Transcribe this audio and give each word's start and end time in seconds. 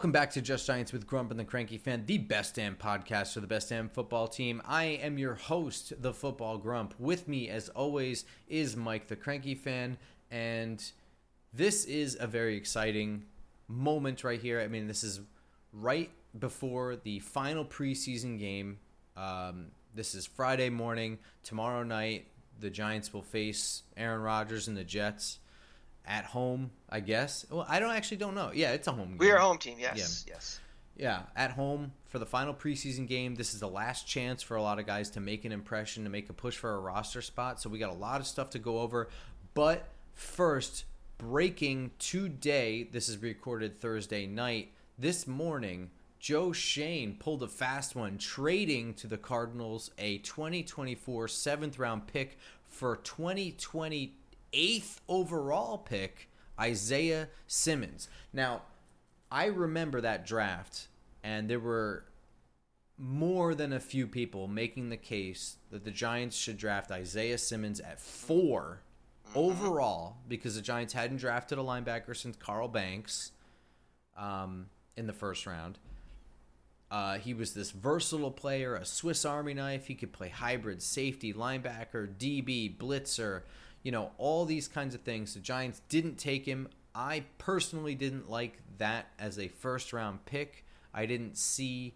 Welcome 0.00 0.12
back 0.12 0.30
to 0.30 0.40
Just 0.40 0.66
Giants 0.66 0.94
with 0.94 1.06
Grump 1.06 1.30
and 1.30 1.38
the 1.38 1.44
Cranky 1.44 1.76
Fan, 1.76 2.04
the 2.06 2.16
best 2.16 2.54
damn 2.54 2.74
podcast 2.74 3.34
for 3.34 3.40
the 3.40 3.46
best 3.46 3.68
damn 3.68 3.86
football 3.86 4.28
team. 4.28 4.62
I 4.64 4.84
am 4.84 5.18
your 5.18 5.34
host, 5.34 5.92
the 6.00 6.14
Football 6.14 6.56
Grump. 6.56 6.94
With 6.98 7.28
me, 7.28 7.50
as 7.50 7.68
always, 7.68 8.24
is 8.48 8.76
Mike 8.76 9.08
the 9.08 9.16
Cranky 9.16 9.54
Fan, 9.54 9.98
and 10.30 10.82
this 11.52 11.84
is 11.84 12.16
a 12.18 12.26
very 12.26 12.56
exciting 12.56 13.26
moment 13.68 14.24
right 14.24 14.40
here. 14.40 14.62
I 14.62 14.68
mean, 14.68 14.86
this 14.86 15.04
is 15.04 15.20
right 15.70 16.10
before 16.38 16.96
the 16.96 17.18
final 17.18 17.66
preseason 17.66 18.38
game. 18.38 18.78
Um, 19.18 19.66
this 19.94 20.14
is 20.14 20.24
Friday 20.24 20.70
morning. 20.70 21.18
Tomorrow 21.42 21.82
night, 21.82 22.26
the 22.58 22.70
Giants 22.70 23.12
will 23.12 23.20
face 23.20 23.82
Aaron 23.98 24.22
Rodgers 24.22 24.66
and 24.66 24.78
the 24.78 24.82
Jets 24.82 25.40
at 26.06 26.24
home, 26.24 26.70
I 26.88 27.00
guess. 27.00 27.46
Well, 27.50 27.66
I 27.68 27.80
don't 27.80 27.94
actually 27.94 28.18
don't 28.18 28.34
know. 28.34 28.50
Yeah, 28.52 28.72
it's 28.72 28.88
a 28.88 28.92
home 28.92 29.10
game. 29.10 29.18
We 29.18 29.30
are 29.30 29.36
a 29.36 29.42
home 29.42 29.58
team. 29.58 29.78
Yes. 29.78 30.24
Yeah. 30.26 30.34
Yes. 30.34 30.60
Yeah, 30.96 31.22
at 31.34 31.52
home 31.52 31.92
for 32.08 32.18
the 32.18 32.26
final 32.26 32.52
preseason 32.52 33.08
game. 33.08 33.34
This 33.34 33.54
is 33.54 33.60
the 33.60 33.68
last 33.68 34.06
chance 34.06 34.42
for 34.42 34.56
a 34.56 34.62
lot 34.62 34.78
of 34.78 34.86
guys 34.86 35.08
to 35.10 35.20
make 35.20 35.46
an 35.46 35.52
impression, 35.52 36.04
to 36.04 36.10
make 36.10 36.28
a 36.28 36.34
push 36.34 36.56
for 36.56 36.74
a 36.74 36.78
roster 36.78 37.22
spot. 37.22 37.58
So 37.58 37.70
we 37.70 37.78
got 37.78 37.88
a 37.88 37.94
lot 37.94 38.20
of 38.20 38.26
stuff 38.26 38.50
to 38.50 38.58
go 38.58 38.80
over. 38.80 39.08
But 39.54 39.88
first, 40.12 40.84
breaking 41.16 41.92
today, 41.98 42.82
this 42.82 43.08
is 43.08 43.16
recorded 43.16 43.80
Thursday 43.80 44.26
night. 44.26 44.72
This 44.98 45.26
morning, 45.26 45.90
Joe 46.18 46.52
Schoen 46.52 47.16
pulled 47.18 47.42
a 47.42 47.48
fast 47.48 47.96
one, 47.96 48.18
trading 48.18 48.92
to 48.94 49.06
the 49.06 49.16
Cardinals 49.16 49.90
a 49.96 50.18
2024 50.18 51.28
seventh 51.28 51.78
round 51.78 52.08
pick 52.08 52.36
for 52.68 52.96
2020 52.96 54.16
eighth 54.52 55.00
overall 55.08 55.78
pick, 55.78 56.28
Isaiah 56.58 57.28
Simmons. 57.46 58.08
Now, 58.32 58.62
I 59.30 59.46
remember 59.46 60.00
that 60.00 60.26
draft, 60.26 60.88
and 61.22 61.48
there 61.48 61.60
were 61.60 62.04
more 62.98 63.54
than 63.54 63.72
a 63.72 63.80
few 63.80 64.06
people 64.06 64.46
making 64.46 64.90
the 64.90 64.96
case 64.96 65.56
that 65.70 65.84
the 65.84 65.90
Giants 65.90 66.36
should 66.36 66.58
draft 66.58 66.90
Isaiah 66.90 67.38
Simmons 67.38 67.80
at 67.80 67.98
4 67.98 68.82
mm-hmm. 69.28 69.38
overall 69.38 70.18
because 70.28 70.54
the 70.54 70.60
Giants 70.60 70.92
hadn't 70.92 71.16
drafted 71.16 71.58
a 71.58 71.62
linebacker 71.62 72.14
since 72.14 72.36
Carl 72.36 72.68
Banks 72.68 73.32
um, 74.18 74.66
in 74.96 75.06
the 75.06 75.12
first 75.14 75.46
round. 75.46 75.78
Uh, 76.90 77.18
he 77.18 77.32
was 77.32 77.54
this 77.54 77.70
versatile 77.70 78.32
player, 78.32 78.74
a 78.74 78.84
Swiss 78.84 79.24
Army 79.24 79.54
knife. 79.54 79.86
He 79.86 79.94
could 79.94 80.12
play 80.12 80.28
hybrid 80.28 80.82
safety, 80.82 81.32
linebacker, 81.32 82.08
DB, 82.18 82.76
blitzer 82.76 83.42
you 83.82 83.92
know, 83.92 84.10
all 84.18 84.44
these 84.44 84.68
kinds 84.68 84.94
of 84.94 85.02
things. 85.02 85.34
The 85.34 85.40
Giants 85.40 85.82
didn't 85.88 86.16
take 86.16 86.46
him. 86.46 86.68
I 86.94 87.24
personally 87.38 87.94
didn't 87.94 88.28
like 88.28 88.58
that 88.78 89.06
as 89.18 89.38
a 89.38 89.48
first 89.48 89.92
round 89.92 90.24
pick. 90.24 90.64
I 90.92 91.06
didn't 91.06 91.36
see. 91.36 91.94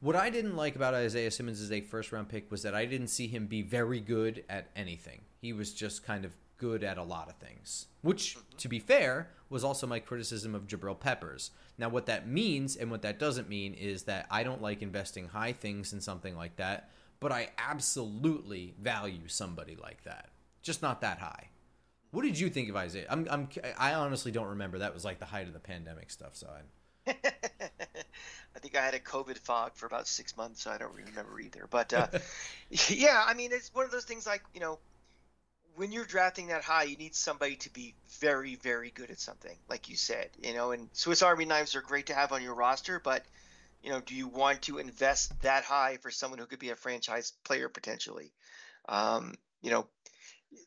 What 0.00 0.16
I 0.16 0.30
didn't 0.30 0.56
like 0.56 0.76
about 0.76 0.94
Isaiah 0.94 1.30
Simmons 1.30 1.60
as 1.60 1.72
a 1.72 1.80
first 1.80 2.12
round 2.12 2.28
pick 2.28 2.50
was 2.50 2.62
that 2.62 2.74
I 2.74 2.84
didn't 2.84 3.08
see 3.08 3.26
him 3.26 3.46
be 3.46 3.62
very 3.62 4.00
good 4.00 4.44
at 4.48 4.68
anything. 4.76 5.22
He 5.40 5.52
was 5.52 5.72
just 5.72 6.04
kind 6.04 6.24
of 6.24 6.36
good 6.56 6.84
at 6.84 6.98
a 6.98 7.02
lot 7.02 7.28
of 7.28 7.36
things, 7.36 7.88
which, 8.02 8.36
to 8.58 8.68
be 8.68 8.78
fair, 8.78 9.30
was 9.50 9.64
also 9.64 9.86
my 9.86 9.98
criticism 9.98 10.54
of 10.54 10.66
Jabril 10.66 10.98
Peppers. 10.98 11.50
Now, 11.78 11.88
what 11.88 12.06
that 12.06 12.28
means 12.28 12.76
and 12.76 12.90
what 12.90 13.02
that 13.02 13.18
doesn't 13.18 13.48
mean 13.48 13.74
is 13.74 14.04
that 14.04 14.26
I 14.30 14.44
don't 14.44 14.62
like 14.62 14.80
investing 14.80 15.28
high 15.28 15.52
things 15.52 15.92
in 15.92 16.00
something 16.00 16.36
like 16.36 16.56
that, 16.56 16.90
but 17.18 17.32
I 17.32 17.48
absolutely 17.58 18.74
value 18.80 19.26
somebody 19.26 19.76
like 19.76 20.04
that 20.04 20.28
just 20.64 20.82
not 20.82 21.02
that 21.02 21.18
high. 21.18 21.50
What 22.10 22.22
did 22.22 22.38
you 22.38 22.48
think 22.48 22.68
of 22.68 22.76
Isaiah? 22.76 23.06
I'm, 23.10 23.26
I'm, 23.30 23.48
I 23.78 23.94
honestly 23.94 24.32
don't 24.32 24.48
remember. 24.48 24.78
That 24.78 24.94
was 24.94 25.04
like 25.04 25.18
the 25.18 25.24
height 25.26 25.46
of 25.46 25.52
the 25.52 25.60
pandemic 25.60 26.10
stuff. 26.10 26.34
So 26.34 26.48
I, 26.48 27.10
I 28.56 28.58
think 28.60 28.76
I 28.76 28.84
had 28.84 28.94
a 28.94 29.00
COVID 29.00 29.38
fog 29.38 29.72
for 29.74 29.86
about 29.86 30.06
six 30.06 30.36
months, 30.36 30.62
so 30.62 30.70
I 30.70 30.78
don't 30.78 30.94
remember 30.94 31.40
either. 31.40 31.66
But 31.68 31.92
uh, 31.92 32.06
yeah, 32.88 33.22
I 33.26 33.34
mean, 33.34 33.50
it's 33.52 33.74
one 33.74 33.84
of 33.84 33.90
those 33.90 34.04
things 34.04 34.26
like 34.26 34.42
you 34.54 34.60
know, 34.60 34.78
when 35.74 35.90
you're 35.90 36.04
drafting 36.04 36.46
that 36.48 36.62
high, 36.62 36.84
you 36.84 36.96
need 36.96 37.14
somebody 37.16 37.56
to 37.56 37.72
be 37.72 37.94
very, 38.20 38.54
very 38.56 38.90
good 38.90 39.10
at 39.10 39.18
something, 39.18 39.56
like 39.68 39.88
you 39.88 39.96
said. 39.96 40.30
You 40.40 40.54
know, 40.54 40.70
and 40.70 40.88
Swiss 40.92 41.22
Army 41.22 41.44
knives 41.46 41.74
are 41.74 41.82
great 41.82 42.06
to 42.06 42.14
have 42.14 42.32
on 42.32 42.42
your 42.42 42.54
roster, 42.54 43.00
but 43.00 43.24
you 43.82 43.90
know, 43.90 44.00
do 44.00 44.14
you 44.14 44.28
want 44.28 44.62
to 44.62 44.78
invest 44.78 45.38
that 45.42 45.64
high 45.64 45.98
for 46.00 46.10
someone 46.10 46.38
who 46.38 46.46
could 46.46 46.60
be 46.60 46.70
a 46.70 46.76
franchise 46.76 47.32
player 47.44 47.68
potentially? 47.68 48.32
Um, 48.88 49.34
you 49.62 49.70
know, 49.70 49.88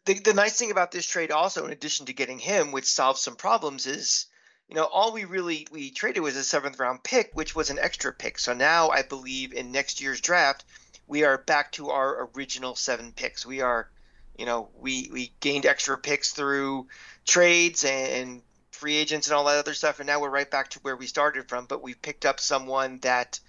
the, 0.06 0.14
the 0.16 0.34
nice 0.34 0.58
thing 0.58 0.72
about 0.72 0.92
this 0.92 1.06
trade 1.06 1.32
also 1.32 1.66
in 1.66 1.72
addition 1.72 2.06
to 2.06 2.14
getting 2.14 2.40
him 2.40 2.72
which 2.72 2.86
solves 2.86 3.22
some 3.22 3.36
problems 3.36 3.86
is 3.86 4.28
you 4.68 4.76
know 4.76 4.86
all 4.86 5.14
we 5.14 5.26
really 5.26 5.68
we 5.72 5.92
traded 5.92 6.24
was 6.24 6.36
a 6.36 6.44
seventh 6.44 6.80
round 6.80 7.04
pick 7.04 7.32
which 7.34 7.56
was 7.56 7.70
an 7.70 7.80
extra 7.80 8.14
pick. 8.14 8.40
So 8.40 8.54
now 8.54 8.90
i 8.90 9.02
believe 9.02 9.54
in 9.54 9.72
next 9.72 10.02
year's 10.02 10.22
draft 10.22 10.64
we 11.08 11.24
are 11.24 11.38
back 11.38 11.72
to 11.74 11.90
our 11.90 12.30
original 12.36 12.76
seven 12.76 13.14
picks. 13.14 13.46
We 13.46 13.62
are 13.62 13.90
you 14.38 14.46
know 14.46 14.70
we 14.80 15.10
we 15.12 15.32
gained 15.40 15.66
extra 15.66 15.98
picks 15.98 16.32
through 16.32 16.88
trades 17.26 17.84
and 17.86 18.42
free 18.72 18.98
agents 18.98 19.28
and 19.28 19.36
all 19.36 19.46
that 19.46 19.58
other 19.58 19.74
stuff 19.74 20.00
and 20.00 20.08
now 20.08 20.20
we're 20.20 20.30
right 20.30 20.52
back 20.52 20.70
to 20.72 20.80
where 20.80 20.96
we 20.96 21.08
started 21.08 21.48
from. 21.50 21.66
But 21.66 21.82
we've 21.82 22.02
picked 22.02 22.26
up 22.26 22.40
someone 22.40 23.00
that 23.00 23.40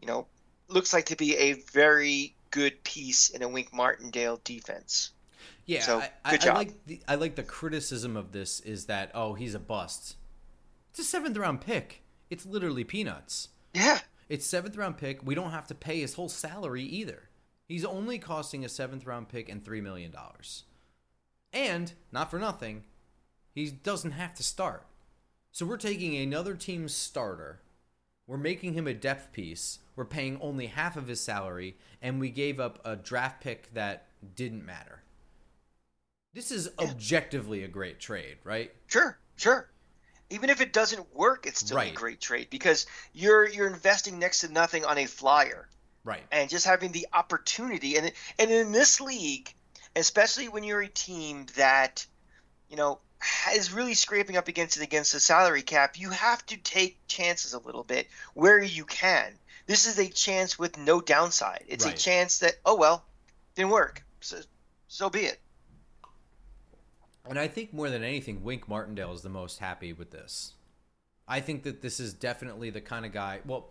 you 0.00 0.08
know 0.08 0.26
looks 0.68 0.92
like 0.92 1.06
to 1.06 1.16
be 1.16 1.36
a 1.36 1.52
very 1.52 2.34
good 2.50 2.82
piece 2.84 3.30
in 3.30 3.42
a 3.42 3.48
wink 3.48 3.72
martindale 3.72 4.40
defense 4.44 5.10
yeah, 5.66 5.80
so, 5.80 5.98
I, 5.98 6.30
good 6.30 6.42
I, 6.42 6.44
job. 6.44 6.54
I 6.54 6.58
like 6.58 6.86
the 6.86 7.00
I 7.08 7.14
like 7.14 7.34
the 7.36 7.42
criticism 7.42 8.16
of 8.16 8.32
this 8.32 8.60
is 8.60 8.86
that 8.86 9.10
oh 9.14 9.34
he's 9.34 9.54
a 9.54 9.58
bust. 9.58 10.16
It's 10.90 11.00
a 11.00 11.04
seventh 11.04 11.36
round 11.36 11.60
pick. 11.60 12.02
It's 12.30 12.46
literally 12.46 12.84
peanuts. 12.84 13.48
Yeah, 13.72 14.00
it's 14.28 14.46
seventh 14.46 14.76
round 14.76 14.98
pick. 14.98 15.24
We 15.24 15.34
don't 15.34 15.50
have 15.50 15.66
to 15.68 15.74
pay 15.74 16.00
his 16.00 16.14
whole 16.14 16.28
salary 16.28 16.84
either. 16.84 17.28
He's 17.66 17.84
only 17.84 18.18
costing 18.18 18.64
a 18.64 18.68
seventh 18.68 19.06
round 19.06 19.28
pick 19.28 19.48
and 19.48 19.64
three 19.64 19.80
million 19.80 20.10
dollars. 20.10 20.64
And 21.52 21.92
not 22.12 22.30
for 22.30 22.38
nothing, 22.38 22.84
he 23.54 23.70
doesn't 23.70 24.12
have 24.12 24.34
to 24.34 24.42
start. 24.42 24.86
So 25.52 25.64
we're 25.64 25.76
taking 25.76 26.16
another 26.16 26.54
team's 26.54 26.94
starter. 26.94 27.60
We're 28.26 28.38
making 28.38 28.72
him 28.72 28.88
a 28.88 28.94
depth 28.94 29.32
piece. 29.32 29.78
We're 29.94 30.04
paying 30.04 30.38
only 30.40 30.66
half 30.66 30.96
of 30.96 31.06
his 31.06 31.20
salary, 31.20 31.76
and 32.02 32.18
we 32.18 32.30
gave 32.30 32.58
up 32.58 32.80
a 32.84 32.96
draft 32.96 33.40
pick 33.40 33.72
that 33.74 34.08
didn't 34.34 34.66
matter. 34.66 35.03
This 36.34 36.50
is 36.50 36.68
objectively 36.80 37.62
a 37.62 37.68
great 37.68 38.00
trade, 38.00 38.38
right? 38.42 38.72
Sure, 38.88 39.16
sure. 39.36 39.70
Even 40.30 40.50
if 40.50 40.60
it 40.60 40.72
doesn't 40.72 41.14
work, 41.14 41.46
it's 41.46 41.60
still 41.60 41.76
right. 41.76 41.92
a 41.92 41.94
great 41.94 42.20
trade 42.20 42.48
because 42.50 42.86
you're 43.12 43.48
you're 43.48 43.68
investing 43.68 44.18
next 44.18 44.40
to 44.40 44.52
nothing 44.52 44.84
on 44.84 44.98
a 44.98 45.06
flyer, 45.06 45.68
right? 46.02 46.22
And 46.32 46.50
just 46.50 46.66
having 46.66 46.90
the 46.90 47.06
opportunity, 47.12 47.96
and 47.96 48.10
and 48.40 48.50
in 48.50 48.72
this 48.72 49.00
league, 49.00 49.54
especially 49.94 50.48
when 50.48 50.64
you're 50.64 50.80
a 50.80 50.88
team 50.88 51.46
that, 51.54 52.04
you 52.68 52.76
know, 52.76 52.98
is 53.52 53.72
really 53.72 53.94
scraping 53.94 54.36
up 54.36 54.48
against 54.48 54.76
it 54.76 54.82
against 54.82 55.12
the 55.12 55.20
salary 55.20 55.62
cap, 55.62 56.00
you 56.00 56.10
have 56.10 56.44
to 56.46 56.56
take 56.56 56.98
chances 57.06 57.52
a 57.52 57.60
little 57.60 57.84
bit 57.84 58.08
where 58.32 58.60
you 58.60 58.84
can. 58.84 59.38
This 59.66 59.86
is 59.86 60.00
a 60.00 60.08
chance 60.08 60.58
with 60.58 60.78
no 60.78 61.00
downside. 61.00 61.64
It's 61.68 61.84
right. 61.84 61.94
a 61.94 61.96
chance 61.96 62.40
that 62.40 62.56
oh 62.66 62.74
well, 62.74 63.04
didn't 63.54 63.70
work, 63.70 64.02
so 64.20 64.40
so 64.88 65.10
be 65.10 65.20
it. 65.20 65.40
And 67.26 67.38
I 67.38 67.48
think 67.48 67.72
more 67.72 67.90
than 67.90 68.04
anything, 68.04 68.42
Wink 68.42 68.68
Martindale 68.68 69.12
is 69.12 69.22
the 69.22 69.28
most 69.28 69.58
happy 69.58 69.92
with 69.92 70.10
this. 70.10 70.52
I 71.26 71.40
think 71.40 71.62
that 71.62 71.80
this 71.80 72.00
is 72.00 72.12
definitely 72.12 72.70
the 72.70 72.82
kind 72.82 73.06
of 73.06 73.12
guy. 73.12 73.40
Well, 73.46 73.70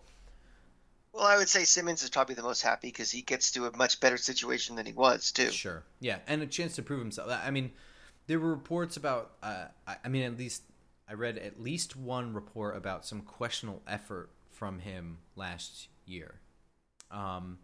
well, 1.12 1.24
I 1.24 1.36
would 1.36 1.48
say 1.48 1.62
Simmons 1.62 2.02
is 2.02 2.10
probably 2.10 2.34
the 2.34 2.42
most 2.42 2.62
happy 2.62 2.88
because 2.88 3.12
he 3.12 3.22
gets 3.22 3.52
to 3.52 3.66
a 3.66 3.76
much 3.76 4.00
better 4.00 4.16
situation 4.16 4.74
than 4.74 4.86
he 4.86 4.92
was 4.92 5.30
too. 5.30 5.50
Sure, 5.50 5.84
yeah, 6.00 6.18
and 6.26 6.42
a 6.42 6.46
chance 6.46 6.74
to 6.74 6.82
prove 6.82 6.98
himself. 6.98 7.30
I 7.30 7.52
mean, 7.52 7.70
there 8.26 8.40
were 8.40 8.50
reports 8.50 8.96
about. 8.96 9.32
Uh, 9.40 9.66
I 10.04 10.08
mean, 10.08 10.24
at 10.24 10.36
least 10.36 10.64
I 11.08 11.14
read 11.14 11.38
at 11.38 11.60
least 11.60 11.94
one 11.94 12.34
report 12.34 12.76
about 12.76 13.06
some 13.06 13.20
questionable 13.20 13.82
effort 13.86 14.30
from 14.50 14.80
him 14.80 15.18
last 15.36 15.88
year. 16.04 16.40
Um, 17.12 17.58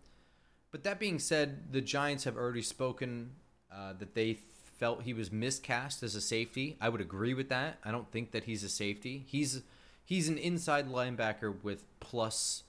but 0.70 0.84
that 0.84 1.00
being 1.00 1.18
said, 1.18 1.72
the 1.72 1.80
Giants 1.80 2.24
have 2.24 2.36
already 2.36 2.62
spoken 2.62 3.32
uh, 3.72 3.94
that 3.94 4.14
they 4.14 4.34
felt 4.80 5.02
he 5.02 5.12
was 5.14 5.30
miscast 5.30 6.02
as 6.02 6.14
a 6.16 6.20
safety. 6.20 6.76
I 6.80 6.88
would 6.88 7.00
agree 7.02 7.34
with 7.34 7.50
that. 7.50 7.78
I 7.84 7.92
don't 7.92 8.10
think 8.10 8.32
that 8.32 8.44
he's 8.44 8.64
a 8.64 8.68
safety. 8.68 9.24
He's 9.28 9.62
he's 10.04 10.28
an 10.28 10.38
inside 10.38 10.88
linebacker 10.88 11.54
with 11.62 11.84
plus 12.00 12.64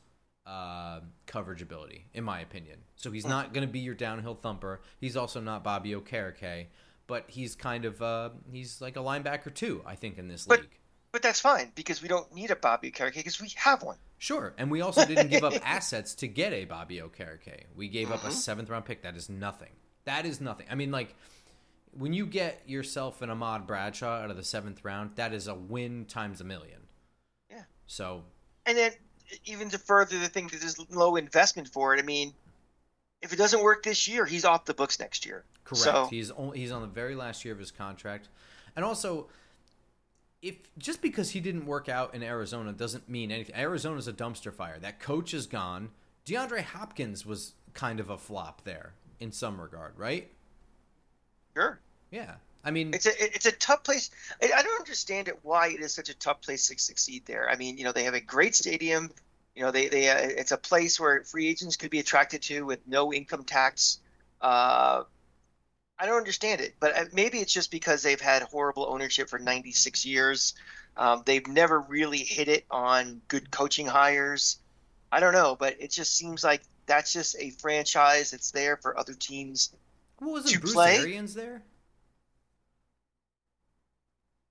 uh, 0.46 1.00
coverage 1.26 1.62
ability, 1.62 2.06
in 2.14 2.24
my 2.24 2.42
opinion. 2.42 2.80
So 2.98 3.12
he's 3.12 3.26
not 3.26 3.54
going 3.54 3.66
to 3.66 3.72
be 3.72 3.80
your 3.80 3.96
downhill 3.96 4.36
thumper. 4.36 4.82
He's 5.00 5.16
also 5.16 5.40
not 5.40 5.64
Bobby 5.64 5.92
Okereke, 5.92 6.66
but 7.08 7.26
he's 7.30 7.56
kind 7.56 7.86
of 7.86 8.02
uh, 8.02 8.30
he's 8.52 8.82
like 8.82 8.98
a 8.98 9.00
linebacker 9.00 9.54
too, 9.54 9.82
I 9.86 9.96
think, 9.96 10.18
in 10.20 10.28
this 10.28 10.46
But- 10.46 10.62
league. 10.62 10.78
But 11.14 11.22
that's 11.24 11.42
fine 11.42 11.74
because 11.76 12.02
we 12.02 12.08
don't 12.08 12.34
need 12.34 12.52
a 12.52 12.56
Bobby 12.56 12.90
Okereke 12.90 13.16
because 13.16 13.42
we 13.42 13.50
have 13.58 13.84
one. 13.84 13.98
Sure, 14.18 14.54
and 14.58 14.72
we 14.72 14.80
also 14.80 15.04
didn't 15.06 15.28
give 15.28 15.44
up 15.44 15.52
assets 15.66 16.16
to 16.16 16.28
get 16.28 16.54
a 16.54 16.64
Bobby 16.64 17.02
Okereke. 17.02 17.64
We 17.76 17.90
gave 17.90 18.12
up 18.12 18.24
a 18.24 18.28
Mhm. 18.30 18.32
seventh 18.32 18.70
round 18.70 18.86
pick. 18.86 19.02
That 19.04 19.18
is 19.18 19.28
nothing. 19.30 19.72
That 20.06 20.26
is 20.26 20.40
nothing. 20.40 20.68
I 20.72 20.76
mean, 20.76 20.90
like 20.92 21.14
when 21.98 22.14
you 22.14 22.26
get 22.26 22.62
yourself 22.68 23.22
an 23.22 23.30
Ahmad 23.30 23.68
Bradshaw 23.68 24.22
out 24.24 24.30
of 24.32 24.38
the 24.38 24.44
seventh 24.44 24.84
round, 24.84 25.12
that 25.16 25.34
is 25.34 25.48
a 25.48 25.56
win 25.56 26.06
times 26.06 26.42
a 26.42 26.44
million. 26.44 26.80
Yeah. 27.50 27.64
So 27.88 28.24
And 28.66 28.78
then 28.78 28.92
even 29.46 29.70
to 29.70 29.78
further 29.78 30.20
the 30.20 30.28
thing 30.28 30.48
that 30.48 30.60
there's 30.60 30.80
low 30.90 31.16
investment 31.16 31.68
for 31.68 31.94
it, 31.96 32.00
I 32.00 32.04
mean, 32.04 32.34
if 33.22 33.32
it 33.34 33.36
doesn't 33.36 33.62
work 33.64 33.84
this 33.84 34.08
year, 34.08 34.26
he's 34.26 34.46
off 34.46 34.66
the 34.66 34.74
books 34.74 35.00
next 35.00 35.26
year. 35.26 35.44
Correct. 35.64 35.84
So- 35.84 36.08
He's 36.08 36.32
only, 36.32 36.60
he's 36.60 36.72
on 36.72 36.82
the 36.82 36.88
very 36.88 37.16
last 37.16 37.46
year 37.46 37.54
of 37.54 37.60
his 37.60 37.72
contract, 37.72 38.30
and 38.76 38.84
also, 38.84 39.28
if 40.42 40.56
just 40.78 41.02
because 41.02 41.30
he 41.32 41.40
didn't 41.40 41.66
work 41.66 41.88
out 41.88 42.16
in 42.16 42.24
Arizona 42.24 42.72
doesn't 42.74 43.08
mean 43.08 43.32
anything. 43.32 43.56
Arizona's 43.56 44.08
a 44.08 44.14
dumpster 44.14 44.52
fire. 44.54 44.80
That 44.80 45.00
coach 45.00 45.34
is 45.34 45.46
gone. 45.46 45.90
DeAndre 46.26 46.64
Hopkins 46.64 47.26
was 47.26 47.54
kind 47.74 48.00
of 48.00 48.10
a 48.10 48.18
flop 48.18 48.64
there 48.64 48.94
in 49.20 49.32
some 49.32 49.62
regard, 49.62 49.98
right? 50.00 50.30
Sure. 51.56 51.80
Yeah. 52.12 52.36
I 52.64 52.72
mean, 52.72 52.94
It's 52.94 53.08
a 53.08 53.12
it's 53.24 53.48
a 53.48 53.52
tough 53.52 53.84
place. 53.84 54.12
I 54.42 54.62
don't 54.62 54.80
understand 54.80 55.28
it 55.28 55.40
why 55.42 55.70
it 55.70 55.80
is 55.80 55.94
such 55.94 56.10
a 56.10 56.14
tough 56.14 56.42
place 56.42 56.68
to 56.68 56.78
succeed 56.78 57.26
there. 57.26 57.50
I 57.50 57.56
mean, 57.56 57.78
you 57.78 57.84
know, 57.84 57.92
they 57.92 58.04
have 58.04 58.14
a 58.14 58.22
great 58.22 58.56
stadium. 58.56 59.10
You 59.56 59.64
know, 59.64 59.72
they 59.72 59.88
they 59.88 60.10
uh, 60.10 60.18
it's 60.20 60.52
a 60.52 60.58
place 60.58 61.00
where 61.00 61.24
free 61.24 61.48
agents 61.48 61.76
could 61.76 61.90
be 61.90 62.00
attracted 62.00 62.44
to 62.44 62.64
with 62.66 62.88
no 62.88 63.12
income 63.12 63.46
tax. 63.46 64.00
Uh, 64.40 65.04
I 65.98 66.06
don't 66.06 66.18
understand 66.18 66.62
it, 66.62 66.76
but 66.80 66.98
uh, 66.98 67.06
maybe 67.14 67.40
it's 67.40 67.54
just 67.54 67.72
because 67.72 68.04
they've 68.04 68.22
had 68.22 68.44
horrible 68.44 68.88
ownership 68.88 69.30
for 69.30 69.40
96 69.40 70.06
years. 70.06 70.54
Um, 70.98 71.24
they've 71.26 71.48
never 71.48 71.80
really 71.80 72.20
hit 72.20 72.48
it 72.48 72.66
on 72.70 73.22
good 73.28 73.50
coaching 73.52 73.88
hires. 73.88 74.58
I 75.12 75.20
don't 75.20 75.34
know, 75.34 75.56
but 75.60 75.78
it 75.80 75.92
just 75.92 76.16
seems 76.16 76.44
like 76.44 76.62
that's 76.86 77.14
just 77.14 77.36
a 77.40 77.52
franchise 77.52 78.32
that's 78.32 78.52
there 78.52 78.78
for 78.78 78.98
other 78.98 79.14
teams. 79.14 79.74
What 80.22 80.34
was 80.34 80.46
it? 80.46 80.54
to 80.54 80.60
Bruce 80.60 80.74
play? 80.74 80.98
Arians 80.98 81.34
there? 81.34 81.64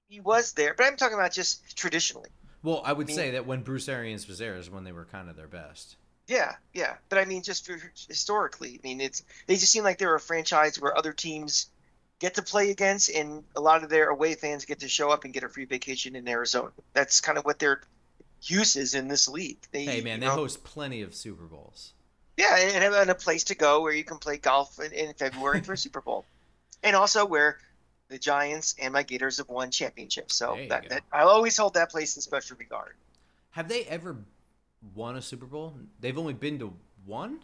He 0.08 0.18
was 0.20 0.52
there, 0.54 0.74
but 0.76 0.86
I'm 0.86 0.96
talking 0.96 1.14
about 1.16 1.32
just 1.32 1.76
traditionally. 1.76 2.30
Well, 2.62 2.82
I 2.84 2.92
would 2.92 3.06
mean- 3.06 3.16
say 3.16 3.30
that 3.32 3.46
when 3.46 3.62
Bruce 3.62 3.88
Arians 3.88 4.26
was 4.26 4.38
there 4.38 4.56
is 4.56 4.68
when 4.68 4.84
they 4.84 4.92
were 4.92 5.04
kind 5.04 5.30
of 5.30 5.36
their 5.36 5.46
best. 5.46 5.96
Yeah, 6.26 6.54
yeah, 6.74 6.96
but 7.08 7.18
I 7.18 7.24
mean, 7.24 7.42
just 7.42 7.68
historically, 8.08 8.80
I 8.82 8.86
mean, 8.86 9.00
it's 9.00 9.24
they 9.46 9.54
just 9.56 9.72
seem 9.72 9.82
like 9.82 9.98
they're 9.98 10.14
a 10.14 10.20
franchise 10.20 10.80
where 10.80 10.96
other 10.96 11.12
teams 11.12 11.66
get 12.20 12.34
to 12.34 12.42
play 12.42 12.70
against, 12.70 13.10
and 13.10 13.42
a 13.56 13.60
lot 13.60 13.82
of 13.82 13.90
their 13.90 14.10
away 14.10 14.34
fans 14.34 14.64
get 14.64 14.80
to 14.80 14.88
show 14.88 15.10
up 15.10 15.24
and 15.24 15.32
get 15.32 15.42
a 15.42 15.48
free 15.48 15.64
vacation 15.64 16.14
in 16.14 16.28
Arizona. 16.28 16.70
That's 16.92 17.20
kind 17.20 17.36
of 17.38 17.44
what 17.44 17.58
their 17.58 17.80
use 18.42 18.76
is 18.76 18.94
in 18.94 19.08
this 19.08 19.26
league. 19.28 19.58
They, 19.72 19.84
Hey 19.84 20.00
man, 20.02 20.20
they 20.20 20.26
know, 20.26 20.32
host 20.32 20.62
plenty 20.62 21.02
of 21.02 21.14
Super 21.14 21.44
Bowls. 21.44 21.94
Yeah, 22.36 22.56
and, 22.56 22.94
and 22.94 23.10
a 23.10 23.14
place 23.14 23.44
to 23.44 23.54
go 23.54 23.82
where 23.82 23.92
you 23.92 24.04
can 24.04 24.18
play 24.18 24.36
golf 24.36 24.78
in, 24.80 24.92
in 24.92 25.14
February 25.14 25.60
for 25.60 25.74
a 25.74 25.76
Super 25.78 26.00
Bowl, 26.00 26.24
and 26.82 26.96
also 26.96 27.26
where 27.26 27.58
the 28.08 28.18
Giants 28.18 28.74
and 28.80 28.92
my 28.92 29.02
Gators 29.02 29.38
have 29.38 29.48
won 29.48 29.70
championships. 29.70 30.34
So 30.34 30.58
that, 30.68 30.88
that 30.90 31.02
I'll 31.12 31.28
always 31.28 31.56
hold 31.56 31.74
that 31.74 31.90
place 31.90 32.16
in 32.16 32.22
special 32.22 32.56
regard. 32.58 32.94
Have 33.50 33.68
they 33.68 33.84
ever 33.84 34.16
won 34.94 35.16
a 35.16 35.22
Super 35.22 35.46
Bowl? 35.46 35.74
They've 36.00 36.18
only 36.18 36.34
been 36.34 36.58
to 36.58 36.72
one. 37.06 37.40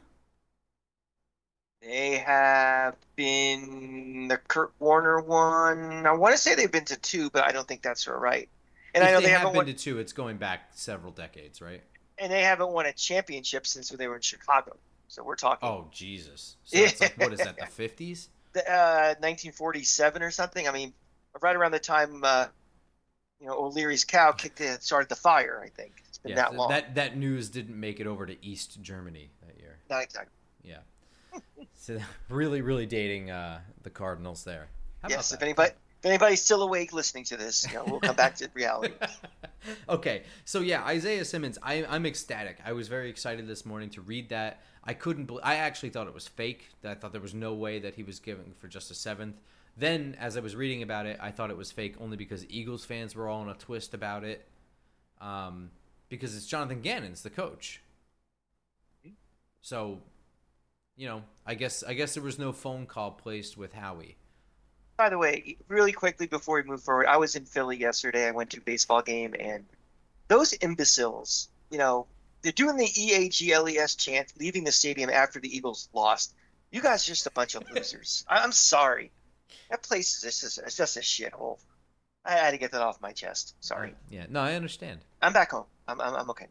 They 1.82 2.18
have 2.18 2.96
been 3.14 4.28
the 4.28 4.38
Kurt 4.38 4.72
Warner 4.78 5.20
one. 5.20 6.06
I 6.06 6.12
want 6.14 6.34
to 6.34 6.38
say 6.38 6.54
they've 6.54 6.70
been 6.70 6.86
to 6.86 6.96
two, 6.96 7.30
but 7.30 7.44
I 7.44 7.52
don't 7.52 7.68
think 7.68 7.82
that's 7.82 8.08
right. 8.08 8.48
And 8.94 9.04
if 9.04 9.08
I 9.08 9.12
know 9.12 9.20
they, 9.20 9.26
they, 9.26 9.30
have 9.30 9.40
haven't 9.40 9.52
been 9.52 9.58
won, 9.58 9.66
to 9.66 9.74
two, 9.74 9.98
it's 9.98 10.12
going 10.12 10.38
back 10.38 10.70
several 10.72 11.12
decades, 11.12 11.60
right? 11.60 11.82
And 12.18 12.32
they 12.32 12.42
haven't 12.42 12.70
won 12.70 12.86
a 12.86 12.92
championship 12.92 13.66
since 13.66 13.88
they 13.90 14.08
were 14.08 14.16
in 14.16 14.22
Chicago. 14.22 14.76
So 15.08 15.22
we're 15.22 15.36
talking 15.36 15.68
Oh 15.68 15.88
Jesus! 15.92 16.56
So 16.64 16.78
it's 16.78 17.00
like 17.00 17.16
what 17.18 17.32
is 17.32 17.40
that? 17.40 17.58
The 17.58 17.66
fifties? 17.70 18.28
the, 18.52 18.60
uh, 18.62 19.14
1947 19.20 20.22
or 20.22 20.30
something. 20.30 20.66
I 20.66 20.72
mean, 20.72 20.92
right 21.40 21.54
around 21.54 21.72
the 21.72 21.78
time 21.78 22.22
uh, 22.24 22.46
you 23.40 23.46
know 23.46 23.54
O'Leary's 23.54 24.04
cow 24.04 24.32
kicked 24.32 24.60
in, 24.60 24.80
started 24.80 25.08
the 25.08 25.16
fire. 25.16 25.62
I 25.64 25.68
think 25.68 25.92
it's 26.08 26.18
been 26.18 26.30
Yeah, 26.30 26.36
that 26.36 26.54
long. 26.54 26.70
that 26.70 26.94
that 26.96 27.16
news 27.16 27.48
didn't 27.50 27.78
make 27.78 28.00
it 28.00 28.06
over 28.06 28.26
to 28.26 28.36
East 28.44 28.80
Germany 28.82 29.30
that 29.46 29.58
year. 29.60 29.78
Not 29.90 30.02
exactly. 30.02 30.32
Yeah. 30.64 30.78
so 31.74 31.98
really, 32.28 32.62
really 32.62 32.86
dating 32.86 33.30
uh, 33.30 33.60
the 33.82 33.90
Cardinals 33.90 34.44
there. 34.44 34.68
How 35.02 35.08
Yes. 35.10 35.32
If 35.32 35.42
anybody, 35.42 35.72
if 36.00 36.06
anybody's 36.06 36.42
still 36.42 36.62
awake 36.62 36.92
listening 36.92 37.24
to 37.24 37.36
this, 37.36 37.66
you 37.66 37.74
know, 37.74 37.84
we'll 37.86 38.00
come 38.00 38.16
back 38.16 38.36
to 38.36 38.48
reality. 38.54 38.94
okay, 39.88 40.22
so 40.44 40.60
yeah, 40.60 40.84
Isaiah 40.84 41.24
Simmons. 41.24 41.58
I, 41.62 41.84
I'm 41.88 42.06
ecstatic. 42.06 42.58
I 42.64 42.72
was 42.72 42.88
very 42.88 43.10
excited 43.10 43.46
this 43.46 43.64
morning 43.66 43.90
to 43.90 44.00
read 44.00 44.28
that. 44.28 44.62
I 44.84 44.94
couldn't. 44.94 45.24
bel 45.24 45.40
I 45.42 45.56
actually 45.56 45.90
thought 45.90 46.06
it 46.06 46.14
was 46.14 46.28
fake. 46.28 46.68
That 46.82 46.92
I 46.92 46.94
thought 46.94 47.12
there 47.12 47.20
was 47.20 47.34
no 47.34 47.54
way 47.54 47.78
that 47.80 47.94
he 47.94 48.02
was 48.02 48.20
giving 48.20 48.54
for 48.58 48.68
just 48.68 48.90
a 48.90 48.94
seventh. 48.94 49.40
Then, 49.76 50.16
as 50.20 50.36
I 50.36 50.40
was 50.40 50.56
reading 50.56 50.82
about 50.82 51.06
it, 51.06 51.18
I 51.20 51.30
thought 51.30 51.50
it 51.50 51.56
was 51.56 51.70
fake 51.70 51.96
only 52.00 52.16
because 52.16 52.48
Eagles 52.48 52.84
fans 52.84 53.14
were 53.14 53.28
all 53.28 53.42
in 53.42 53.48
a 53.48 53.54
twist 53.54 53.92
about 53.92 54.24
it. 54.24 54.46
Um, 55.20 55.70
because 56.08 56.36
it's 56.36 56.46
Jonathan 56.46 56.80
Gannon's 56.80 57.22
the 57.22 57.30
coach. 57.30 57.82
So, 59.60 59.98
you 60.96 61.08
know, 61.08 61.22
I 61.44 61.54
guess 61.54 61.82
I 61.82 61.94
guess 61.94 62.14
there 62.14 62.22
was 62.22 62.38
no 62.38 62.52
phone 62.52 62.86
call 62.86 63.10
placed 63.10 63.56
with 63.56 63.72
Howie. 63.72 64.16
By 64.96 65.10
the 65.10 65.18
way, 65.18 65.56
really 65.68 65.92
quickly 65.92 66.26
before 66.26 66.56
we 66.56 66.62
move 66.62 66.82
forward, 66.82 67.06
I 67.06 67.18
was 67.18 67.36
in 67.36 67.44
Philly 67.44 67.76
yesterday. 67.76 68.26
I 68.26 68.30
went 68.30 68.50
to 68.50 68.58
a 68.58 68.62
baseball 68.62 69.02
game, 69.02 69.34
and 69.38 69.66
those 70.28 70.52
imbeciles, 70.54 71.48
you 71.70 71.78
know, 71.78 72.06
they're 72.42 72.52
doing 72.52 72.76
the 72.76 72.88
E 72.96 73.12
A 73.14 73.28
G 73.28 73.52
L 73.52 73.68
E 73.68 73.76
S 73.76 73.94
chant, 73.94 74.32
leaving 74.38 74.64
the 74.64 74.72
stadium 74.72 75.10
after 75.10 75.40
the 75.40 75.54
Eagles 75.54 75.88
lost. 75.92 76.34
You 76.70 76.80
guys 76.80 77.04
are 77.04 77.12
just 77.12 77.26
a 77.26 77.30
bunch 77.30 77.54
of 77.54 77.64
losers. 77.74 78.24
I'm 78.28 78.52
sorry. 78.52 79.10
That 79.70 79.82
place 79.82 80.16
is 80.16 80.40
just, 80.40 80.58
it's 80.58 80.76
just 80.76 80.96
a 80.96 81.00
shithole. 81.00 81.58
I 82.24 82.32
had 82.32 82.50
to 82.52 82.58
get 82.58 82.72
that 82.72 82.82
off 82.82 83.00
my 83.00 83.12
chest. 83.12 83.54
Sorry. 83.60 83.94
Yeah, 84.10 84.26
no, 84.28 84.40
I 84.40 84.54
understand. 84.54 85.00
I'm 85.22 85.32
back 85.32 85.52
home. 85.52 85.66
I'm, 85.86 86.00
I'm, 86.00 86.14
I'm 86.14 86.30
okay. 86.30 86.46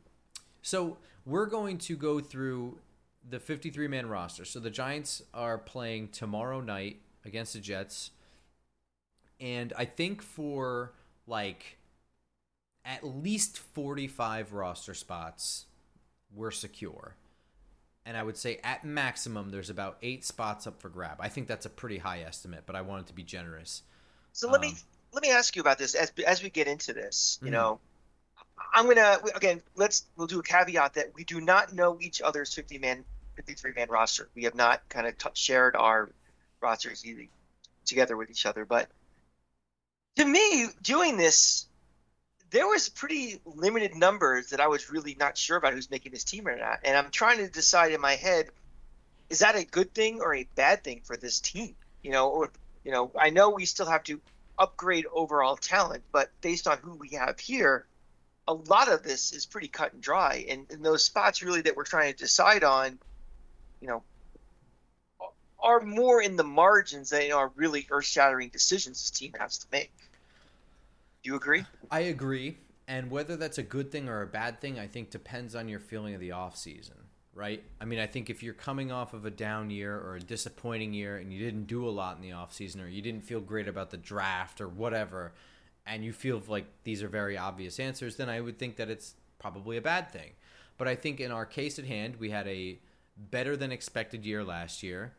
So 0.61 0.97
we're 1.25 1.47
going 1.47 1.77
to 1.79 1.95
go 1.95 2.19
through 2.19 2.77
the 3.27 3.39
53 3.39 3.87
man 3.87 4.07
roster. 4.07 4.45
So 4.45 4.59
the 4.59 4.69
Giants 4.69 5.21
are 5.33 5.57
playing 5.57 6.09
tomorrow 6.09 6.61
night 6.61 7.01
against 7.25 7.53
the 7.53 7.59
Jets. 7.59 8.11
And 9.39 9.73
I 9.77 9.85
think 9.85 10.21
for 10.21 10.93
like 11.27 11.77
at 12.83 13.03
least 13.03 13.57
45 13.57 14.53
roster 14.53 14.93
spots, 14.93 15.65
we're 16.33 16.51
secure. 16.51 17.15
And 18.05 18.17
I 18.17 18.23
would 18.23 18.37
say 18.37 18.59
at 18.63 18.85
maximum, 18.85 19.51
there's 19.51 19.69
about 19.69 19.97
eight 20.01 20.25
spots 20.25 20.67
up 20.67 20.81
for 20.81 20.89
grab. 20.89 21.17
I 21.19 21.29
think 21.29 21.47
that's 21.47 21.65
a 21.65 21.69
pretty 21.69 21.99
high 21.99 22.21
estimate, 22.21 22.63
but 22.65 22.75
I 22.75 22.81
wanted 22.81 23.07
to 23.07 23.13
be 23.13 23.23
generous. 23.23 23.83
So 24.33 24.49
let 24.49 24.61
me 24.61 24.73
Um, 24.73 24.79
let 25.11 25.21
me 25.23 25.31
ask 25.31 25.55
you 25.55 25.61
about 25.61 25.77
this 25.77 25.95
as 25.95 26.11
as 26.25 26.43
we 26.43 26.49
get 26.49 26.67
into 26.67 26.93
this. 26.93 27.39
You 27.43 27.51
Mhm. 27.51 27.51
know, 27.51 27.81
I'm 28.73 28.87
gonna 28.87 29.19
again 29.35 29.63
let's 29.75 30.07
we'll 30.17 30.27
do 30.27 30.39
a 30.39 30.43
caveat 30.43 30.95
that 30.95 31.13
we 31.15 31.23
do 31.25 31.41
not 31.41 31.73
know 31.73 31.99
each 32.01 32.21
other's 32.21 32.53
50 32.53 32.79
man 32.79 33.05
53 33.35 33.73
man 33.73 33.89
roster. 33.89 34.29
We 34.35 34.45
have 34.45 34.55
not 34.55 34.87
kind 34.89 35.07
of 35.07 35.17
t- 35.17 35.29
shared 35.35 35.75
our 35.75 36.13
rosters 36.61 37.05
either, 37.05 37.27
together 37.85 38.17
with 38.17 38.29
each 38.31 38.45
other. 38.45 38.65
But 38.65 38.89
to 40.17 40.25
me, 40.25 40.67
doing 40.81 41.17
this, 41.17 41.67
there 42.51 42.67
was 42.67 42.89
pretty 42.89 43.39
limited 43.45 43.95
numbers 43.95 44.49
that 44.51 44.59
I 44.59 44.67
was 44.67 44.89
really 44.89 45.15
not 45.19 45.37
sure 45.37 45.57
about 45.57 45.73
who's 45.73 45.91
making 45.91 46.11
this 46.11 46.23
team 46.23 46.47
or 46.47 46.55
not, 46.55 46.79
and 46.83 46.97
I'm 46.97 47.11
trying 47.11 47.37
to 47.39 47.49
decide 47.49 47.91
in 47.91 48.01
my 48.01 48.15
head 48.15 48.49
is 49.29 49.39
that 49.39 49.55
a 49.55 49.63
good 49.65 49.93
thing 49.93 50.21
or 50.21 50.35
a 50.35 50.47
bad 50.55 50.83
thing 50.83 51.01
for 51.03 51.17
this 51.17 51.39
team? 51.39 51.75
You 52.03 52.11
know, 52.11 52.29
or 52.29 52.51
you 52.83 52.91
know, 52.91 53.11
I 53.19 53.31
know 53.31 53.49
we 53.49 53.65
still 53.65 53.87
have 53.87 54.03
to 54.03 54.21
upgrade 54.57 55.05
overall 55.11 55.57
talent, 55.57 56.03
but 56.11 56.29
based 56.41 56.67
on 56.67 56.77
who 56.77 56.95
we 56.95 57.09
have 57.09 57.39
here, 57.39 57.85
a 58.47 58.53
lot 58.53 58.91
of 58.91 59.03
this 59.03 59.33
is 59.33 59.45
pretty 59.45 59.67
cut 59.67 59.93
and 59.93 60.01
dry. 60.01 60.45
And, 60.47 60.67
and 60.69 60.85
those 60.85 61.03
spots 61.03 61.41
really 61.41 61.61
that 61.61 61.75
we're 61.75 61.83
trying 61.83 62.13
to 62.13 62.17
decide 62.17 62.63
on, 62.63 62.99
you 63.81 63.87
know, 63.87 64.03
are 65.59 65.81
more 65.81 66.21
in 66.21 66.35
the 66.35 66.43
margins 66.43 67.09
than 67.09 67.31
are 67.31 67.51
really 67.55 67.87
earth-shattering 67.89 68.49
decisions 68.49 69.01
this 69.01 69.09
team 69.09 69.33
has 69.39 69.57
to 69.57 69.67
make. 69.71 69.91
Do 71.25 71.31
you 71.31 71.37
agree? 71.37 71.65
I 71.89 72.01
agree. 72.01 72.59
And 72.87 73.09
whether 73.09 73.35
that's 73.35 73.57
a 73.57 73.63
good 73.63 73.91
thing 73.91 74.07
or 74.07 74.21
a 74.21 74.27
bad 74.27 74.61
thing, 74.61 74.77
I 74.77 74.85
think 74.85 75.09
depends 75.09 75.55
on 75.55 75.67
your 75.67 75.79
feeling 75.79 76.13
of 76.13 76.19
the 76.19 76.33
off 76.33 76.55
season, 76.55 76.97
right? 77.33 77.63
I 77.81 77.85
mean, 77.85 77.97
I 77.97 78.05
think 78.05 78.29
if 78.29 78.43
you're 78.43 78.53
coming 78.53 78.91
off 78.91 79.15
of 79.15 79.25
a 79.25 79.31
down 79.31 79.71
year 79.71 79.97
or 79.97 80.17
a 80.17 80.19
disappointing 80.19 80.93
year 80.93 81.17
and 81.17 81.33
you 81.33 81.39
didn't 81.39 81.65
do 81.65 81.83
a 81.87 81.89
lot 81.89 82.15
in 82.15 82.21
the 82.21 82.33
off 82.33 82.53
season 82.53 82.79
or 82.79 82.87
you 82.87 83.01
didn't 83.01 83.23
feel 83.23 83.39
great 83.39 83.67
about 83.67 83.89
the 83.89 83.97
draft 83.97 84.61
or 84.61 84.67
whatever, 84.67 85.33
and 85.87 86.05
you 86.05 86.13
feel 86.13 86.39
like 86.47 86.67
these 86.83 87.01
are 87.01 87.07
very 87.07 87.35
obvious 87.35 87.79
answers, 87.79 88.17
then 88.17 88.29
I 88.29 88.39
would 88.39 88.59
think 88.59 88.75
that 88.75 88.91
it's 88.91 89.15
probably 89.39 89.77
a 89.77 89.81
bad 89.81 90.11
thing. 90.11 90.33
But 90.77 90.87
I 90.87 90.93
think 90.93 91.19
in 91.19 91.31
our 91.31 91.47
case 91.47 91.79
at 91.79 91.85
hand, 91.85 92.17
we 92.17 92.29
had 92.29 92.47
a 92.47 92.77
better 93.17 93.57
than 93.57 93.71
expected 93.71 94.27
year 94.27 94.43
last 94.43 94.83
year, 94.83 95.13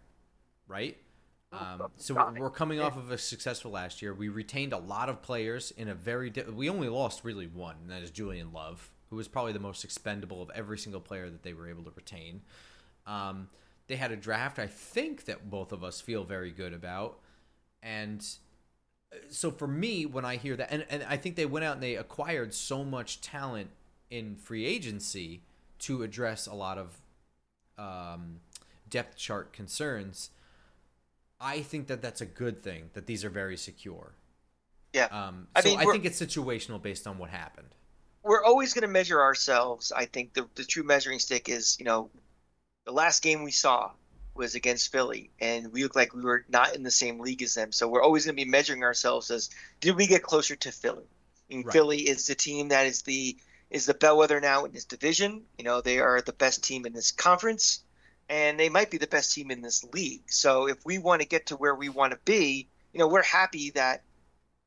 right? 0.69 0.97
Um, 1.53 1.91
so 1.97 2.15
we're, 2.15 2.41
we're 2.41 2.50
coming 2.50 2.81
off 2.81 2.97
of 2.97 3.11
a 3.11 3.19
successful 3.19 3.71
last 3.71 4.03
year. 4.03 4.12
We 4.12 4.29
retained 4.29 4.73
a 4.73 4.79
lot 4.79 5.09
of 5.09 5.23
players 5.23 5.71
in 5.71 5.88
a 5.88 5.95
very. 5.95 6.31
Di- 6.31 6.43
we 6.43 6.69
only 6.69 6.88
lost 6.88 7.25
really 7.25 7.47
one, 7.47 7.76
and 7.83 7.91
that 7.91 8.03
is 8.03 8.11
Julian 8.11 8.53
Love, 8.53 8.91
who 9.11 9.17
was 9.17 9.29
probably 9.29 9.53
the 9.53 9.61
most 9.61 9.85
expendable 9.85 10.43
of 10.43 10.50
every 10.50 10.79
single 10.79 11.00
player 11.00 11.31
that 11.31 11.43
they 11.43 11.53
were 11.53 11.69
able 11.69 11.85
to 11.85 11.93
retain. 11.95 12.43
Um, 13.07 13.49
they 13.87 13.97
had 13.97 14.11
a 14.11 14.17
draft, 14.17 14.59
I 14.59 14.67
think, 14.67 15.26
that 15.26 15.49
both 15.49 15.73
of 15.73 15.85
us 15.85 16.00
feel 16.00 16.25
very 16.25 16.50
good 16.50 16.73
about, 16.73 17.21
and 17.83 18.26
uh, 19.12 19.17
so 19.31 19.53
for 19.53 19.69
me, 19.69 20.05
when 20.05 20.25
I 20.25 20.37
hear 20.37 20.57
that, 20.57 20.73
and, 20.73 20.85
and 20.91 21.05
I 21.09 21.17
think 21.17 21.37
they 21.37 21.47
went 21.47 21.65
out 21.65 21.75
and 21.75 21.83
they 21.83 21.95
acquired 21.95 22.53
so 22.53 22.83
much 22.83 23.21
talent 23.21 23.71
in 24.11 24.35
free 24.35 24.67
agency 24.67 25.43
to 25.79 26.03
address 26.03 26.47
a 26.47 26.55
lot 26.55 26.79
of 26.79 27.00
um, 27.79 28.41
depth 28.88 29.17
chart 29.17 29.53
concerns. 29.53 30.31
I 31.40 31.62
think 31.62 31.88
that 31.88 32.02
that's 32.02 32.21
a 32.21 32.26
good 32.26 32.62
thing 32.62 32.90
that 32.95 33.07
these 33.07 33.25
are 33.25 33.31
very 33.31 33.57
secure. 33.57 34.14
Yeah. 34.93 35.09
Um, 35.11 35.49
I 35.55 35.62
mean, 35.62 35.78
I 35.78 35.87
think 35.87 36.05
it's 36.05 36.21
situational 36.21 36.81
based 36.83 37.07
on 37.07 37.19
what 37.19 37.31
happened. 37.31 37.75
we're 38.23 38.45
always 38.45 38.75
going 38.75 38.83
to 38.83 38.88
measure 38.88 39.21
ourselves. 39.21 39.93
I 39.93 40.07
think 40.07 40.35
the 40.35 40.49
the 40.55 40.64
true 40.64 40.83
measuring 40.83 41.19
stick 41.19 41.49
is, 41.49 41.76
you 41.78 41.85
know, 41.85 42.11
the 42.87 42.93
last 42.93 43.23
game 43.23 43.43
we 43.45 43.52
saw 43.52 43.93
was 44.35 44.55
against 44.55 44.93
Philly, 44.93 45.31
and 45.40 45.73
we 45.73 45.83
looked 45.83 45.97
like 45.97 46.14
we 46.14 46.23
were 46.23 46.45
not 46.49 46.75
in 46.76 46.83
the 46.83 46.90
same 46.90 47.21
league 47.21 47.43
as 47.43 47.55
them. 47.55 47.73
So 47.73 47.88
we're 47.88 48.02
always 48.02 48.25
going 48.26 48.37
to 48.37 48.45
be 48.45 48.50
measuring 48.50 48.83
ourselves 48.85 49.31
as 49.31 49.50
did 49.81 49.97
we 49.97 50.07
get 50.07 50.23
closer 50.23 50.57
to 50.57 50.73
Philly? 50.73 51.07
I 51.50 51.55
mean, 51.55 51.64
Right. 51.64 51.73
Philly 51.73 51.99
is 52.09 52.26
the 52.26 52.35
team 52.35 52.69
that 52.69 52.87
is 52.87 53.02
the 53.02 53.37
is 53.71 53.87
the 53.87 53.95
bellwether 53.95 54.40
now 54.40 54.64
in 54.64 54.73
this 54.73 54.85
division. 54.85 55.45
You 55.59 55.64
know, 55.64 55.81
they 55.81 55.99
are 56.00 56.21
the 56.23 56.33
best 56.33 56.64
team 56.64 56.87
in 56.87 56.93
this 56.93 57.12
conference, 57.12 57.83
and 58.28 58.59
they 58.59 58.68
might 58.68 58.90
be 58.90 58.99
the 58.99 59.06
best 59.06 59.33
team 59.33 59.50
in 59.50 59.61
this 59.61 59.85
league. 59.92 60.23
So 60.26 60.68
if 60.68 60.85
we 60.85 60.99
want 60.99 61.23
to 61.23 61.28
get 61.28 61.47
to 61.47 61.56
where 61.56 61.75
we 61.75 61.88
want 61.88 62.12
to 62.12 62.18
be, 62.25 62.68
you 62.92 62.99
know, 62.99 63.09
we're 63.09 63.23
happy 63.23 63.71
that 63.71 64.02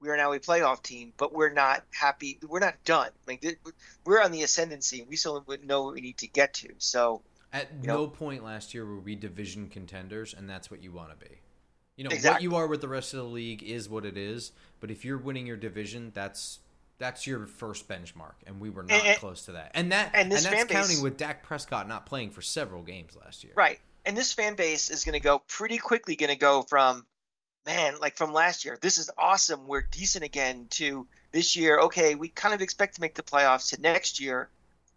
we 0.02 0.10
are 0.10 0.18
now 0.18 0.32
a 0.32 0.40
playoff 0.40 0.82
team, 0.82 1.14
but 1.18 1.34
we're 1.34 1.52
not 1.52 1.84
happy. 1.92 2.40
We're 2.48 2.60
not 2.60 2.76
done. 2.86 3.10
Like 3.28 3.60
we're 4.06 4.22
on 4.22 4.32
the 4.32 4.44
ascendancy. 4.44 5.06
We 5.08 5.18
still 5.18 5.44
wouldn't 5.46 5.68
know 5.68 5.84
what 5.84 5.96
we 5.96 6.02
need 6.02 6.18
to 6.20 6.28
get 6.28 6.54
to. 6.56 6.70
So 6.78 7.22
At 7.52 7.84
no 7.84 7.94
know- 7.94 8.08
point 8.08 8.44
last 8.44 8.74
year 8.74 8.86
were 8.86 9.00
we 9.00 9.16
division 9.16 9.68
contenders, 9.68 10.34
and 10.34 10.50
that's 10.50 10.72
what 10.72 10.82
you 10.82 10.92
want 10.92 11.20
to 11.20 11.26
be. 11.26 11.42
You 11.98 12.06
know 12.06 12.16
what 12.16 12.42
you 12.42 12.56
are 12.56 12.66
with 12.66 12.80
the 12.80 12.88
rest 12.88 13.14
of 13.14 13.18
the 13.18 13.26
league 13.26 13.62
is 13.62 13.90
what 13.90 14.06
it 14.06 14.18
is. 14.18 14.54
But 14.80 14.90
if 14.90 15.04
you're 15.04 15.18
winning 15.18 15.46
your 15.46 15.58
division, 15.58 16.14
that's 16.16 16.60
that's 17.00 17.26
your 17.26 17.48
first 17.48 17.88
benchmark, 17.88 18.34
and 18.46 18.60
we 18.60 18.70
were 18.70 18.84
not 18.84 19.04
And- 19.04 19.18
close 19.20 19.46
to 19.46 19.54
that. 19.54 19.72
And 19.74 19.92
that 19.92 20.12
and 20.14 20.24
and, 20.24 20.32
that's 20.32 20.46
fan 20.46 20.68
base- 20.68 20.76
counting 20.76 21.02
with 21.02 21.18
Dak 21.18 21.42
Prescott 21.44 21.88
not 21.88 22.06
playing 22.06 22.30
for 22.32 22.42
several 22.42 22.84
games 22.84 23.16
last 23.16 23.44
year. 23.44 23.54
right, 23.56 23.80
and 24.06 24.16
this 24.16 24.32
fan 24.34 24.56
base 24.56 24.90
is 24.92 25.04
going 25.04 25.14
to 25.14 25.20
go 25.20 25.40
pretty 25.40 25.78
quickly. 25.80 26.16
Going 26.16 26.30
to 26.30 26.36
go 26.36 26.62
from 26.62 27.06
man, 27.66 28.00
like 28.00 28.18
from 28.18 28.32
last 28.34 28.64
year, 28.66 28.78
this 28.82 28.98
is 28.98 29.10
awesome. 29.18 29.68
We're 29.68 29.82
decent 29.82 30.24
again. 30.24 30.68
To 30.72 31.08
this 31.32 31.56
year, 31.56 31.80
okay, 31.82 32.16
we 32.16 32.30
kind 32.30 32.54
of 32.54 32.62
expect 32.62 32.96
to 32.96 33.02
make 33.02 33.16
the 33.16 33.24
playoffs. 33.24 33.70
To 33.76 33.82
next 33.82 34.20
year, 34.20 34.50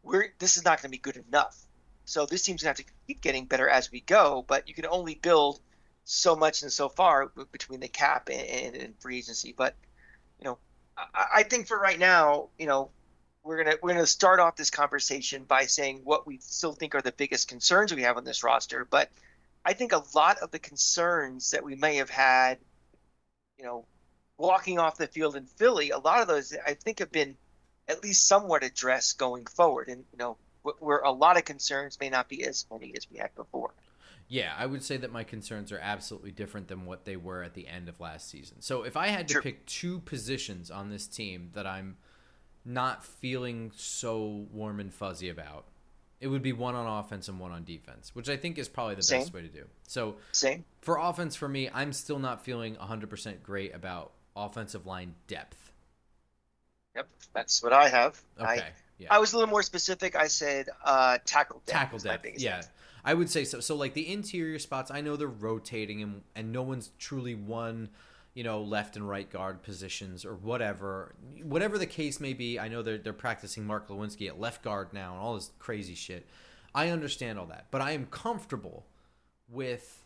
we're 0.03 0.35
this 0.39 0.57
is 0.57 0.65
not 0.65 0.79
going 0.79 0.89
to 0.91 0.97
be 0.97 0.99
good 0.99 1.17
enough. 1.29 1.57
So 2.05 2.27
this 2.27 2.43
team's 2.43 2.63
going 2.63 2.75
to 2.75 2.81
have 2.81 2.87
to 2.89 2.93
keep 3.07 3.21
getting 3.21 3.47
better 3.47 3.69
as 3.69 3.93
we 3.93 4.01
go. 4.01 4.45
But 4.49 4.69
you 4.69 4.75
can 4.75 4.87
only 4.87 5.15
build 5.15 5.61
so 6.05 6.35
much 6.35 6.63
and 6.63 6.73
so 6.73 6.89
far 6.89 7.31
between 7.53 7.79
the 7.79 7.87
cap 7.87 8.29
and, 8.29 8.41
and, 8.41 8.75
and 8.77 9.01
free 9.01 9.19
agency. 9.19 9.55
But 9.57 9.77
you 10.41 10.45
know, 10.45 10.59
I, 10.97 11.43
think 11.43 11.67
for 11.67 11.79
right 11.79 11.99
now, 11.99 12.49
you 12.59 12.67
know, 12.67 12.91
we're 13.43 13.63
gonna 13.65 13.77
we're 13.83 13.93
gonna 13.93 14.07
start 14.07 14.41
off 14.41 14.57
this 14.57 14.71
conversation 14.71 15.45
by 15.45 15.65
saying 15.65 16.03
what 16.05 16.27
we 16.27 16.39
still 16.39 16.73
think 16.73 16.95
are 16.95 17.03
the 17.03 17.13
biggest 17.13 17.49
concerns 17.49 17.93
we 17.93 18.03
have 18.03 18.17
on 18.17 18.25
this 18.25 18.45
roster. 18.45 18.87
But 18.89 19.11
I 19.65 19.73
think 19.73 19.93
a 19.93 20.03
lot 20.15 20.39
of 20.39 20.51
the 20.51 20.59
concerns 20.59 21.51
that 21.51 21.65
we 21.65 21.75
may 21.75 21.97
have 21.97 22.11
had, 22.11 22.59
you 23.59 23.65
know, 23.65 23.87
walking 24.37 24.79
off 24.79 24.97
the 24.97 25.07
field 25.07 25.37
in 25.37 25.47
Philly, 25.47 25.91
a 25.91 25.99
lot 25.99 26.21
of 26.21 26.29
those 26.29 26.55
I 26.67 26.75
think 26.75 27.01
have 27.01 27.13
been 27.13 27.37
at 27.89 28.03
least 28.03 28.27
somewhat 28.29 28.63
addressed 28.63 29.19
going 29.19 29.47
forward. 29.47 29.89
And 29.89 30.05
you 30.13 30.19
know, 30.19 30.37
where 30.79 30.99
a 30.99 31.11
lot 31.11 31.37
of 31.37 31.45
concerns 31.45 31.99
may 32.01 32.11
not 32.11 32.29
be 32.29 32.45
as 32.45 32.67
many 32.71 32.95
as 32.97 33.09
we 33.11 33.19
had 33.19 33.35
before. 33.35 33.75
Yeah, 34.33 34.55
I 34.57 34.65
would 34.65 34.83
say 34.83 34.97
that 34.97 35.13
my 35.13 35.25
concerns 35.25 35.73
are 35.73 35.79
absolutely 35.79 36.31
different 36.31 36.69
than 36.69 36.87
what 36.87 37.05
they 37.05 37.19
were 37.19 37.43
at 37.43 37.53
the 37.53 37.69
end 37.69 37.91
of 37.91 38.01
last 38.01 38.31
season. 38.31 38.63
So 38.63 38.83
if 38.83 38.97
I 38.97 39.09
had 39.09 39.29
to 39.29 39.35
Sure. 39.35 39.43
pick 39.43 39.67
two 39.67 39.99
positions 39.99 40.71
on 40.71 40.89
this 40.89 41.07
team 41.07 41.51
that 41.53 41.67
I'm 41.67 41.99
not 42.65 43.05
feeling 43.05 43.73
so 43.77 44.47
warm 44.51 44.81
and 44.81 44.91
fuzzy 44.95 45.29
about, 45.29 45.67
it 46.19 46.29
would 46.29 46.41
be 46.41 46.55
one 46.55 46.75
on 46.75 46.87
offense 46.87 47.29
and 47.29 47.39
one 47.39 47.53
on 47.53 47.65
defense, 47.65 48.15
which 48.15 48.31
I 48.31 48.39
think 48.39 48.57
is 48.57 48.71
probably 48.71 48.95
the 48.95 49.03
Same. 49.03 49.21
best 49.21 49.35
way 49.35 49.43
to 49.43 49.49
do. 49.49 49.67
So 49.87 50.17
Same. 50.33 50.65
for 50.81 50.97
offense, 50.97 51.37
for 51.37 51.47
me, 51.49 51.69
I'm 51.69 51.93
still 51.93 52.19
not 52.19 52.43
feeling 52.43 52.77
100% 52.77 53.43
great 53.43 53.75
about 53.75 54.13
offensive 54.35 54.87
line 54.87 55.15
depth. 55.27 55.73
Yep, 56.97 57.07
that's 57.35 57.63
what 57.63 57.75
I 57.75 57.87
have. 57.91 58.19
Okay. 58.41 58.49
I, 58.49 58.73
yeah. 58.97 59.09
I 59.11 59.19
was 59.19 59.35
a 59.35 59.37
little 59.37 59.51
more 59.51 59.63
specific. 59.63 60.17
I 60.17 60.29
said 60.29 60.71
uh, 60.83 61.19
tackle 61.27 61.59
depth. 61.67 61.79
tackle 61.79 61.99
depth. 61.99 62.25
Yeah, 62.39 62.55
concern. 62.55 62.73
I 63.05 63.15
would 63.15 63.31
say 63.31 63.45
so. 63.45 63.61
So 63.61 63.75
like 63.75 63.95
the 63.95 64.13
interior 64.13 64.59
spots, 64.59 64.91
I 64.91 65.01
know 65.01 65.17
they're 65.17 65.29
rotating 65.29 66.03
and 66.03 66.23
and 66.35 66.53
no 66.53 66.63
one's 66.63 66.91
truly 66.99 67.35
won, 67.35 67.89
you 68.35 68.45
know, 68.45 68.63
left 68.63 68.97
and 68.97 69.09
right 69.09 69.29
guard 69.29 69.63
positions 69.63 70.25
or 70.25 70.35
whatever. 70.35 71.15
Whatever 71.43 71.79
the 71.79 71.87
case 71.87 72.21
may 72.21 72.33
be, 72.33 72.59
I 72.59 72.69
know 72.69 72.83
they're 72.83 72.99
they're 72.99 73.13
practicing 73.13 73.67
Mark 73.67 73.89
Glowinski 73.89 74.29
at 74.29 74.41
left 74.41 74.63
guard 74.63 74.93
now 74.93 75.13
and 75.13 75.21
all 75.21 75.35
this 75.35 75.51
crazy 75.59 75.95
shit. 75.95 76.27
I 76.75 76.89
understand 76.89 77.39
all 77.39 77.47
that, 77.47 77.67
but 77.71 77.81
I 77.81 77.93
am 77.93 78.07
comfortable 78.07 78.87
with 79.49 80.05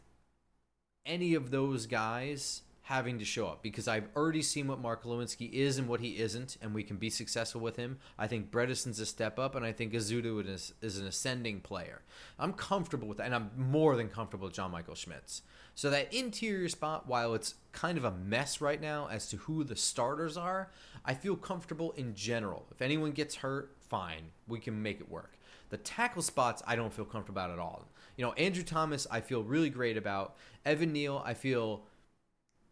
any 1.05 1.35
of 1.35 1.51
those 1.51 1.87
guys 1.87 2.63
having 2.87 3.19
to 3.19 3.25
show 3.25 3.49
up 3.49 3.65
because 3.65 3.89
I've 3.89 4.07
already 4.15 4.43
seen 4.43 4.69
what 4.69 4.81
Mark 4.81 5.03
Glowinski 5.03 5.51
is 5.51 5.77
and 5.77 5.89
what 5.89 5.99
he 5.99 6.21
isn't, 6.21 6.57
and 6.63 6.73
we 6.73 6.85
can 6.85 6.99
be 6.99 7.11
successful 7.11 7.61
with 7.61 7.75
him. 7.75 7.99
I 8.17 8.29
think 8.29 8.53
Bredeson's 8.53 9.01
a 9.01 9.07
step 9.07 9.41
up, 9.41 9.57
and 9.57 9.67
I 9.67 9.73
think 9.73 9.93
Ezeudu 9.93 10.49
is, 10.49 10.73
is 10.81 10.97
an 10.97 11.09
ascending 11.09 11.63
player. 11.63 12.03
I'm 12.39 12.53
comfortable 12.53 13.09
with 13.09 13.19
that, 13.19 13.27
and 13.27 13.35
I'm 13.35 13.51
more 13.57 13.97
than 13.97 14.09
comfortable 14.09 14.47
with 14.47 14.55
John 14.55 14.71
Michael 14.71 14.95
Schmitz. 14.95 15.43
So 15.75 15.91
that 15.91 16.15
interior 16.15 16.69
spot, 16.69 17.09
while 17.09 17.35
it's 17.35 17.57
kind 17.73 17.99
of 17.99 18.05
a 18.05 18.13
mess 18.13 18.61
right 18.61 18.81
now 18.81 19.09
as 19.11 19.29
to 19.31 19.37
who 19.37 19.65
the 19.65 19.75
starters 19.75 20.37
are, 20.37 20.71
I 21.05 21.15
feel 21.15 21.35
comfortable 21.35 21.91
in 21.97 22.15
general. 22.15 22.67
If 22.71 22.81
anyone 22.81 23.11
gets 23.11 23.35
hurt, 23.35 23.75
fine, 23.81 24.31
we 24.47 24.61
can 24.61 24.81
make 24.81 25.01
it 25.01 25.11
work. 25.11 25.33
The 25.71 25.79
tackle 25.79 26.23
spots, 26.23 26.63
I 26.65 26.77
don't 26.77 26.93
feel 26.93 27.05
comfortable 27.05 27.41
about 27.41 27.51
at 27.51 27.59
all. 27.59 27.85
You 28.17 28.25
know, 28.25 28.33
Andrew 28.35 28.63
Thomas, 28.63 29.09
I 29.11 29.21
feel 29.23 29.43
really 29.43 29.71
great 29.71 29.97
about. 29.97 30.37
Evan 30.65 30.93
Neal, 30.93 31.21
I 31.27 31.35
feel 31.35 31.83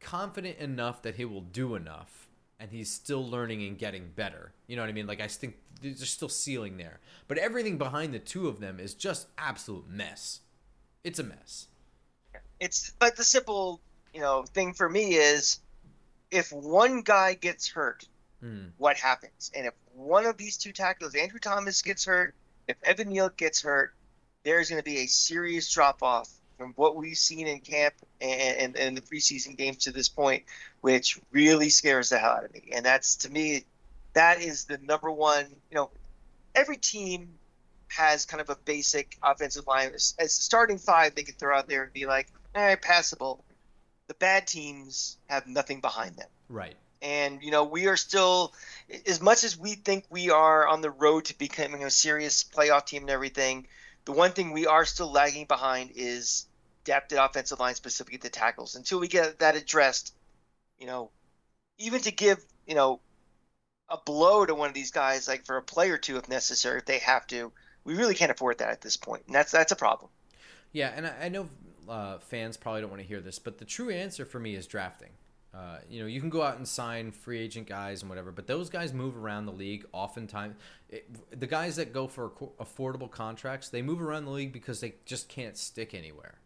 confident 0.04 0.58
enough 0.58 1.02
that 1.02 1.16
he 1.16 1.25
will 1.25 1.40
do 1.40 1.75
enough 1.75 2.28
and 2.61 2.70
he's 2.70 2.90
still 2.90 3.26
learning 3.28 3.66
and 3.66 3.78
getting 3.78 4.11
better. 4.14 4.52
You 4.68 4.76
know 4.76 4.82
what 4.82 4.88
I 4.88 4.92
mean? 4.92 5.06
Like 5.06 5.20
I 5.20 5.26
think 5.26 5.56
there's 5.80 6.08
still 6.08 6.28
ceiling 6.28 6.76
there. 6.76 7.00
But 7.26 7.38
everything 7.38 7.78
behind 7.78 8.14
the 8.14 8.18
two 8.20 8.46
of 8.46 8.61
them 8.61 8.78
is 8.78 8.94
just 8.94 9.26
absolute 9.37 9.88
mess. 9.88 10.40
It's 11.02 11.18
a 11.18 11.25
mess. 11.25 11.68
It's 12.61 12.92
but 12.99 13.16
the 13.16 13.25
simple, 13.25 13.80
you 14.12 14.20
know, 14.20 14.44
thing 14.44 14.75
for 14.75 14.88
me 14.88 15.14
is 15.14 15.58
if 16.30 16.52
one 16.52 17.00
guy 17.02 17.34
gets 17.34 17.68
hurt, 17.68 18.06
Mm. 18.42 18.73
what 18.76 18.99
happens? 18.99 19.50
And 19.56 19.66
if 19.66 19.73
one 19.94 20.26
of 20.26 20.37
these 20.37 20.58
two 20.58 20.73
tackles, 20.73 21.14
Andrew 21.14 21.38
Thomas 21.38 21.80
gets 21.80 22.04
hurt, 22.04 22.34
if 22.68 22.76
Evan 22.82 23.08
Neal 23.08 23.30
gets 23.30 23.62
hurt, 23.62 23.94
there's 24.44 24.68
going 24.68 24.80
to 24.80 24.84
be 24.84 24.99
a 24.99 25.06
serious 25.06 25.73
drop 25.73 26.02
off 26.02 26.28
from 26.64 26.73
what 26.76 26.97
we've 26.97 27.18
seen 27.18 27.47
in 27.47 27.61
camp 27.61 27.92
and, 28.23 28.56
and, 28.56 28.76
and 28.76 28.97
the 28.97 29.02
preseason 29.02 29.54
games 29.54 29.76
to 29.76 29.92
this 29.92 30.09
point, 30.09 30.44
which 30.80 31.21
really 31.30 31.68
scares 31.68 32.09
the 32.09 32.16
hell 32.16 32.30
out 32.30 32.44
of 32.44 32.54
me. 32.54 32.71
And 32.73 32.87
that's 32.87 33.16
to 33.16 33.30
me, 33.30 33.64
that 34.14 34.40
is 34.40 34.64
the 34.64 34.78
number 34.78 35.11
one. 35.11 35.44
You 35.71 35.75
know, 35.75 35.90
every 36.54 36.78
team 36.78 37.35
has 37.88 38.25
kind 38.25 38.40
of 38.40 38.49
a 38.49 38.56
basic 38.64 39.18
offensive 39.23 39.66
line 39.66 39.90
as, 39.92 40.14
starting 40.33 40.78
five 40.78 41.14
they 41.14 41.23
can 41.23 41.35
throw 41.35 41.54
out 41.54 41.68
there 41.68 41.83
and 41.83 41.92
be 41.92 42.06
like, 42.06 42.28
all 42.56 42.62
right, 42.62 42.80
passable. 42.80 43.44
The 44.06 44.14
bad 44.14 44.47
teams 44.47 45.18
have 45.26 45.47
nothing 45.47 45.83
behind 45.83 46.16
them. 46.16 46.28
Right. 46.49 46.76
And 47.02 47.42
you 47.42 47.50
know, 47.50 47.64
we 47.64 47.88
are 47.88 47.97
still, 47.99 48.54
as 49.06 49.21
much 49.21 49.44
as 49.44 49.59
we 49.59 49.75
think 49.75 50.06
we 50.09 50.30
are 50.30 50.66
on 50.66 50.80
the 50.80 50.90
road 50.90 51.26
to 51.26 51.37
becoming 51.37 51.85
a 51.85 51.90
serious 51.90 52.42
playoff 52.42 52.87
team 52.87 53.02
and 53.02 53.11
everything. 53.11 53.66
The 54.06 54.12
one 54.12 54.33
thing 54.33 54.52
we 54.52 54.66
are 54.66 54.85
still 54.85 55.11
lagging 55.11 55.47
behind 55.47 55.92
is 55.97 56.47
depth 56.84 57.12
at 57.12 57.24
offensive 57.24 57.58
line, 57.58 57.74
specifically 57.74 58.18
the 58.18 58.28
tackles. 58.28 58.76
Until 58.76 59.00
we 59.00 59.08
get 59.08 59.38
that 59.40 59.56
addressed, 59.56 60.14
you 60.78 60.86
know, 60.86 61.10
even 61.78 62.00
to 62.02 62.12
give 62.12 62.44
you 62.66 62.74
know 62.74 63.00
a 63.88 63.98
blow 63.98 64.46
to 64.46 64.54
one 64.54 64.68
of 64.68 64.74
these 64.74 64.90
guys, 64.90 65.28
like 65.28 65.44
for 65.44 65.56
a 65.56 65.62
play 65.62 65.90
or 65.90 65.98
two 65.98 66.16
if 66.16 66.28
necessary, 66.28 66.78
if 66.78 66.86
they 66.86 66.98
have 66.98 67.26
to, 67.28 67.52
we 67.84 67.94
really 67.94 68.14
can't 68.14 68.30
afford 68.30 68.58
that 68.58 68.70
at 68.70 68.80
this 68.80 68.96
point. 68.96 69.24
and 69.26 69.34
that's 69.34 69.52
that's 69.52 69.72
a 69.72 69.76
problem. 69.76 70.10
Yeah, 70.72 70.92
and 70.94 71.06
I, 71.06 71.14
I 71.22 71.28
know 71.28 71.48
uh, 71.88 72.18
fans 72.18 72.56
probably 72.56 72.80
don't 72.80 72.90
want 72.90 73.02
to 73.02 73.08
hear 73.08 73.20
this, 73.20 73.38
but 73.38 73.58
the 73.58 73.64
true 73.64 73.90
answer 73.90 74.24
for 74.24 74.38
me 74.38 74.54
is 74.54 74.66
drafting. 74.66 75.10
Uh, 75.54 75.78
you 75.88 76.00
know, 76.00 76.06
you 76.06 76.20
can 76.20 76.30
go 76.30 76.42
out 76.42 76.56
and 76.56 76.66
sign 76.66 77.12
free 77.12 77.38
agent 77.38 77.68
guys 77.68 78.02
and 78.02 78.08
whatever, 78.08 78.32
but 78.32 78.48
those 78.48 78.68
guys 78.68 78.92
move 78.92 79.16
around 79.16 79.46
the 79.46 79.52
league 79.52 79.84
oftentimes. 79.92 80.56
It, 80.88 81.08
the 81.38 81.46
guys 81.46 81.76
that 81.76 81.92
go 81.92 82.08
for 82.08 82.30
affordable 82.58 83.08
contracts, 83.08 83.68
they 83.68 83.80
move 83.80 84.02
around 84.02 84.24
the 84.24 84.32
league 84.32 84.52
because 84.52 84.80
they 84.80 84.94
just 85.04 85.28
can't 85.28 85.56
stick 85.56 85.94
anywhere. 85.94 86.38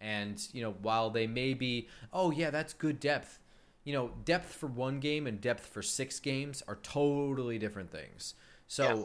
And, 0.00 0.40
you 0.52 0.62
know, 0.62 0.74
while 0.82 1.10
they 1.10 1.26
may 1.26 1.54
be, 1.54 1.88
oh, 2.12 2.30
yeah, 2.30 2.50
that's 2.50 2.72
good 2.72 3.00
depth, 3.00 3.38
you 3.84 3.92
know, 3.92 4.10
depth 4.24 4.54
for 4.54 4.66
one 4.66 5.00
game 5.00 5.26
and 5.26 5.40
depth 5.40 5.66
for 5.66 5.82
six 5.82 6.20
games 6.20 6.62
are 6.68 6.78
totally 6.82 7.58
different 7.58 7.90
things. 7.90 8.34
So 8.66 8.84
yeah. 8.84 9.04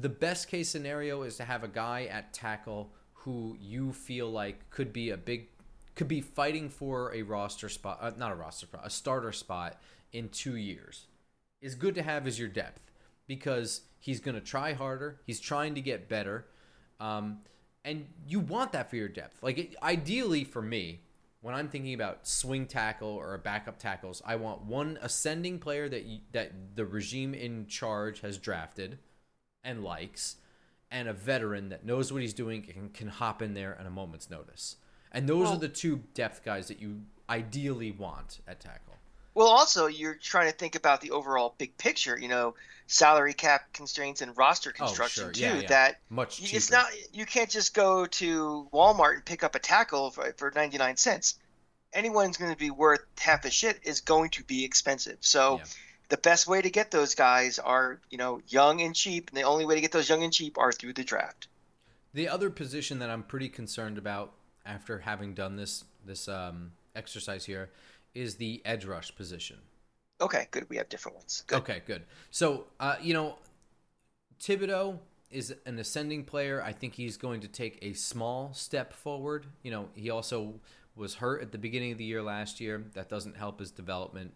the 0.00 0.08
best 0.08 0.48
case 0.48 0.68
scenario 0.68 1.22
is 1.22 1.36
to 1.36 1.44
have 1.44 1.62
a 1.62 1.68
guy 1.68 2.06
at 2.06 2.32
tackle 2.32 2.92
who 3.12 3.56
you 3.60 3.92
feel 3.92 4.30
like 4.30 4.68
could 4.70 4.92
be 4.92 5.10
a 5.10 5.16
big 5.16 5.48
could 5.94 6.08
be 6.08 6.20
fighting 6.22 6.70
for 6.70 7.14
a 7.14 7.22
roster 7.22 7.68
spot, 7.68 7.98
uh, 8.00 8.10
not 8.16 8.32
a 8.32 8.34
roster 8.34 8.66
spot, 8.66 8.80
a 8.82 8.90
starter 8.90 9.32
spot 9.32 9.78
in 10.12 10.28
two 10.30 10.56
years, 10.56 11.06
is 11.60 11.74
good 11.74 11.94
to 11.94 12.02
have 12.02 12.26
as 12.26 12.38
your 12.38 12.48
depth 12.48 12.80
because 13.26 13.82
he's 14.00 14.20
going 14.20 14.34
to 14.34 14.40
try 14.40 14.72
harder. 14.72 15.20
He's 15.26 15.40
trying 15.40 15.74
to 15.74 15.80
get 15.80 16.08
better. 16.08 16.46
Um, 16.98 17.40
and 17.84 18.06
you 18.26 18.40
want 18.40 18.72
that 18.72 18.90
for 18.90 18.96
your 18.96 19.08
depth. 19.08 19.42
Like, 19.42 19.58
it, 19.58 19.76
ideally 19.82 20.44
for 20.44 20.62
me, 20.62 21.00
when 21.40 21.54
I'm 21.54 21.68
thinking 21.68 21.94
about 21.94 22.26
swing 22.26 22.66
tackle 22.66 23.08
or 23.08 23.36
backup 23.38 23.78
tackles, 23.78 24.22
I 24.24 24.36
want 24.36 24.62
one 24.62 24.98
ascending 25.02 25.58
player 25.58 25.88
that 25.88 26.04
you, 26.04 26.20
that 26.32 26.52
the 26.76 26.86
regime 26.86 27.34
in 27.34 27.66
charge 27.66 28.20
has 28.20 28.38
drafted 28.38 28.98
and 29.64 29.82
likes, 29.82 30.36
and 30.90 31.08
a 31.08 31.12
veteran 31.12 31.70
that 31.70 31.84
knows 31.84 32.12
what 32.12 32.22
he's 32.22 32.34
doing 32.34 32.72
and 32.76 32.92
can 32.94 33.08
hop 33.08 33.42
in 33.42 33.54
there 33.54 33.76
at 33.78 33.86
a 33.86 33.90
moment's 33.90 34.30
notice. 34.30 34.76
And 35.10 35.28
those 35.28 35.44
well, 35.44 35.54
are 35.54 35.58
the 35.58 35.68
two 35.68 36.02
depth 36.14 36.44
guys 36.44 36.68
that 36.68 36.80
you 36.80 37.02
ideally 37.28 37.90
want 37.90 38.40
at 38.46 38.60
tackle. 38.60 38.91
Well, 39.34 39.46
also 39.46 39.86
you're 39.86 40.14
trying 40.14 40.50
to 40.50 40.56
think 40.56 40.74
about 40.74 41.00
the 41.00 41.10
overall 41.10 41.54
big 41.58 41.76
picture. 41.78 42.18
You 42.18 42.28
know, 42.28 42.54
salary 42.86 43.34
cap 43.34 43.72
constraints 43.72 44.20
and 44.20 44.36
roster 44.36 44.72
construction 44.72 45.24
oh, 45.24 45.26
sure. 45.26 45.32
too. 45.32 45.40
Yeah, 45.40 45.60
yeah. 45.60 45.68
That 45.68 46.00
much 46.10 46.38
cheaper. 46.38 46.56
it's 46.56 46.70
not. 46.70 46.86
You 47.12 47.26
can't 47.26 47.50
just 47.50 47.74
go 47.74 48.06
to 48.06 48.68
Walmart 48.72 49.14
and 49.14 49.24
pick 49.24 49.42
up 49.42 49.54
a 49.54 49.58
tackle 49.58 50.10
for, 50.10 50.32
for 50.36 50.52
99 50.54 50.96
cents. 50.96 51.38
Anyone's 51.92 52.36
going 52.36 52.52
to 52.52 52.58
be 52.58 52.70
worth 52.70 53.02
half 53.18 53.44
a 53.44 53.50
shit 53.50 53.80
is 53.82 54.00
going 54.00 54.30
to 54.30 54.44
be 54.44 54.64
expensive. 54.64 55.18
So. 55.20 55.58
Yeah. 55.58 55.64
The 56.08 56.18
best 56.18 56.46
way 56.46 56.60
to 56.60 56.68
get 56.68 56.90
those 56.90 57.14
guys 57.14 57.58
are, 57.58 57.98
you 58.10 58.18
know, 58.18 58.42
young 58.46 58.82
and 58.82 58.94
cheap, 58.94 59.30
and 59.30 59.38
the 59.38 59.44
only 59.44 59.64
way 59.64 59.76
to 59.76 59.80
get 59.80 59.92
those 59.92 60.10
young 60.10 60.22
and 60.22 60.30
cheap 60.30 60.58
are 60.58 60.70
through 60.70 60.92
the 60.92 61.04
draft. 61.04 61.48
The 62.12 62.28
other 62.28 62.50
position 62.50 62.98
that 62.98 63.08
I'm 63.08 63.22
pretty 63.22 63.48
concerned 63.48 63.96
about 63.96 64.34
after 64.66 64.98
having 64.98 65.32
done 65.32 65.56
this 65.56 65.84
this 66.04 66.28
um, 66.28 66.72
exercise 66.94 67.44
here 67.44 67.70
is 68.14 68.36
the 68.36 68.62
edge 68.64 68.84
rush 68.84 69.14
position. 69.14 69.58
Okay, 70.20 70.46
good. 70.50 70.68
We 70.68 70.76
have 70.76 70.88
different 70.88 71.16
ones. 71.16 71.44
Good. 71.46 71.58
Okay, 71.58 71.82
good. 71.86 72.02
So, 72.30 72.66
uh, 72.78 72.96
you 73.00 73.12
know, 73.14 73.38
Thibodeaux 74.40 74.98
is 75.30 75.54
an 75.66 75.78
ascending 75.78 76.24
player. 76.24 76.62
I 76.62 76.72
think 76.72 76.94
he's 76.94 77.16
going 77.16 77.40
to 77.40 77.48
take 77.48 77.78
a 77.82 77.92
small 77.94 78.52
step 78.54 78.92
forward. 78.92 79.46
You 79.62 79.70
know, 79.70 79.88
he 79.94 80.10
also 80.10 80.54
was 80.94 81.14
hurt 81.14 81.42
at 81.42 81.52
the 81.52 81.58
beginning 81.58 81.92
of 81.92 81.98
the 81.98 82.04
year 82.04 82.22
last 82.22 82.60
year. 82.60 82.84
That 82.94 83.08
doesn't 83.08 83.36
help 83.36 83.58
his 83.58 83.70
development. 83.70 84.32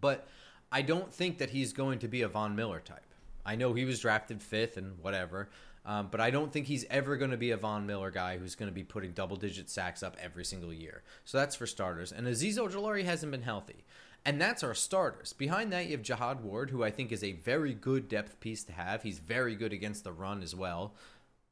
But 0.00 0.26
I 0.72 0.82
don't 0.82 1.12
think 1.12 1.38
that 1.38 1.50
he's 1.50 1.72
going 1.72 1.98
to 2.00 2.08
be 2.08 2.22
a 2.22 2.28
Von 2.28 2.56
Miller 2.56 2.80
type. 2.80 3.02
I 3.44 3.54
know 3.54 3.74
he 3.74 3.84
was 3.84 4.00
drafted 4.00 4.42
fifth 4.42 4.76
and 4.76 4.98
whatever, 5.00 5.48
um, 5.86 6.08
but 6.10 6.20
I 6.20 6.30
don't 6.30 6.52
think 6.52 6.66
he's 6.66 6.84
ever 6.90 7.16
going 7.16 7.30
to 7.30 7.36
be 7.36 7.52
a 7.52 7.56
Von 7.56 7.86
Miller 7.86 8.10
guy 8.10 8.38
who's 8.38 8.56
going 8.56 8.68
to 8.68 8.74
be 8.74 8.82
putting 8.82 9.12
double 9.12 9.36
digit 9.36 9.70
sacks 9.70 10.02
up 10.02 10.16
every 10.20 10.44
single 10.44 10.72
year. 10.72 11.04
So 11.24 11.38
that's 11.38 11.54
for 11.54 11.66
starters. 11.66 12.10
And 12.10 12.26
Azeez 12.26 12.58
Ojulari 12.58 13.04
hasn't 13.04 13.30
been 13.30 13.42
healthy. 13.42 13.84
And 14.24 14.40
that's 14.40 14.64
our 14.64 14.74
starters. 14.74 15.32
Behind 15.32 15.72
that, 15.72 15.86
you 15.86 15.92
have 15.92 16.02
Jihad 16.02 16.42
Ward, 16.42 16.70
who 16.70 16.82
I 16.82 16.90
think 16.90 17.12
is 17.12 17.22
a 17.22 17.32
very 17.32 17.72
good 17.72 18.08
depth 18.08 18.40
piece 18.40 18.64
to 18.64 18.72
have. 18.72 19.04
He's 19.04 19.20
very 19.20 19.54
good 19.54 19.72
against 19.72 20.02
the 20.02 20.12
run 20.12 20.42
as 20.42 20.52
well, 20.52 20.94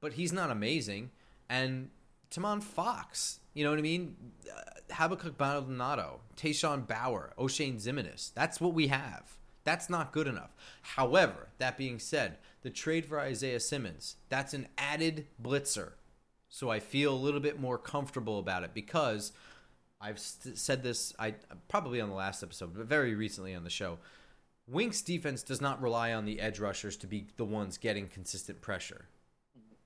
but 0.01 0.15
he's 0.15 0.33
not 0.33 0.51
amazing. 0.51 1.13
And 1.49 1.91
Tomon 2.33 2.61
Fox, 2.61 3.39
you 3.55 3.63
know 3.63 3.71
what 3.71 3.79
I 3.79 3.83
mean? 3.83 4.17
Uh, 4.53 4.61
Habakkuk 4.93 5.39
Baldonado, 5.39 6.23
Tashawn 6.37 6.89
Bower, 6.89 7.33
Oshane 7.39 7.81
Ximines. 7.81 8.35
That's 8.35 8.61
what 8.61 8.75
we 8.75 8.89
have. 8.89 9.37
That's 9.63 9.89
not 9.89 10.13
good 10.13 10.27
enough. 10.27 10.57
However, 10.83 11.51
that 11.59 11.79
being 11.79 12.01
said, 12.01 12.39
the 12.65 12.71
trade 12.71 13.05
for 13.05 13.21
Isaiah 13.21 13.61
Simmons, 13.61 14.17
that's 14.31 14.55
an 14.55 14.67
added 14.77 15.27
blitzer. 15.41 15.93
So 16.49 16.71
I 16.71 16.81
feel 16.81 17.13
a 17.13 17.15
little 17.15 17.41
bit 17.41 17.61
more 17.61 17.77
comfortable 17.79 18.39
about 18.39 18.65
it 18.65 18.73
because 18.75 19.33
I've 20.01 20.19
st- 20.19 20.57
said 20.57 20.83
this 20.83 21.15
I 21.19 21.35
probably 21.69 22.01
on 22.01 22.09
the 22.09 22.15
last 22.15 22.43
episode, 22.43 22.75
but 22.75 22.87
very 22.87 23.15
recently 23.15 23.55
on 23.55 23.65
the 23.65 23.71
show. 23.71 23.99
Wink's 24.67 25.03
defense 25.03 25.43
does 25.43 25.61
not 25.61 25.83
rely 25.83 26.15
on 26.15 26.25
the 26.25 26.41
edge 26.41 26.59
rushers 26.59 26.97
to 26.97 27.07
be 27.07 27.27
the 27.37 27.45
ones 27.45 27.77
getting 27.77 28.09
consistent 28.09 28.63
pressure. 28.63 29.09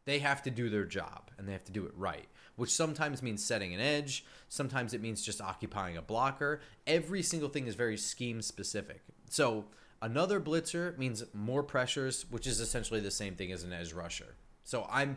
They 0.05 0.21
have 0.21 0.41
to 0.45 0.51
do 0.51 0.71
their 0.71 0.85
job 0.85 1.33
and 1.37 1.49
they 1.49 1.53
have 1.53 1.65
to 1.65 1.73
do 1.73 1.85
it 1.85 1.93
right, 1.97 2.29
which 2.55 2.71
sometimes 2.71 3.25
means 3.25 3.45
setting 3.45 3.75
an 3.75 3.81
edge, 3.81 4.25
sometimes 4.49 4.95
it 4.95 5.03
means 5.03 5.21
just 5.21 5.41
occupying 5.41 5.97
a 5.97 6.03
blocker. 6.03 6.61
Every 6.87 7.25
single 7.25 7.49
thing 7.49 7.67
is 7.67 7.75
very 7.75 7.97
scheme 7.97 8.41
specific. 8.41 9.03
So 9.29 9.65
another 10.01 10.41
blitzer 10.41 10.97
means 10.99 11.25
more 11.33 11.63
pressures, 11.63 12.27
which 12.31 12.47
is 12.47 12.61
essentially 12.61 13.01
the 13.01 13.11
same 13.11 13.35
thing 13.35 13.53
as 13.53 13.63
an 13.65 13.73
edge 13.73 13.93
rusher. 13.93 14.35
So 14.65 14.87
I'm 14.91 15.17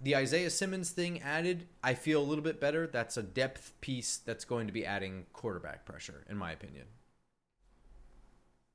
the 0.00 0.16
Isaiah 0.16 0.50
Simmons 0.50 0.90
thing 0.90 1.20
added. 1.22 1.66
I 1.82 1.94
feel 1.94 2.20
a 2.20 2.24
little 2.24 2.44
bit 2.44 2.60
better. 2.60 2.86
That's 2.86 3.16
a 3.16 3.22
depth 3.22 3.72
piece 3.80 4.18
that's 4.18 4.44
going 4.44 4.66
to 4.66 4.72
be 4.72 4.84
adding 4.84 5.26
quarterback 5.32 5.84
pressure, 5.84 6.24
in 6.28 6.36
my 6.36 6.52
opinion. 6.52 6.86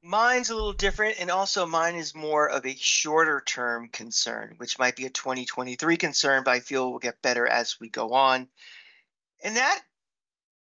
Mine's 0.04 0.50
a 0.50 0.56
little 0.56 0.74
different, 0.74 1.20
and 1.20 1.30
also 1.30 1.68
mine 1.68 1.94
is 1.96 2.16
more 2.16 2.50
of 2.50 2.66
a 2.66 2.76
shorter 2.76 3.44
term 3.46 3.88
concern, 3.90 4.56
which 4.58 4.80
might 4.80 4.96
be 4.96 5.06
a 5.06 5.12
2023 5.12 5.96
concern, 5.98 6.44
but 6.44 6.52
I 6.52 6.60
feel 6.60 6.92
will 6.92 7.00
get 7.00 7.22
better 7.22 7.48
as 7.48 7.80
we 7.80 7.88
go 7.90 8.14
on. 8.14 8.48
And 9.44 9.58
that 9.58 9.80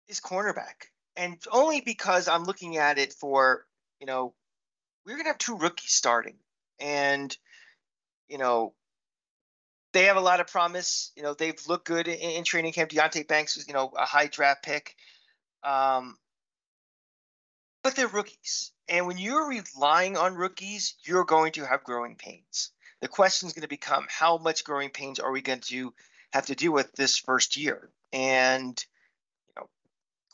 is 0.09 0.19
cornerback 0.19 0.87
and 1.15 1.37
only 1.51 1.81
because 1.81 2.27
I'm 2.27 2.43
looking 2.43 2.77
at 2.77 2.97
it 2.97 3.13
for, 3.13 3.65
you 4.03 4.07
know, 4.07 4.33
we're 5.05 5.13
going 5.13 5.23
to 5.23 5.29
have 5.29 5.37
two 5.37 5.55
rookies 5.55 5.93
starting. 5.93 6.35
And, 6.77 7.35
you 8.27 8.37
know, 8.37 8.73
they 9.93 10.05
have 10.05 10.17
a 10.17 10.21
lot 10.21 10.41
of 10.41 10.47
promise. 10.47 11.13
You 11.15 11.23
know, 11.23 11.33
they've 11.33 11.57
looked 11.69 11.87
good 11.87 12.09
in, 12.09 12.19
in 12.19 12.43
training 12.43 12.73
camp. 12.73 12.89
Deonte 12.89 13.25
Banks 13.29 13.55
was, 13.55 13.65
you 13.65 13.73
know, 13.73 13.93
a 13.97 14.03
high 14.03 14.27
draft 14.27 14.61
pick. 14.61 14.93
Um, 15.63 16.17
but 17.81 17.95
they're 17.95 18.09
rookies. 18.09 18.73
And 18.89 19.07
when 19.07 19.17
you're 19.17 19.47
relying 19.47 20.17
on 20.17 20.35
rookies, 20.35 20.95
you're 21.05 21.23
going 21.23 21.53
to 21.53 21.65
have 21.65 21.85
growing 21.85 22.17
pains. 22.17 22.71
The 22.99 23.07
question 23.07 23.47
is 23.47 23.53
going 23.53 23.61
to 23.61 23.69
become 23.69 24.05
how 24.09 24.37
much 24.37 24.65
growing 24.65 24.89
pains 24.89 25.19
are 25.19 25.31
we 25.31 25.41
going 25.41 25.61
to 25.61 25.93
have 26.33 26.47
to 26.47 26.55
deal 26.55 26.73
with 26.73 26.91
this 26.91 27.17
first 27.17 27.55
year? 27.55 27.89
And 28.11 28.85
you 29.47 29.53
know, 29.55 29.69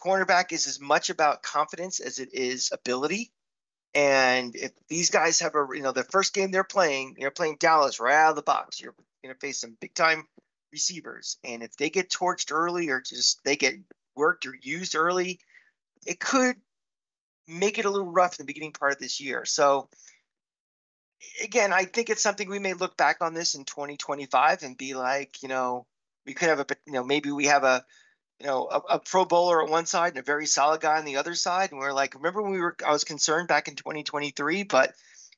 cornerback 0.04 0.54
is 0.54 0.66
as 0.66 0.80
much 0.80 1.12
about 1.12 1.44
confidence 1.44 2.00
as 2.00 2.18
it 2.18 2.34
is 2.34 2.72
ability. 2.74 3.32
And 3.94 4.56
if 4.56 4.72
these 4.88 5.10
guys 5.10 5.40
have 5.40 5.56
a, 5.56 5.68
you 5.74 5.82
know, 5.82 5.92
the 5.92 6.04
first 6.04 6.34
game 6.34 6.52
they're 6.52 6.64
playing, 6.64 7.16
they're 7.20 7.32
playing 7.32 7.58
Dallas 7.60 8.00
right 8.00 8.16
out 8.16 8.32
of 8.32 8.36
the 8.36 8.42
box. 8.42 8.80
You're 8.80 8.94
going 9.24 9.34
to 9.34 9.40
face 9.40 9.60
some 9.60 9.78
big 9.80 9.94
time 9.94 10.28
receivers. 10.72 11.38
And 11.44 11.64
if 11.64 11.76
they 11.76 11.90
get 11.90 12.10
torched 12.10 12.52
early 12.52 12.90
or 12.90 13.02
just 13.02 13.44
they 13.44 13.56
get 13.56 13.76
worked 14.16 14.46
or 14.46 14.56
used 14.62 14.96
early, 14.96 15.40
it 16.06 16.20
could 16.20 16.56
make 17.48 17.80
it 17.80 17.86
a 17.86 17.90
little 17.90 18.12
rough 18.12 18.40
in 18.40 18.46
the 18.46 18.54
beginning 18.54 18.74
part 18.74 18.94
of 18.94 19.00
this 19.00 19.20
year. 19.20 19.44
So, 19.46 19.90
again, 21.44 21.74
I 21.74 21.86
think 21.86 22.10
it's 22.10 22.22
something 22.22 22.48
we 22.48 22.60
may 22.60 22.74
look 22.74 22.96
back 22.96 23.18
on 23.22 23.34
this 23.34 23.56
in 23.56 23.66
2025 23.66 24.64
and 24.64 24.78
be 24.78 24.94
like, 24.94 25.42
you 25.42 25.50
know, 25.50 25.86
we 26.26 26.34
could 26.34 26.50
have 26.50 26.60
a, 26.60 26.66
you 26.86 26.94
know, 26.94 27.04
maybe 27.04 27.32
we 27.32 27.46
have 27.46 27.64
a, 27.64 27.84
you 28.40 28.48
know, 28.48 28.68
a, 28.72 28.96
a, 28.96 29.00
pro 29.00 29.26
bowler 29.26 29.64
at 29.64 29.70
one 29.70 29.86
side 29.86 30.14
and 30.14 30.20
a 30.20 30.24
very 30.24 30.46
solid 30.46 30.80
guy 30.80 30.98
on 30.98 31.06
the 31.06 31.18
other 31.18 31.36
side. 31.36 31.72
And 31.72 31.80
we 31.80 31.86
are 31.86 31.94
like, 31.94 32.16
remember 32.16 32.42
when 32.42 32.52
we 32.52 32.60
were, 32.60 32.76
I 32.86 32.92
was 32.92 33.04
concerned 33.04 33.50
back 33.50 33.68
in 33.68 33.76
2023, 33.76 34.64
but 34.64 34.94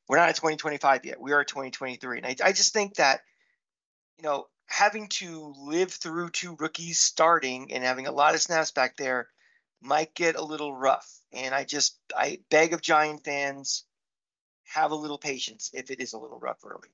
we're 0.08 0.18
not 0.18 0.30
at 0.30 0.36
2025 0.36 1.06
yet. 1.06 1.20
We 1.20 1.32
are 1.32 1.42
at 1.42 1.48
2023. 1.48 2.18
And 2.18 2.26
I, 2.28 2.36
I 2.44 2.52
just 2.52 2.74
think 2.74 2.96
that, 2.96 3.22
you 4.18 4.24
know, 4.24 4.48
having 4.68 5.08
to 5.08 5.54
live 5.58 5.92
through 5.92 6.30
two 6.30 6.56
rookies 6.60 7.00
starting 7.00 7.74
and 7.74 7.84
having 7.84 8.08
a 8.08 8.12
lot 8.12 8.36
of 8.36 8.42
snaps 8.42 8.72
back 8.72 8.98
there 8.98 9.28
might 9.82 10.14
get 10.14 10.36
a 10.36 10.44
little 10.44 10.74
rough. 10.74 11.10
And 11.34 11.56
I 11.56 11.64
just, 11.64 11.98
I 12.16 12.40
beg 12.50 12.74
of 12.74 12.82
Giant 12.82 13.24
fans, 13.24 13.84
have 14.66 14.92
a 14.92 14.96
little 14.96 15.18
patience 15.18 15.72
if 15.74 15.90
it 15.90 16.00
is 16.00 16.14
a 16.14 16.20
little 16.20 16.40
rough 16.40 16.60
early. 16.64 16.90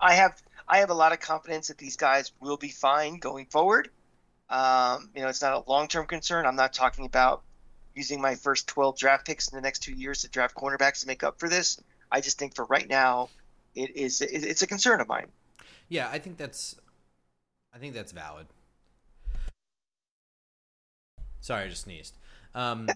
I 0.00 0.14
have 0.14 0.42
I 0.68 0.78
have 0.78 0.90
a 0.90 0.94
lot 0.94 1.12
of 1.12 1.20
confidence 1.20 1.68
that 1.68 1.78
these 1.78 1.96
guys 1.96 2.32
will 2.40 2.56
be 2.56 2.68
fine 2.68 3.18
going 3.18 3.46
forward. 3.46 3.90
Um, 4.48 5.10
you 5.14 5.22
know, 5.22 5.28
it's 5.28 5.42
not 5.42 5.54
a 5.54 5.70
long 5.70 5.88
term 5.88 6.06
concern. 6.06 6.46
I'm 6.46 6.56
not 6.56 6.72
talking 6.72 7.06
about 7.06 7.42
using 7.94 8.20
my 8.20 8.34
first 8.34 8.66
12 8.68 8.98
draft 8.98 9.26
picks 9.26 9.48
in 9.48 9.56
the 9.56 9.62
next 9.62 9.80
two 9.80 9.92
years 9.92 10.22
to 10.22 10.28
draft 10.28 10.54
cornerbacks 10.54 11.00
to 11.00 11.06
make 11.06 11.22
up 11.22 11.38
for 11.38 11.48
this. 11.48 11.80
I 12.10 12.20
just 12.20 12.38
think 12.38 12.54
for 12.54 12.64
right 12.66 12.88
now, 12.88 13.28
it 13.74 13.96
is 13.96 14.20
it's 14.20 14.62
a 14.62 14.66
concern 14.66 15.00
of 15.00 15.08
mine. 15.08 15.28
Yeah, 15.88 16.08
I 16.10 16.18
think 16.18 16.36
that's 16.36 16.76
I 17.74 17.78
think 17.78 17.94
that's 17.94 18.12
valid. 18.12 18.46
Sorry, 21.40 21.64
I 21.64 21.68
just 21.68 21.82
sneezed. 21.82 22.16
Um, 22.54 22.88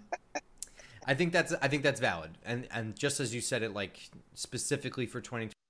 I 1.07 1.15
think 1.15 1.33
that's 1.33 1.55
I 1.63 1.69
think 1.69 1.83
that's 1.83 2.01
valid, 2.01 2.33
and 2.45 2.69
and 2.71 2.97
just 2.97 3.21
as 3.21 3.35
you 3.35 3.41
said 3.41 3.63
it, 3.63 3.73
like 3.73 4.11
specifically 4.35 5.07
for 5.07 5.21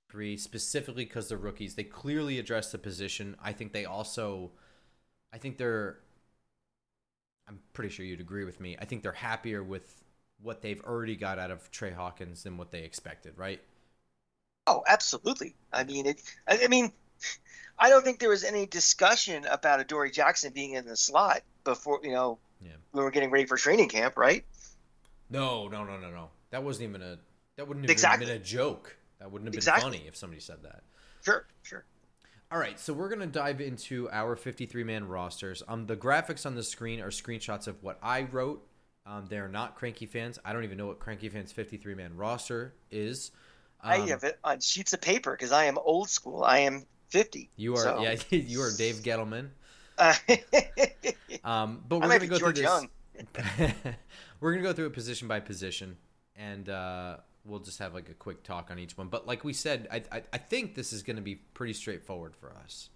2023, 0.09 0.37
specifically 0.37 1.05
because 1.05 1.29
they're 1.29 1.37
rookies, 1.37 1.75
they 1.75 1.83
clearly 1.83 2.39
address 2.39 2.71
the 2.71 2.77
position. 2.77 3.35
I 3.41 3.53
think 3.53 3.73
they 3.73 3.85
also, 3.85 4.51
I 5.33 5.37
think 5.39 5.57
they're. 5.57 5.99
I'm 7.47 7.59
pretty 7.73 7.89
sure 7.89 8.05
you'd 8.05 8.19
agree 8.19 8.43
with 8.43 8.59
me. 8.59 8.75
I 8.79 8.85
think 8.85 9.01
they're 9.03 9.11
happier 9.11 9.63
with 9.63 10.03
what 10.41 10.61
they've 10.61 10.81
already 10.83 11.15
got 11.15 11.39
out 11.39 11.49
of 11.51 11.71
Trey 11.71 11.91
Hawkins 11.91 12.43
than 12.43 12.57
what 12.57 12.71
they 12.71 12.83
expected, 12.83 13.37
right? 13.37 13.61
Oh, 14.65 14.83
absolutely. 14.87 15.55
I 15.71 15.83
mean, 15.83 16.05
it. 16.05 16.21
I, 16.47 16.59
I 16.65 16.67
mean, 16.67 16.91
I 17.79 17.89
don't 17.89 18.03
think 18.03 18.19
there 18.19 18.29
was 18.29 18.43
any 18.43 18.65
discussion 18.67 19.45
about 19.47 19.79
Adoree 19.81 20.11
Jackson 20.11 20.53
being 20.53 20.73
in 20.73 20.85
the 20.85 20.97
slot 20.97 21.43
before 21.63 22.01
you 22.03 22.11
know 22.11 22.39
Yeah. 22.61 22.77
we 22.93 23.03
were 23.03 23.11
getting 23.11 23.31
ready 23.31 23.45
for 23.47 23.57
training 23.57 23.89
camp, 23.89 24.17
right? 24.17 24.45
No, 25.29 25.67
no, 25.67 25.83
no, 25.83 25.97
no, 25.97 26.09
no. 26.09 26.29
That 26.51 26.63
wasn't 26.63 26.89
even 26.89 27.01
a. 27.01 27.19
That 27.55 27.67
wouldn't 27.67 27.85
have 27.85 27.93
Exactly. 27.93 28.19
been 28.19 28.29
a 28.29 28.39
joke. 28.39 28.97
That 29.19 29.31
wouldn't 29.31 29.47
have 29.47 29.53
been 29.53 29.57
Exactly. 29.59 29.83
funny 29.97 30.07
if 30.07 30.15
somebody 30.15 30.39
said 30.41 30.63
that. 30.63 30.83
Sure, 31.23 31.45
sure. 31.63 31.85
All 32.51 32.59
right, 32.59 32.79
so 32.79 32.93
we're 32.93 33.09
gonna 33.09 33.27
dive 33.27 33.59
into 33.59 34.09
our 34.11 34.35
53 34.35 34.83
man 34.83 35.07
rosters. 35.07 35.63
Um, 35.67 35.85
the 35.85 35.97
graphics 35.97 36.45
on 36.45 36.55
the 36.55 36.63
screen 36.63 37.01
are 37.01 37.09
screenshots 37.09 37.67
of 37.67 37.81
what 37.83 37.97
I 38.01 38.21
wrote. 38.23 38.65
Um, 39.05 39.25
they're 39.29 39.47
not 39.49 39.75
Cranky 39.75 40.05
Fans. 40.05 40.37
I 40.45 40.53
don't 40.53 40.63
even 40.63 40.77
know 40.77 40.87
what 40.87 40.99
Cranky 40.99 41.29
Fans 41.29 41.51
53 41.51 41.95
man 41.95 42.15
roster 42.15 42.73
is. 42.91 43.31
I 43.81 43.97
Um, 43.99 44.07
have 44.07 44.23
it 44.23 44.39
on 44.43 44.59
sheets 44.59 44.93
of 44.93 45.01
paper 45.01 45.31
because 45.31 45.51
I 45.51 45.65
am 45.65 45.77
old 45.77 46.09
school. 46.09 46.43
I 46.43 46.59
am 46.59 46.85
fifty. 47.09 47.49
You 47.57 47.75
are, 47.75 47.83
so- 47.83 48.01
yeah, 48.01 48.15
you 48.29 48.61
are 48.61 48.71
Dave 48.77 48.95
Gettleman. 48.97 49.49
Uh, 49.97 50.13
Um, 51.43 51.83
but 51.87 51.99
we're 52.01 52.07
gonna 52.07 52.27
go 52.27 52.37
George 52.39 52.55
through 52.57 52.65
Young. 52.65 52.89
this. 53.33 53.73
we're 54.39 54.51
gonna 54.53 54.63
go 54.63 54.73
through 54.73 54.87
it 54.87 54.93
position 54.93 55.27
by 55.27 55.39
position, 55.39 55.97
and 56.35 56.67
uh, 56.69 57.17
we'll 57.47 57.59
just 57.59 57.79
have 57.79 57.93
like 57.93 58.09
a 58.09 58.13
quick 58.13 58.43
talk 58.43 58.69
on 58.69 58.79
each 58.79 58.97
one. 58.97 59.07
But 59.07 59.25
like 59.25 59.43
we 59.43 59.53
said, 59.53 59.87
I 59.91 60.03
I, 60.11 60.23
I 60.33 60.37
think 60.37 60.75
this 60.75 60.93
is 60.93 61.03
gonna 61.03 61.21
be 61.21 61.35
pretty 61.35 61.73
straightforward 61.73 62.35
for 62.35 62.53
us. 62.63 62.89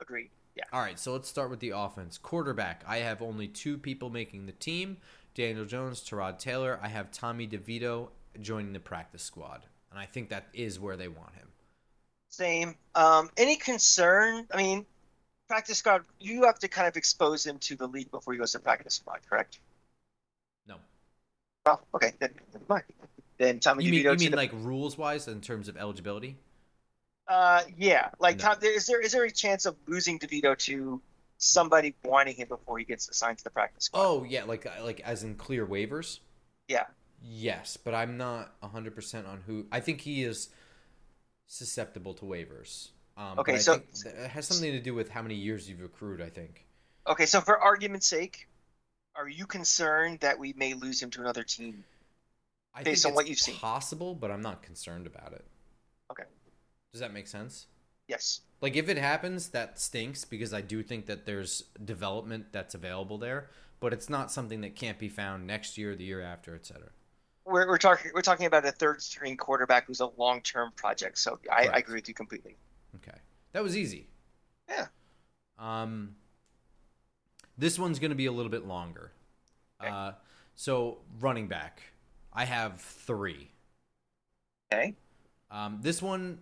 Agreed. 0.00 0.30
Yeah. 0.56 0.64
All 0.72 0.80
right, 0.80 0.98
so 0.98 1.12
let's 1.12 1.28
start 1.28 1.50
with 1.50 1.60
the 1.60 1.70
offense. 1.70 2.18
Quarterback, 2.18 2.82
I 2.86 2.98
have 2.98 3.22
only 3.22 3.46
two 3.46 3.78
people 3.78 4.10
making 4.10 4.46
the 4.46 4.52
team 4.52 4.96
Daniel 5.38 5.64
Jones, 5.64 6.00
Tyrod 6.00 6.40
Taylor. 6.40 6.80
I 6.82 6.88
have 6.88 7.12
Tommy 7.12 7.46
DeVito 7.46 8.08
joining 8.40 8.72
the 8.72 8.80
practice 8.80 9.22
squad. 9.22 9.62
And 9.90 9.98
I 9.98 10.04
think 10.04 10.30
that 10.30 10.46
is 10.52 10.80
where 10.80 10.96
they 10.96 11.06
want 11.06 11.34
him. 11.36 11.46
Same. 12.28 12.74
Um, 12.96 13.30
any 13.36 13.54
concern? 13.54 14.48
I 14.52 14.56
mean, 14.56 14.84
practice 15.46 15.78
squad. 15.78 16.02
You 16.18 16.44
have 16.44 16.58
to 16.58 16.68
kind 16.68 16.88
of 16.88 16.96
expose 16.96 17.46
him 17.46 17.58
to 17.60 17.76
the 17.76 17.86
league 17.86 18.10
before 18.10 18.32
he 18.32 18.38
goes 18.40 18.50
to 18.52 18.58
practice 18.58 18.94
squad, 18.94 19.20
correct? 19.30 19.60
No. 20.66 20.76
Well, 21.64 21.86
okay, 21.94 22.12
then 22.18 22.34
never 22.52 22.64
mind. 22.68 22.84
Then 23.38 23.60
Tommy 23.60 23.84
You 23.84 23.92
mean, 23.92 24.00
DeVito 24.00 24.04
you 24.04 24.16
to 24.16 24.18
mean 24.18 24.30
the- 24.32 24.36
like 24.36 24.50
rules 24.52 24.98
wise 24.98 25.28
in 25.28 25.40
terms 25.40 25.68
of 25.68 25.76
eligibility? 25.76 26.36
Uh, 27.28 27.62
yeah. 27.76 28.10
Like, 28.18 28.38
No. 28.38 28.54
Tom, 28.54 28.58
is 28.62 28.86
there 28.86 29.00
is 29.00 29.12
there 29.12 29.24
a 29.24 29.30
chance 29.30 29.64
of 29.66 29.76
losing 29.86 30.18
DeVito 30.18 30.56
to 30.58 31.00
somebody 31.38 31.94
wanting 32.02 32.34
him 32.34 32.48
before 32.48 32.78
he 32.78 32.84
gets 32.84 33.08
assigned 33.08 33.38
to 33.38 33.44
the 33.44 33.50
practice 33.50 33.84
squad? 33.84 34.00
Oh, 34.02 34.24
yeah, 34.24 34.44
like 34.44 34.64
like 34.82 35.00
as 35.00 35.22
in 35.22 35.36
clear 35.36 35.66
waivers? 35.66 36.20
Yeah. 36.66 36.86
Yes, 37.22 37.76
but 37.76 37.94
I'm 37.94 38.16
not 38.16 38.54
100% 38.62 39.26
on 39.26 39.42
who. 39.46 39.66
I 39.72 39.80
think 39.80 40.00
he 40.02 40.22
is 40.22 40.50
susceptible 41.46 42.14
to 42.14 42.24
waivers. 42.24 42.90
Um, 43.16 43.38
Okay, 43.40 43.58
so- 43.58 43.82
it 44.04 44.30
has 44.30 44.46
something 44.46 44.70
to 44.70 44.80
do 44.80 44.94
with 44.94 45.10
how 45.10 45.22
many 45.22 45.34
years 45.34 45.68
you've 45.68 45.82
accrued, 45.82 46.20
I 46.20 46.30
think. 46.30 46.64
Okay, 47.08 47.26
so 47.26 47.40
for 47.40 47.58
argument's 47.58 48.06
sake, 48.06 48.48
are 49.16 49.28
you 49.28 49.46
concerned 49.46 50.20
that 50.20 50.38
we 50.38 50.52
may 50.52 50.74
lose 50.74 51.02
him 51.02 51.10
to 51.10 51.20
another 51.20 51.42
team? 51.42 51.84
I 52.78 52.84
Based 52.84 53.04
on 53.04 53.14
what 53.14 53.26
you've 53.26 53.38
seen. 53.38 53.56
possible, 53.56 54.14
but 54.14 54.30
I'm 54.30 54.40
not 54.40 54.62
concerned 54.62 55.06
about 55.08 55.32
it. 55.32 55.44
Okay. 56.12 56.22
Does 56.92 57.00
that 57.00 57.12
make 57.12 57.26
sense? 57.26 57.66
Yes. 58.06 58.40
Like 58.60 58.76
if 58.76 58.88
it 58.88 58.96
happens, 58.98 59.48
that 59.48 59.80
stinks 59.80 60.24
because 60.24 60.54
I 60.54 60.60
do 60.60 60.82
think 60.84 61.06
that 61.06 61.26
there's 61.26 61.64
development 61.84 62.46
that's 62.52 62.76
available 62.76 63.18
there, 63.18 63.50
but 63.80 63.92
it's 63.92 64.08
not 64.08 64.30
something 64.30 64.60
that 64.60 64.76
can't 64.76 64.98
be 64.98 65.08
found 65.08 65.46
next 65.46 65.76
year, 65.76 65.96
the 65.96 66.04
year 66.04 66.20
after, 66.22 66.54
etc. 66.54 66.90
We're, 67.44 67.66
we're 67.66 67.78
talking 67.78 68.12
we're 68.14 68.22
talking 68.22 68.46
about 68.46 68.64
a 68.64 68.72
third 68.72 69.02
string 69.02 69.36
quarterback 69.36 69.86
who's 69.86 70.00
a 70.00 70.10
long 70.16 70.40
term 70.42 70.70
project. 70.76 71.18
So 71.18 71.40
I, 71.50 71.66
I 71.66 71.78
agree 71.78 71.96
with 71.96 72.08
you 72.08 72.14
completely. 72.14 72.56
Okay, 72.96 73.18
that 73.52 73.62
was 73.62 73.76
easy. 73.76 74.08
Yeah. 74.68 74.86
Um, 75.58 76.14
this 77.56 77.76
one's 77.78 77.98
going 77.98 78.10
to 78.10 78.16
be 78.16 78.26
a 78.26 78.32
little 78.32 78.50
bit 78.50 78.66
longer. 78.66 79.10
Okay. 79.82 79.90
Uh, 79.92 80.12
so 80.54 80.98
running 81.20 81.48
back, 81.48 81.82
I 82.38 82.44
have 82.44 82.80
three. 82.80 83.50
Okay. 84.72 84.94
Um, 85.50 85.80
this 85.82 86.00
one, 86.00 86.38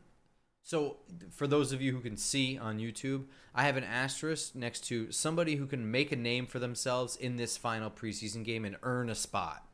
so 0.62 0.98
for 1.30 1.46
those 1.46 1.72
of 1.72 1.80
you 1.80 1.92
who 1.92 2.00
can 2.00 2.18
see 2.18 2.58
on 2.58 2.78
YouTube, 2.78 3.24
I 3.54 3.62
have 3.62 3.78
an 3.78 3.84
asterisk 3.84 4.54
next 4.54 4.80
to 4.88 5.10
somebody 5.10 5.56
who 5.56 5.64
can 5.64 5.90
make 5.90 6.12
a 6.12 6.16
name 6.16 6.44
for 6.44 6.58
themselves 6.58 7.16
in 7.16 7.36
this 7.36 7.56
final 7.56 7.90
preseason 7.90 8.44
game 8.44 8.66
and 8.66 8.76
earn 8.82 9.08
a 9.08 9.14
spot. 9.14 9.66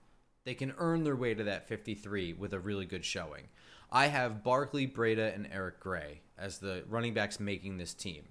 They 0.44 0.54
can 0.54 0.74
earn 0.78 1.02
their 1.02 1.16
way 1.16 1.34
to 1.34 1.42
that 1.42 1.66
53 1.66 2.34
with 2.34 2.54
a 2.54 2.60
really 2.60 2.86
good 2.86 3.04
showing. 3.04 3.48
I 3.90 4.06
have 4.06 4.44
Barkley, 4.44 4.86
Breida, 4.86 5.34
and 5.34 5.48
Eric 5.52 5.80
Gray 5.80 6.20
as 6.38 6.58
the 6.58 6.84
running 6.88 7.14
backs 7.14 7.40
making 7.40 7.78
this 7.78 7.94
team. 7.94 8.28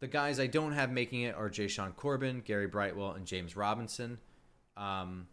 The 0.00 0.08
guys 0.08 0.38
I 0.38 0.46
don't 0.46 0.72
have 0.72 0.92
making 0.92 1.22
it 1.22 1.34
are 1.34 1.48
Jashaun 1.48 1.96
Corbin, 1.96 2.42
Gary 2.44 2.66
Brightwell, 2.66 3.12
and 3.12 3.24
James 3.24 3.56
Robinson. 3.56 4.18
Um, 4.76 5.26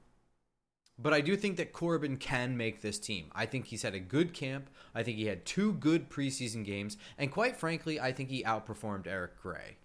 but 1.00 1.14
I 1.14 1.22
do 1.22 1.36
think 1.36 1.58
that 1.58 1.74
Corbin 1.74 2.18
can 2.18 2.58
make 2.58 2.82
this 2.82 2.98
team. 2.98 3.30
I 3.34 3.46
think 3.46 3.68
he's 3.68 3.84
had 3.84 3.94
a 3.94 4.00
good 4.00 4.34
camp. 4.34 4.70
I 4.96 5.04
think 5.04 5.18
he 5.18 5.26
had 5.26 5.46
two 5.46 5.74
good 5.74 6.10
preseason 6.10 6.66
games. 6.66 6.98
And 7.18 7.32
quite 7.32 7.56
frankly, 7.56 8.00
I 8.00 8.12
think 8.12 8.30
he 8.30 8.44
outperformed 8.44 9.06
Eric 9.06 9.40
Gray. 9.42 9.78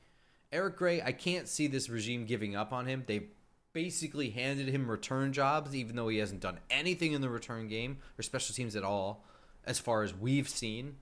Eric 0.50 0.76
Gray, 0.76 1.02
I 1.02 1.12
can't 1.12 1.48
see 1.48 1.66
this 1.66 1.90
regime 1.90 2.24
giving 2.24 2.56
up 2.56 2.72
on 2.72 2.86
him. 2.86 3.04
They 3.06 3.28
basically 3.74 4.30
handed 4.30 4.68
him 4.68 4.90
return 4.90 5.32
jobs, 5.32 5.74
even 5.74 5.96
though 5.96 6.08
he 6.08 6.18
hasn't 6.18 6.40
done 6.40 6.58
anything 6.70 7.12
in 7.12 7.20
the 7.20 7.30
return 7.30 7.68
game 7.68 7.98
or 8.18 8.22
special 8.22 8.54
teams 8.54 8.76
at 8.76 8.84
all, 8.84 9.24
as 9.64 9.78
far 9.78 10.02
as 10.02 10.14
we've 10.14 10.48
seen. 10.48 10.96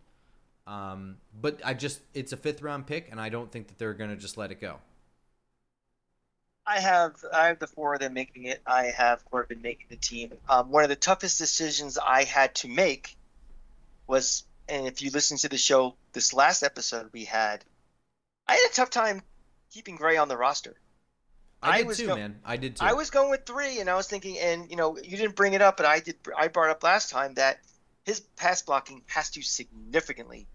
Um, 0.67 1.17
but 1.41 1.61
I 1.65 1.75
just, 1.75 2.01
it's 2.15 2.33
a 2.33 2.37
fifth 2.37 2.63
round 2.63 2.87
pick, 2.87 3.11
and 3.11 3.21
I 3.21 3.29
don't 3.29 3.51
think 3.51 3.69
that 3.69 3.79
they're 3.79 3.95
going 3.95 4.11
to 4.11 4.17
just 4.17 4.37
let 4.37 4.51
it 4.51 4.61
go. 4.61 4.79
I 6.67 6.81
have 6.81 7.25
I 7.33 7.49
have 7.49 7.59
the 7.59 7.67
four 7.67 7.95
of 7.95 8.01
them 8.01 8.15
making 8.15 8.45
it. 8.45 8.61
I 8.67 8.87
have 8.87 9.25
Corbin 9.25 9.63
making 9.63 9.87
the 9.89 9.97
team. 9.97 10.33
Um, 10.49 10.71
one 10.71 10.83
of 10.85 10.89
the 10.89 10.97
toughest 10.97 11.39
decisions 11.39 11.99
I 11.99 12.25
had 12.25 12.55
to 12.57 12.69
make 12.69 13.17
was, 14.07 14.45
and 14.69 14.87
if 14.87 15.03
you 15.03 15.11
listen 15.11 15.37
to 15.39 15.49
the 15.49 15.59
show, 15.59 15.95
this 16.13 16.33
last 16.33 16.63
episode 16.63 17.11
we 17.13 17.25
had, 17.25 17.65
I 18.47 18.55
had 18.55 18.71
a 18.71 18.75
tough 18.75 18.91
time 18.91 19.23
keeping 19.73 19.97
Gray 19.97 20.17
on 20.17 20.29
the 20.29 20.37
roster. 20.37 20.75
I, 21.63 21.71
I 21.71 21.79
did 21.79 21.87
was 21.87 21.97
too, 21.99 22.07
go- 22.07 22.17
man. 22.17 22.41
I 22.45 22.57
did 22.57 22.77
too. 22.77 22.85
I 22.85 22.93
was 22.93 23.11
going 23.11 23.31
with 23.31 23.45
three, 23.45 23.81
and 23.81 23.91
I 23.91 23.95
was 23.95 24.07
thinking, 24.07 24.39
and 24.39 24.71
you 24.71 24.77
know, 24.77 24.97
you 24.97 25.17
didn't 25.17 25.37
bring 25.37 25.55
it 25.55 25.63
up, 25.63 25.77
but 25.77 25.87
I 25.87 26.01
did. 26.01 26.17
I 26.37 26.49
brought 26.49 26.71
up 26.71 26.83
last 26.83 27.11
time 27.11 27.35
that 27.35 27.61
his 28.05 28.21
pass 28.21 28.63
blocking 28.63 29.03
has 29.07 29.31
to 29.31 29.43
significantly 29.43 30.47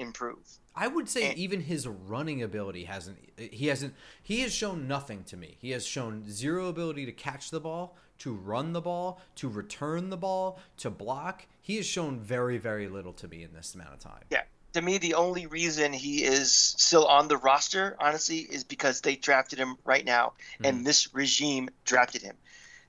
improve. 0.00 0.58
I 0.74 0.86
would 0.88 1.08
say 1.08 1.30
And- 1.30 1.38
even 1.38 1.62
his 1.62 1.86
running 1.86 2.42
ability 2.42 2.84
hasn't. 2.84 3.18
He 3.36 3.66
hasn't. 3.66 3.94
He 4.22 4.40
has 4.40 4.54
shown 4.54 4.86
nothing 4.86 5.24
to 5.24 5.36
me. 5.36 5.56
He 5.60 5.70
has 5.70 5.86
shown 5.86 6.30
zero 6.30 6.68
ability 6.68 7.06
to 7.06 7.12
catch 7.12 7.50
the 7.50 7.60
ball, 7.60 7.96
to 8.18 8.32
run 8.32 8.72
the 8.72 8.80
ball, 8.80 9.20
to 9.36 9.48
return 9.48 10.10
the 10.10 10.16
ball, 10.16 10.60
to 10.78 10.90
block. 10.90 11.46
He 11.60 11.76
has 11.76 11.86
shown 11.86 12.20
very, 12.20 12.58
very 12.58 12.88
little 12.88 13.12
to 13.14 13.28
me 13.28 13.42
in 13.42 13.52
this 13.52 13.74
amount 13.74 13.94
of 13.94 13.98
time. 13.98 14.24
Yeah. 14.30 14.42
To 14.74 14.82
me, 14.82 14.98
the 14.98 15.14
only 15.14 15.46
reason 15.46 15.92
he 15.92 16.22
is 16.22 16.52
still 16.52 17.04
on 17.06 17.26
the 17.26 17.36
roster, 17.36 17.96
honestly, 17.98 18.38
is 18.38 18.62
because 18.62 19.00
they 19.00 19.16
drafted 19.16 19.58
him 19.58 19.76
right 19.84 20.04
now, 20.04 20.34
and 20.62 20.82
mm. 20.82 20.84
this 20.84 21.12
regime 21.12 21.70
drafted 21.84 22.22
him. 22.22 22.36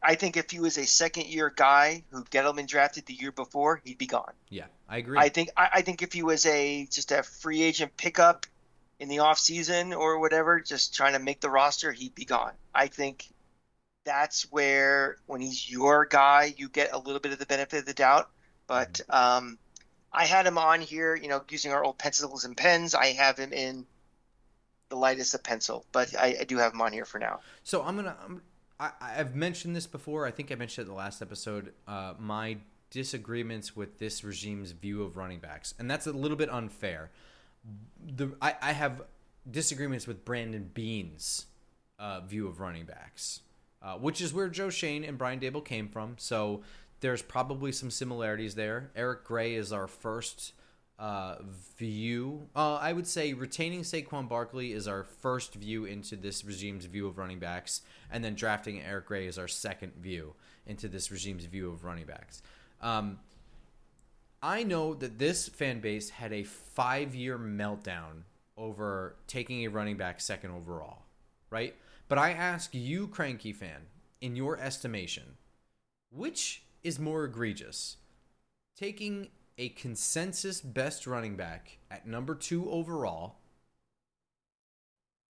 I 0.03 0.15
think 0.15 0.35
if 0.35 0.49
he 0.49 0.59
was 0.59 0.77
a 0.77 0.85
second 0.85 1.27
year 1.27 1.53
guy 1.55 2.03
who 2.11 2.23
Gettleman 2.25 2.67
drafted 2.67 3.05
the 3.05 3.13
year 3.13 3.31
before, 3.31 3.81
he'd 3.83 3.97
be 3.97 4.07
gone. 4.07 4.33
Yeah, 4.49 4.65
I 4.89 4.97
agree. 4.97 5.19
I 5.19 5.29
think 5.29 5.49
I, 5.55 5.69
I 5.75 5.81
think 5.81 6.01
if 6.01 6.11
he 6.11 6.23
was 6.23 6.45
a 6.45 6.87
just 6.87 7.11
a 7.11 7.21
free 7.23 7.61
agent 7.61 7.95
pickup 7.97 8.45
in 8.99 9.09
the 9.09 9.19
off 9.19 9.37
season 9.37 9.93
or 9.93 10.19
whatever, 10.19 10.59
just 10.59 10.95
trying 10.95 11.13
to 11.13 11.19
make 11.19 11.41
the 11.41 11.49
roster, 11.49 11.91
he'd 11.91 12.15
be 12.15 12.25
gone. 12.25 12.53
I 12.73 12.87
think 12.87 13.27
that's 14.03 14.51
where 14.51 15.17
when 15.27 15.41
he's 15.41 15.69
your 15.69 16.05
guy, 16.05 16.53
you 16.57 16.69
get 16.69 16.93
a 16.93 16.97
little 16.97 17.19
bit 17.19 17.31
of 17.31 17.39
the 17.39 17.45
benefit 17.45 17.79
of 17.79 17.85
the 17.85 17.93
doubt. 17.93 18.29
But 18.67 19.01
um, 19.09 19.59
I 20.11 20.25
had 20.25 20.47
him 20.47 20.57
on 20.57 20.81
here, 20.81 21.15
you 21.15 21.27
know, 21.27 21.43
using 21.49 21.71
our 21.71 21.83
old 21.83 21.97
pencils 21.97 22.45
and 22.45 22.55
pens. 22.55 22.95
I 22.95 23.07
have 23.07 23.37
him 23.37 23.53
in 23.53 23.85
the 24.89 24.95
lightest 24.95 25.33
of 25.33 25.43
pencil, 25.43 25.85
but 25.91 26.15
I, 26.17 26.37
I 26.41 26.43
do 26.43 26.57
have 26.57 26.73
him 26.73 26.81
on 26.81 26.93
here 26.93 27.05
for 27.05 27.19
now. 27.19 27.39
So 27.63 27.83
I'm 27.83 27.95
gonna. 27.95 28.15
I'm, 28.23 28.41
I, 28.81 28.91
I've 28.99 29.35
mentioned 29.35 29.75
this 29.75 29.87
before. 29.87 30.25
I 30.25 30.31
think 30.31 30.51
I 30.51 30.55
mentioned 30.55 30.87
it 30.87 30.89
in 30.89 30.95
the 30.95 30.97
last 30.97 31.21
episode. 31.21 31.71
Uh, 31.87 32.15
my 32.19 32.57
disagreements 32.89 33.75
with 33.75 33.99
this 33.99 34.23
regime's 34.23 34.71
view 34.71 35.03
of 35.03 35.15
running 35.15 35.39
backs, 35.39 35.73
and 35.79 35.89
that's 35.89 36.07
a 36.07 36.11
little 36.11 36.35
bit 36.35 36.49
unfair. 36.49 37.11
The 38.17 38.35
I, 38.41 38.55
I 38.61 38.71
have 38.73 39.03
disagreements 39.49 40.07
with 40.07 40.25
Brandon 40.25 40.69
Beane's 40.73 41.45
uh, 41.99 42.21
view 42.21 42.47
of 42.47 42.59
running 42.59 42.85
backs, 42.85 43.41
uh, 43.83 43.95
which 43.97 44.19
is 44.19 44.33
where 44.33 44.49
Joe 44.49 44.71
Schoen 44.71 45.03
and 45.03 45.17
Brian 45.17 45.39
Daboll 45.39 45.63
came 45.63 45.87
from. 45.87 46.15
So 46.17 46.63
there's 47.01 47.21
probably 47.21 47.71
some 47.71 47.91
similarities 47.91 48.55
there. 48.55 48.89
Eric 48.95 49.23
Gray 49.23 49.53
is 49.53 49.71
our 49.71 49.87
first 49.87 50.53
uh, 50.99 51.36
view. 51.77 52.47
Uh, 52.56 52.75
I 52.75 52.93
would 52.93 53.08
say 53.08 53.34
retaining 53.34 53.82
Saquon 53.82 54.30
Barkley 54.30 54.73
is 54.73 54.88
our 54.88 55.04
first 55.04 55.56
view 55.56 55.86
into 55.86 56.15
this 56.15 56.45
regime's 56.45 56.86
view 56.86 57.08
of 57.08 57.17
running 57.17 57.39
backs, 57.39 57.82
and 58.12 58.23
then 58.23 58.36
drafting 58.36 58.82
Eric 58.82 59.08
Gray 59.08 59.27
is 59.27 59.38
our 59.38 59.47
second 59.47 59.93
view 59.95 60.34
into 60.65 60.88
this 60.88 61.12
regime's 61.12 61.45
view 61.45 61.71
of 61.71 61.84
running 61.84 62.06
backs. 62.06 62.41
Um, 62.82 63.19
I 64.43 64.63
know 64.63 64.93
that 64.95 65.19
this 65.19 65.47
fan 65.47 65.80
base 65.82 66.10
had 66.10 66.34
a 66.34 66.43
five 66.43 67.13
year 67.13 67.38
meltdown 67.38 68.23
over 68.58 69.15
taking 69.27 69.65
a 69.65 69.69
running 69.69 69.97
back 69.97 70.19
second 70.19 70.51
overall, 70.51 71.04
right? 71.49 71.75
But 72.08 72.17
I 72.17 72.32
ask 72.32 72.73
you, 72.73 73.08
cranky 73.08 73.54
fan, 73.54 73.88
in 74.19 74.36
your 74.36 74.60
estimation, 74.60 75.38
which 76.12 76.63
is 76.84 76.99
more 76.99 77.23
egregious? 77.25 77.97
Taking 78.77 79.30
a 79.62 79.69
consensus 79.69 80.60
best 80.60 81.06
running 81.06 81.36
back 81.36 81.78
at 81.91 82.08
number 82.08 82.34
two 82.34 82.67
overall 82.71 83.36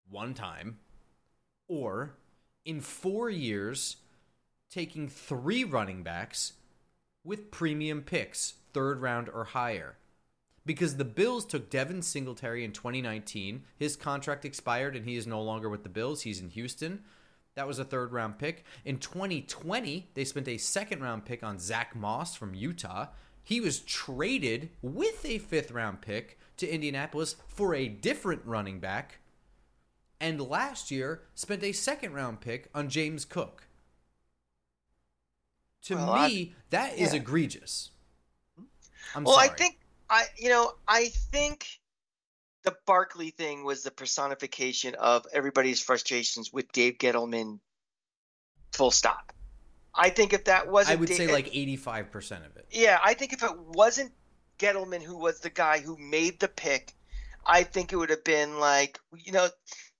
one 0.09 0.33
time, 0.33 0.77
or 1.67 2.13
in 2.63 2.79
four 2.79 3.29
years, 3.29 3.97
taking 4.69 5.09
three 5.09 5.65
running 5.65 6.01
backs 6.01 6.53
with 7.25 7.51
premium 7.51 8.01
picks, 8.01 8.53
third 8.73 9.01
round 9.01 9.27
or 9.27 9.43
higher. 9.43 9.97
Because 10.65 10.95
the 10.95 11.03
Bills 11.03 11.45
took 11.45 11.69
Devin 11.69 12.01
Singletary 12.01 12.63
in 12.63 12.71
2019. 12.71 13.63
His 13.77 13.97
contract 13.97 14.45
expired 14.45 14.95
and 14.95 15.05
he 15.05 15.17
is 15.17 15.27
no 15.27 15.41
longer 15.41 15.67
with 15.67 15.83
the 15.83 15.89
Bills. 15.89 16.21
He's 16.21 16.39
in 16.39 16.51
Houston. 16.51 17.03
That 17.55 17.67
was 17.67 17.79
a 17.79 17.83
third 17.83 18.13
round 18.13 18.39
pick. 18.39 18.63
In 18.85 18.97
2020, 18.97 20.09
they 20.13 20.23
spent 20.23 20.47
a 20.47 20.57
second 20.57 21.01
round 21.01 21.25
pick 21.25 21.43
on 21.43 21.59
Zach 21.59 21.95
Moss 21.97 22.33
from 22.33 22.53
Utah. 22.53 23.07
He 23.43 23.59
was 23.59 23.79
traded 23.79 24.69
with 24.81 25.25
a 25.25 25.39
fifth 25.39 25.71
round 25.71 26.01
pick 26.01 26.39
to 26.57 26.67
Indianapolis 26.69 27.35
for 27.47 27.73
a 27.73 27.87
different 27.87 28.41
running 28.45 28.79
back. 28.79 29.19
And 30.19 30.39
last 30.39 30.91
year, 30.91 31.23
spent 31.33 31.63
a 31.63 31.71
second 31.71 32.13
round 32.13 32.41
pick 32.41 32.69
on 32.75 32.89
James 32.89 33.25
Cook. 33.25 33.67
To 35.83 35.95
Well, 35.95 36.27
me, 36.29 36.53
I- 36.53 36.55
that 36.69 36.93
is 36.97 37.13
yeah. 37.13 37.19
egregious. 37.21 37.89
I'm 39.15 39.23
well, 39.23 39.35
sorry. 39.35 39.49
I 39.49 39.53
think 39.53 39.79
I, 40.09 40.25
you 40.37 40.49
know, 40.49 40.73
I 40.87 41.07
think 41.07 41.65
the 42.63 42.75
Barkley 42.85 43.31
thing 43.31 43.63
was 43.63 43.81
the 43.83 43.91
personification 43.91 44.93
of 44.95 45.25
everybody's 45.33 45.81
frustrations 45.81 46.53
with 46.53 46.71
Dave 46.71 46.97
Gettleman. 46.99 47.59
Full 48.73 48.91
stop. 48.91 49.33
I 49.93 50.09
think 50.09 50.33
if 50.33 50.45
that 50.45 50.67
wasn't, 50.67 50.97
I 50.97 50.99
would 50.99 51.09
say 51.09 51.27
like 51.27 51.51
85% 51.51 52.45
of 52.45 52.57
it. 52.57 52.67
yeah, 52.71 52.99
I 53.03 53.13
think 53.13 53.33
if 53.33 53.43
it 53.43 53.57
wasn't 53.57 54.11
Gettleman 54.57 55.01
who 55.01 55.17
was 55.17 55.39
the 55.39 55.49
guy 55.49 55.79
who 55.79 55.97
made 55.97 56.39
the 56.39 56.47
pick, 56.47 56.93
I 57.45 57.63
think 57.63 57.91
it 57.91 57.97
would 57.97 58.09
have 58.09 58.23
been 58.23 58.59
like, 58.59 58.99
you 59.17 59.31
know, 59.31 59.49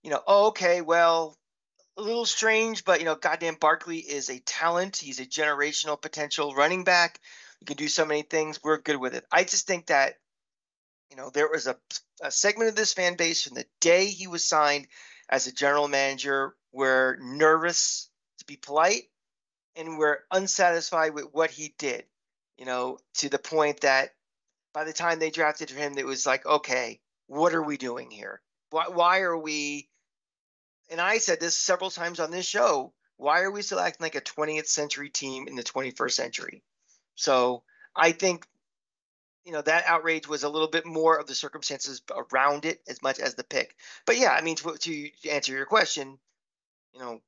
you 0.04 0.10
know, 0.10 0.22
oh, 0.26 0.48
okay, 0.48 0.82
well, 0.82 1.38
a 1.98 2.02
little 2.02 2.26
strange, 2.26 2.86
but 2.86 3.00
you 3.00 3.06
know, 3.06 3.16
goddamn, 3.16 3.56
Barkley 3.56 3.98
is 3.98 4.30
a 4.30 4.40
talent. 4.40 4.98
He's 4.98 5.20
a 5.20 5.26
generational 5.26 6.02
potential 6.02 6.54
running 6.56 6.84
back. 6.84 7.20
You 7.60 7.66
can 7.66 7.78
do 7.78 7.88
so 7.88 8.06
many 8.06 8.22
things. 8.22 8.64
We're 8.64 8.78
good 8.78 8.98
with 8.98 9.14
it. 9.14 9.26
I 9.32 9.44
just 9.44 9.68
think 9.68 9.88
that, 9.88 10.16
you 11.10 11.18
know, 11.18 11.30
there 11.30 11.50
was 11.50 11.68
a, 11.68 11.76
a 12.22 12.32
segment 12.32 12.70
of 12.70 12.76
this 12.76 12.94
fan 12.94 13.16
base 13.18 13.44
from 13.44 13.56
the 13.56 13.66
day 13.82 14.08
he 14.08 14.28
was 14.28 14.48
signed 14.48 14.88
as 15.30 15.48
a 15.48 15.54
general 15.54 15.88
manager 15.88 16.56
were 16.72 17.18
nervous, 17.22 18.10
to 18.40 18.46
be 18.46 18.58
polite, 18.58 19.04
and 19.76 19.98
were 19.98 20.24
unsatisfied 20.32 21.14
with 21.14 21.28
what 21.32 21.52
he 21.52 21.74
did. 21.78 22.06
You 22.58 22.66
know, 22.66 23.00
to 23.16 23.30
the 23.30 23.40
point 23.40 23.82
that 23.82 24.12
by 24.74 24.84
the 24.84 24.94
time 24.94 25.20
they 25.20 25.32
drafted 25.32 25.70
him, 25.70 25.98
it 25.98 26.06
was 26.06 26.26
like, 26.26 26.46
okay, 26.46 27.00
what 27.28 27.54
are 27.54 27.64
we 27.64 27.78
doing 27.78 28.12
here? 28.12 28.42
Why, 28.70 28.88
why 28.88 29.20
are 29.22 29.38
we? 29.38 29.90
And 30.90 31.00
I 31.00 31.18
said 31.18 31.40
this 31.40 31.58
several 31.58 31.90
times 31.90 32.20
on 32.20 32.32
this 32.32 32.46
show. 32.46 32.94
Why 33.18 33.42
are 33.42 33.52
we 33.52 33.62
still 33.62 33.80
acting 33.80 34.04
like 34.04 34.16
a 34.16 34.22
20th 34.22 34.68
century 34.68 35.10
team 35.10 35.48
in 35.48 35.56
the 35.56 35.64
21st 35.64 36.12
century? 36.12 36.64
So 37.16 37.64
I 37.96 38.12
think, 38.12 38.46
you 39.46 39.52
know, 39.52 39.62
that 39.62 39.86
outrage 39.86 40.28
was 40.28 40.44
a 40.44 40.50
little 40.50 40.68
bit 40.68 40.86
more 40.86 41.18
of 41.18 41.28
the 41.28 41.36
circumstances 41.36 42.02
around 42.12 42.66
it 42.66 42.82
as 42.88 43.02
much 43.02 43.20
as 43.20 43.36
the 43.36 43.44
pick. 43.44 43.76
But 44.06 44.18
yeah, 44.18 44.32
I 44.32 44.42
mean, 44.42 44.56
to, 44.58 44.76
to 44.76 45.30
answer 45.30 45.54
your 45.54 45.66
question, 45.66 46.18
you 46.94 47.00
know, 47.00 47.22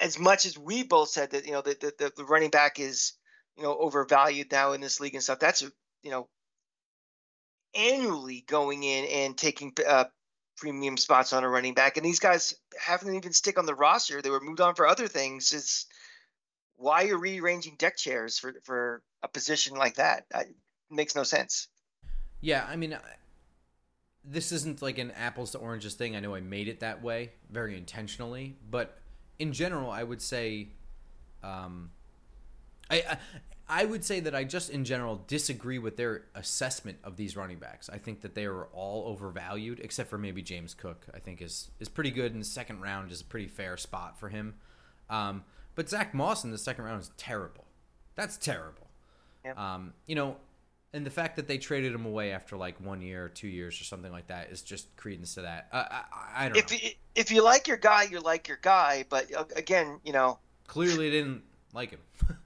as 0.00 0.18
much 0.18 0.46
as 0.46 0.58
we 0.58 0.82
both 0.82 1.08
said 1.08 1.30
that, 1.30 1.46
you 1.46 1.52
know, 1.52 1.62
the, 1.62 1.94
the, 1.98 2.12
the- 2.16 2.24
running 2.24 2.50
back 2.50 2.78
is, 2.78 3.12
you 3.56 3.62
know, 3.62 3.76
overvalued 3.78 4.50
now 4.50 4.72
in 4.72 4.80
this 4.80 5.00
league 5.00 5.14
and 5.14 5.22
stuff, 5.22 5.38
that's, 5.38 5.62
you 6.02 6.10
know, 6.10 6.28
annually 7.74 8.44
going 8.46 8.82
in 8.82 9.04
and 9.04 9.36
taking 9.36 9.72
uh, 9.86 10.04
premium 10.56 10.96
spots 10.96 11.32
on 11.32 11.44
a 11.44 11.48
running 11.48 11.74
back. 11.74 11.96
And 11.96 12.04
these 12.04 12.20
guys 12.20 12.54
haven't 12.78 13.14
even 13.14 13.32
stick 13.32 13.58
on 13.58 13.66
the 13.66 13.74
roster. 13.74 14.20
They 14.20 14.30
were 14.30 14.40
moved 14.40 14.60
on 14.60 14.74
for 14.74 14.86
other 14.86 15.08
things. 15.08 15.52
It's 15.52 15.86
why 16.76 17.02
you're 17.02 17.18
rearranging 17.18 17.76
deck 17.76 17.96
chairs 17.96 18.38
for, 18.38 18.54
for 18.64 19.02
a 19.22 19.28
position 19.28 19.76
like 19.76 19.96
that. 19.96 20.24
It 20.34 20.54
makes 20.90 21.14
no 21.14 21.22
sense. 21.22 21.68
Yeah, 22.40 22.66
I 22.68 22.76
mean, 22.76 22.96
this 24.24 24.52
isn't 24.52 24.82
like 24.82 24.98
an 24.98 25.10
apples 25.12 25.52
to 25.52 25.58
oranges 25.58 25.94
thing. 25.94 26.16
I 26.16 26.20
know 26.20 26.34
I 26.34 26.40
made 26.40 26.68
it 26.68 26.80
that 26.80 27.02
way 27.02 27.32
very 27.50 27.76
intentionally, 27.76 28.56
but 28.70 28.99
in 29.40 29.52
general, 29.52 29.90
I 29.90 30.04
would 30.04 30.22
say, 30.22 30.68
um, 31.42 31.90
I, 32.90 33.02
I 33.08 33.18
I 33.72 33.84
would 33.84 34.04
say 34.04 34.18
that 34.20 34.34
I 34.34 34.42
just 34.44 34.70
in 34.70 34.84
general 34.84 35.22
disagree 35.28 35.78
with 35.78 35.96
their 35.96 36.24
assessment 36.34 36.98
of 37.04 37.16
these 37.16 37.36
running 37.36 37.58
backs. 37.58 37.88
I 37.88 37.98
think 37.98 38.20
that 38.22 38.34
they 38.34 38.44
are 38.44 38.64
all 38.66 39.06
overvalued, 39.06 39.80
except 39.80 40.10
for 40.10 40.18
maybe 40.18 40.42
James 40.42 40.74
Cook. 40.74 41.06
I 41.14 41.20
think 41.20 41.40
is 41.40 41.70
is 41.80 41.88
pretty 41.88 42.10
good 42.10 42.32
in 42.32 42.38
the 42.40 42.44
second 42.44 42.80
round 42.80 43.10
is 43.10 43.20
a 43.20 43.24
pretty 43.24 43.48
fair 43.48 43.76
spot 43.76 44.18
for 44.18 44.28
him. 44.28 44.54
Um, 45.08 45.44
but 45.74 45.88
Zach 45.88 46.12
Moss 46.14 46.44
in 46.44 46.50
the 46.50 46.58
second 46.58 46.84
round 46.84 47.00
is 47.00 47.10
terrible. 47.16 47.64
That's 48.16 48.36
terrible. 48.36 48.88
Yep. 49.44 49.58
Um, 49.58 49.94
you 50.06 50.14
know, 50.16 50.36
and 50.92 51.06
the 51.06 51.10
fact 51.10 51.36
that 51.36 51.46
they 51.46 51.58
traded 51.58 51.94
him 51.94 52.04
away 52.06 52.32
after 52.32 52.56
like 52.56 52.80
one 52.80 53.00
year 53.02 53.24
or 53.24 53.28
two 53.28 53.48
years 53.48 53.80
or 53.80 53.84
something 53.84 54.10
like 54.12 54.26
that 54.28 54.50
is 54.50 54.62
just 54.62 54.94
credence 54.96 55.34
to 55.34 55.42
that. 55.42 55.68
Uh, 55.72 55.84
I, 55.90 56.46
I 56.46 56.48
don't 56.48 56.58
If 56.58 56.70
know. 56.70 56.72
you, 56.72 56.90
if 57.16 57.30
you 57.32 57.42
like 57.42 57.66
your 57.66 57.76
guy, 57.76 58.04
you 58.04 58.20
like 58.20 58.46
your 58.48 58.56
guy. 58.58 59.04
But 59.08 59.32
uh, 59.34 59.44
again, 59.56 60.00
you 60.04 60.12
know, 60.12 60.38
Clearly, 60.66 61.10
didn't 61.10 61.42
like 61.74 61.90
him. 61.90 62.00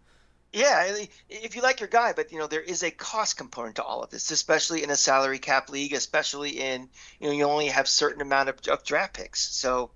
Yeah, 0.52 0.96
if 1.28 1.56
you 1.56 1.62
like 1.62 1.80
your 1.80 1.88
guy, 1.88 2.12
but 2.12 2.30
you 2.32 2.38
know 2.38 2.46
there 2.46 2.60
is 2.62 2.82
a 2.84 2.90
cost 2.92 3.36
component 3.36 3.76
to 3.76 3.82
all 3.82 4.02
of 4.04 4.10
this, 4.10 4.30
especially 4.30 4.82
in 4.84 4.90
a 4.90 4.96
salary 4.96 5.38
cap 5.40 5.68
league, 5.68 5.92
especially 5.92 6.60
in 6.60 6.88
you 7.18 7.26
know 7.28 7.32
you 7.34 7.44
only 7.44 7.66
have 7.68 7.88
certain 7.88 8.22
amount 8.22 8.48
of, 8.48 8.56
of 8.68 8.84
draft 8.84 9.14
picks. 9.14 9.40
So 9.40 9.90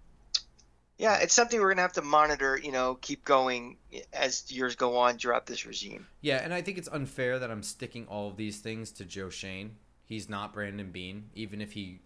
yeah, 0.99 1.19
it's 1.19 1.33
something 1.33 1.61
we're 1.61 1.71
gonna 1.71 1.83
have 1.83 1.93
to 1.95 2.03
monitor. 2.03 2.59
You 2.59 2.73
know, 2.73 2.99
keep 3.01 3.25
going 3.25 3.77
as 4.13 4.51
years 4.51 4.75
go 4.75 4.97
on 4.97 5.17
throughout 5.19 5.47
this 5.47 5.65
regime. 5.65 6.07
Yeah, 6.21 6.43
and 6.43 6.53
I 6.53 6.61
think 6.61 6.77
it's 6.77 6.89
unfair 6.89 7.39
that 7.39 7.51
I'm 7.51 7.63
sticking 7.63 8.07
all 8.09 8.29
of 8.29 8.37
these 8.37 8.59
things 8.59 8.91
to 8.93 9.05
Joe 9.05 9.31
Schoen. 9.31 9.77
He's 10.05 10.29
not 10.29 10.53
Brandon 10.53 10.91
Beane, 10.91 11.31
even 11.35 11.61
if 11.61 11.73
he 11.73 12.01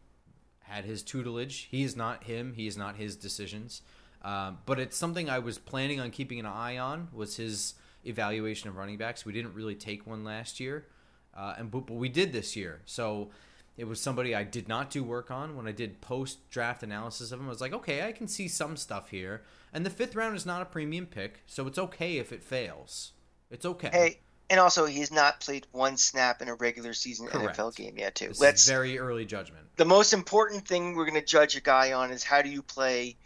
had 0.61 0.85
his 0.85 1.03
tutelage. 1.03 1.69
He 1.71 1.83
is 1.83 1.97
not 1.97 2.25
him. 2.25 2.53
He 2.55 2.67
is 2.67 2.77
not 2.77 2.97
his 2.97 3.17
decisions. 3.17 3.83
Um, 4.23 4.59
but 4.67 4.79
it's 4.79 4.97
something 4.97 5.29
I 5.29 5.39
was 5.39 5.59
planning 5.59 5.99
on 5.99 6.11
keeping 6.11 6.39
an 6.39 6.47
eye 6.47 6.79
on. 6.79 7.09
Was 7.13 7.37
his 7.37 7.75
evaluation 8.05 8.69
of 8.69 8.77
running 8.77 8.99
backs? 8.99 9.25
We 9.25 9.33
didn't 9.33 9.55
really 9.55 9.75
take 9.75 10.07
one 10.07 10.23
last 10.23 10.61
year, 10.61 10.87
uh, 11.35 11.55
and 11.59 11.71
but, 11.71 11.87
but 11.87 11.95
we 11.95 12.09
did 12.09 12.33
this 12.33 12.57
year. 12.57 12.83
So 12.85 13.31
it 13.77 13.85
was 13.85 14.01
somebody 14.01 14.35
I 14.35 14.45
did 14.45 14.69
not 14.69 14.91
do 14.91 15.03
work 15.03 15.31
on 15.31 15.57
when 15.57 15.67
I 15.67 15.73
did 15.73 16.01
post 16.01 16.49
draft 16.51 16.83
analysis 16.83 17.33
of 17.33 17.41
him. 17.41 17.47
I 17.47 17.51
was 17.51 17.61
like, 17.61 17.73
okay, 17.73 18.07
I 18.07 18.13
can 18.13 18.29
see 18.29 18.49
some 18.49 18.77
stuff 18.77 19.09
here. 19.11 19.43
And 19.73 19.87
the 19.87 19.91
fifth 19.91 20.15
round 20.15 20.37
is 20.37 20.45
not 20.45 20.63
a 20.63 20.67
premium 20.67 21.07
pick, 21.07 21.43
so 21.47 21.67
it's 21.67 21.79
okay 21.79 22.19
if 22.19 22.33
it 22.33 22.43
fails. 22.43 23.13
It's 23.51 23.65
okay. 23.65 23.91
Hey, 23.91 24.21
and 24.51 24.61
also 24.61 24.85
he's 24.85 25.11
not 25.11 25.41
played 25.41 25.67
one 25.73 25.97
snap 25.97 26.43
in 26.43 26.49
a 26.49 26.55
regular 26.55 26.93
season 26.93 27.27
Correct. 27.27 27.59
NFL 27.59 27.75
game 27.75 27.97
yet. 27.97 28.15
Too. 28.15 28.29
This 28.29 28.41
Let's 28.41 28.63
is 28.63 28.69
very 28.69 28.99
early 28.99 29.25
judgment. 29.25 29.65
the 29.77 29.87
most 29.87 30.13
important 30.13 30.69
thing 30.69 30.95
we're 30.95 31.07
going 31.07 31.21
to 31.21 31.27
judge 31.27 31.57
a 31.57 31.61
guy 31.61 31.93
on 31.93 32.11
is 32.11 32.23
how 32.23 32.43
do 32.43 32.51
you 32.51 32.61
play, 32.61 33.17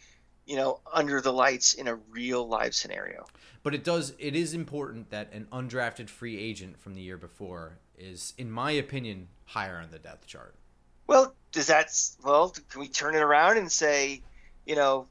you 0.47 0.57
know, 0.57 0.81
under 0.93 1.21
the 1.21 1.33
lights 1.33 1.75
in 1.75 1.89
a 1.89 1.97
real 2.11 2.47
live 2.47 2.75
scenario. 2.75 3.27
But 3.65 3.75
it 3.75 3.83
does 3.83 4.15
it 4.21 4.37
is 4.37 4.55
important 4.55 5.11
that 5.11 5.33
an 5.33 5.49
undrafted 5.53 6.09
free 6.09 6.39
agent 6.39 6.79
from 6.79 6.95
the 6.95 7.03
year 7.03 7.17
before 7.17 7.79
is, 7.99 8.35
in 8.39 8.51
my 8.51 8.73
opinion, 8.73 9.29
higher 9.45 9.79
on 9.79 9.91
the 9.91 9.99
depth 9.99 10.27
chart. 10.27 10.55
Well, 11.07 11.35
does 11.53 11.69
that 11.69 11.91
well? 12.25 12.55
Can 12.71 12.81
we 12.81 12.89
turn 12.89 13.15
it 13.15 13.21
around 13.21 13.59
and 13.59 13.71
say, 13.71 14.23
you 14.67 14.75
know, 14.75 15.07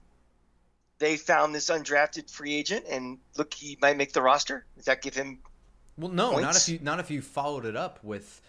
they 1.00 1.18
found 1.18 1.56
this 1.56 1.70
undrafted 1.70 2.30
free 2.30 2.54
agent 2.54 2.86
and 2.90 3.18
look, 3.38 3.54
he 3.54 3.78
might 3.82 3.98
make 3.98 4.14
the 4.14 4.22
roster? 4.22 4.66
Does 4.76 4.86
that 4.86 5.02
give 5.02 5.16
him? 5.16 5.40
Well, 5.98 6.12
no, 6.12 6.38
not 6.40 6.58
if 6.58 6.68
you 6.68 6.80
not 6.82 7.00
if 7.00 7.10
you 7.10 7.22
followed 7.22 7.66
it 7.66 7.76
up 7.78 8.04
with 8.04 8.42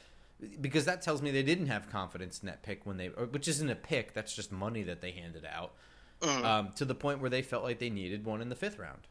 because 0.61 0.85
that 0.85 1.01
tells 1.03 1.23
me 1.23 1.31
they 1.31 1.45
didn't 1.45 1.69
have 1.69 1.89
confidence 1.91 2.41
in 2.41 2.47
that 2.47 2.63
pick 2.63 2.85
when 2.85 2.97
they 2.97 3.07
which 3.07 3.47
isn't 3.49 3.71
a 3.71 3.77
pick, 3.77 4.13
that's 4.13 4.35
just 4.35 4.51
money 4.51 4.83
that 4.83 5.01
they 5.01 5.13
handed 5.13 5.45
out. 5.45 5.73
Mhm. 6.21 6.45
um, 6.45 6.73
to 6.73 6.87
the 6.87 6.95
point 6.95 7.21
where 7.21 7.29
they 7.29 7.43
felt 7.43 7.63
like 7.63 7.79
they 7.79 7.91
needed 7.91 8.25
one 8.25 8.41
in 8.41 8.49
the 8.49 8.57
fifth 8.57 8.79
round. 8.79 9.07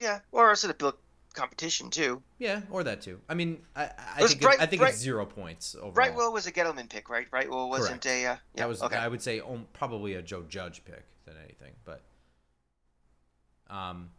yeah, 0.00 0.20
or 0.32 0.50
also 0.50 0.68
to 0.68 0.74
build 0.74 0.96
competition 1.34 1.90
too. 1.90 2.22
Yeah, 2.38 2.62
or 2.70 2.82
that 2.84 3.02
too. 3.02 3.20
I 3.28 3.34
mean, 3.34 3.60
I, 3.76 3.90
I 4.16 4.26
think 4.26 4.40
Bright- 4.40 4.54
it, 4.56 4.62
I 4.62 4.66
think 4.66 4.80
Bright- 4.80 4.92
it's 4.94 5.02
zero 5.02 5.26
points 5.26 5.74
overall. 5.74 5.92
Brightwell 5.92 6.32
was 6.32 6.46
a 6.46 6.52
Gettleman 6.52 6.88
pick, 6.88 7.10
right? 7.10 7.30
Brightwell 7.30 7.68
wasn't 7.68 8.02
Correct. 8.02 8.06
a. 8.06 8.26
Uh, 8.26 8.32
yeah, 8.32 8.36
that 8.54 8.68
was 8.68 8.82
okay. 8.82 8.96
I 8.96 9.08
would 9.08 9.20
say 9.20 9.40
um, 9.40 9.66
probably 9.74 10.14
a 10.14 10.22
Joe 10.22 10.42
Judge 10.48 10.82
pick 10.84 11.04
than 11.26 11.34
anything, 11.44 11.72
but 11.84 12.02
um, 13.70 14.10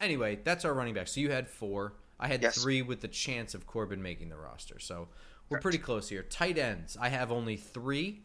anyway, 0.00 0.38
that's 0.42 0.64
our 0.64 0.74
running 0.74 0.94
back. 0.94 1.08
So 1.08 1.20
you 1.20 1.30
had 1.30 1.48
four. 1.48 1.94
I 2.18 2.28
had 2.28 2.42
Yes. 2.42 2.60
three 2.62 2.82
with 2.82 3.00
the 3.00 3.08
chance 3.08 3.54
of 3.54 3.66
Corbin 3.66 4.02
making 4.02 4.28
the 4.28 4.36
roster. 4.36 4.78
So 4.78 5.08
we're 5.48 5.58
pretty 5.60 5.78
close 5.78 6.08
here. 6.08 6.22
Tight 6.22 6.56
ends, 6.58 6.96
I 7.00 7.08
have 7.08 7.32
only 7.32 7.56
3 7.56 8.22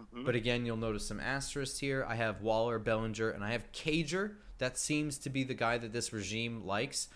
Mhm. 0.00 0.24
but 0.24 0.34
again, 0.34 0.64
you'll 0.64 0.76
notice 0.78 1.06
some 1.06 1.20
asterisks 1.20 1.78
here. 1.78 2.06
I 2.08 2.14
have 2.14 2.40
Waller, 2.40 2.78
Bellinger, 2.78 3.28
and 3.30 3.44
I 3.44 3.52
have 3.52 3.70
Cager. 3.72 4.36
That 4.56 4.78
seems 4.78 5.18
to 5.18 5.30
be 5.30 5.44
the 5.44 5.52
guy 5.52 5.76
that 5.78 5.92
this 5.92 6.10
regime 6.12 6.64
likes. 6.64 7.08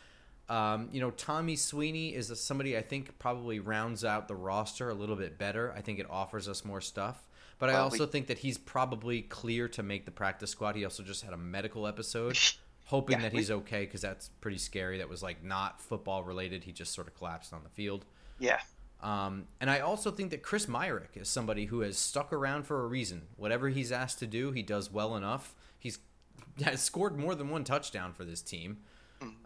Um, 0.49 0.89
you 0.93 1.01
know, 1.01 1.11
Tommy 1.11 1.57
Sweeney 1.57 2.15
is 2.15 2.31
somebody 2.41 2.77
I 2.77 2.83
think 2.83 3.19
probably 3.19 3.61
rounds 3.61 4.05
out 4.05 4.29
the 4.29 4.35
roster 4.35 4.91
a 4.91 4.95
little 4.95 5.17
bit 5.17 5.39
better. 5.39 5.73
I 5.77 5.81
think 5.81 5.99
it 5.99 6.07
offers 6.11 6.49
us 6.49 6.65
more 6.65 6.81
stuff. 6.81 7.27
But 7.59 7.71
I 7.71 7.75
Well, 7.75 7.85
also 7.85 8.05
think 8.07 8.27
that 8.27 8.39
he's 8.39 8.59
probably 8.59 9.23
clear 9.23 9.69
to 9.69 9.83
make 9.83 10.05
the 10.05 10.11
practice 10.11 10.51
squad. 10.51 10.77
He 10.77 10.85
also 10.85 11.03
just 11.03 11.23
had 11.23 11.33
a 11.33 11.37
medical 11.39 11.87
episode, 11.87 12.37
hoping 12.87 13.17
Yeah, 13.19 13.23
that 13.23 13.33
we- 13.33 13.39
he's 13.39 13.51
okay 13.51 13.85
because 13.87 14.01
that's 14.03 14.29
pretty 14.41 14.59
scary. 14.59 14.99
That 14.99 15.09
was 15.09 15.23
like 15.23 15.43
not 15.43 15.81
football 15.81 16.25
related. 16.25 16.65
He 16.65 16.73
just 16.73 16.93
sort 16.93 17.07
of 17.07 17.15
collapsed 17.15 17.53
on 17.55 17.63
the 17.63 17.71
field. 17.71 18.05
Yeah. 18.39 18.61
Um, 19.01 19.47
and 19.61 19.71
I 19.71 19.81
also 19.81 20.11
think 20.11 20.31
that 20.31 20.43
Chris 20.43 20.67
Myarick 20.67 21.17
is 21.17 21.29
somebody 21.29 21.67
who 21.67 21.81
has 21.81 21.97
stuck 21.97 22.33
around 22.33 22.65
for 22.67 22.83
a 22.83 22.87
reason. 22.87 23.23
Whatever 23.37 23.69
he's 23.69 23.93
asked 23.93 24.19
to 24.19 24.27
do, 24.27 24.51
he 24.51 24.63
does 24.63 24.91
well 24.91 25.15
enough. 25.17 25.55
He's 25.79 25.99
has 26.65 26.83
scored 26.83 27.17
more 27.19 27.35
than 27.35 27.49
one 27.49 27.65
touchdown 27.65 28.13
for 28.13 28.25
this 28.25 28.43
team. 28.43 28.79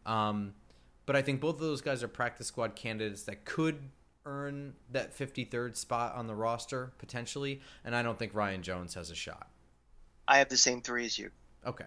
Um, 0.07 0.55
but 1.09 1.17
I 1.17 1.23
think 1.23 1.41
both 1.41 1.55
of 1.55 1.63
those 1.63 1.81
guys 1.81 2.03
are 2.03 2.09
practice 2.09 2.49
squad 2.49 2.77
candidates 2.77 3.23
that 3.23 3.47
could 3.47 3.79
earn 4.27 4.75
that 4.93 5.17
53rd 5.17 5.75
spot 5.75 6.15
on 6.15 6.27
the 6.27 6.35
roster 6.35 6.93
potentially. 6.99 7.63
And 7.83 7.97
I 7.97 8.03
don't 8.03 8.19
think 8.19 8.35
Ryan 8.35 8.63
Jones 8.63 8.93
has 8.93 9.11
a 9.11 9.15
shot. 9.15 9.49
I 10.29 10.37
have 10.37 10.51
the 10.51 10.59
same 10.59 10.83
three 10.83 11.07
as 11.07 11.19
you. 11.19 11.31
Okay. 11.67 11.87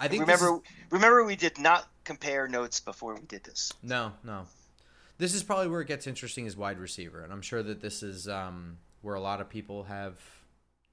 I 0.00 0.08
think 0.08 0.22
remember, 0.22 0.54
is- 0.54 0.72
remember, 0.90 1.22
we 1.22 1.36
did 1.36 1.58
not 1.58 1.86
compare 2.04 2.48
notes 2.48 2.80
before 2.80 3.14
we 3.14 3.20
did 3.26 3.44
this. 3.44 3.74
No, 3.82 4.12
no. 4.24 4.46
This 5.18 5.34
is 5.34 5.42
probably 5.42 5.68
where 5.68 5.82
it 5.82 5.88
gets 5.88 6.06
interesting 6.06 6.46
as 6.46 6.56
wide 6.56 6.78
receiver, 6.78 7.20
and 7.24 7.30
I'm 7.30 7.42
sure 7.42 7.62
that 7.62 7.82
this 7.82 8.02
is 8.02 8.26
um, 8.26 8.78
where 9.02 9.16
a 9.16 9.20
lot 9.20 9.42
of 9.42 9.50
people 9.50 9.84
have 9.84 10.18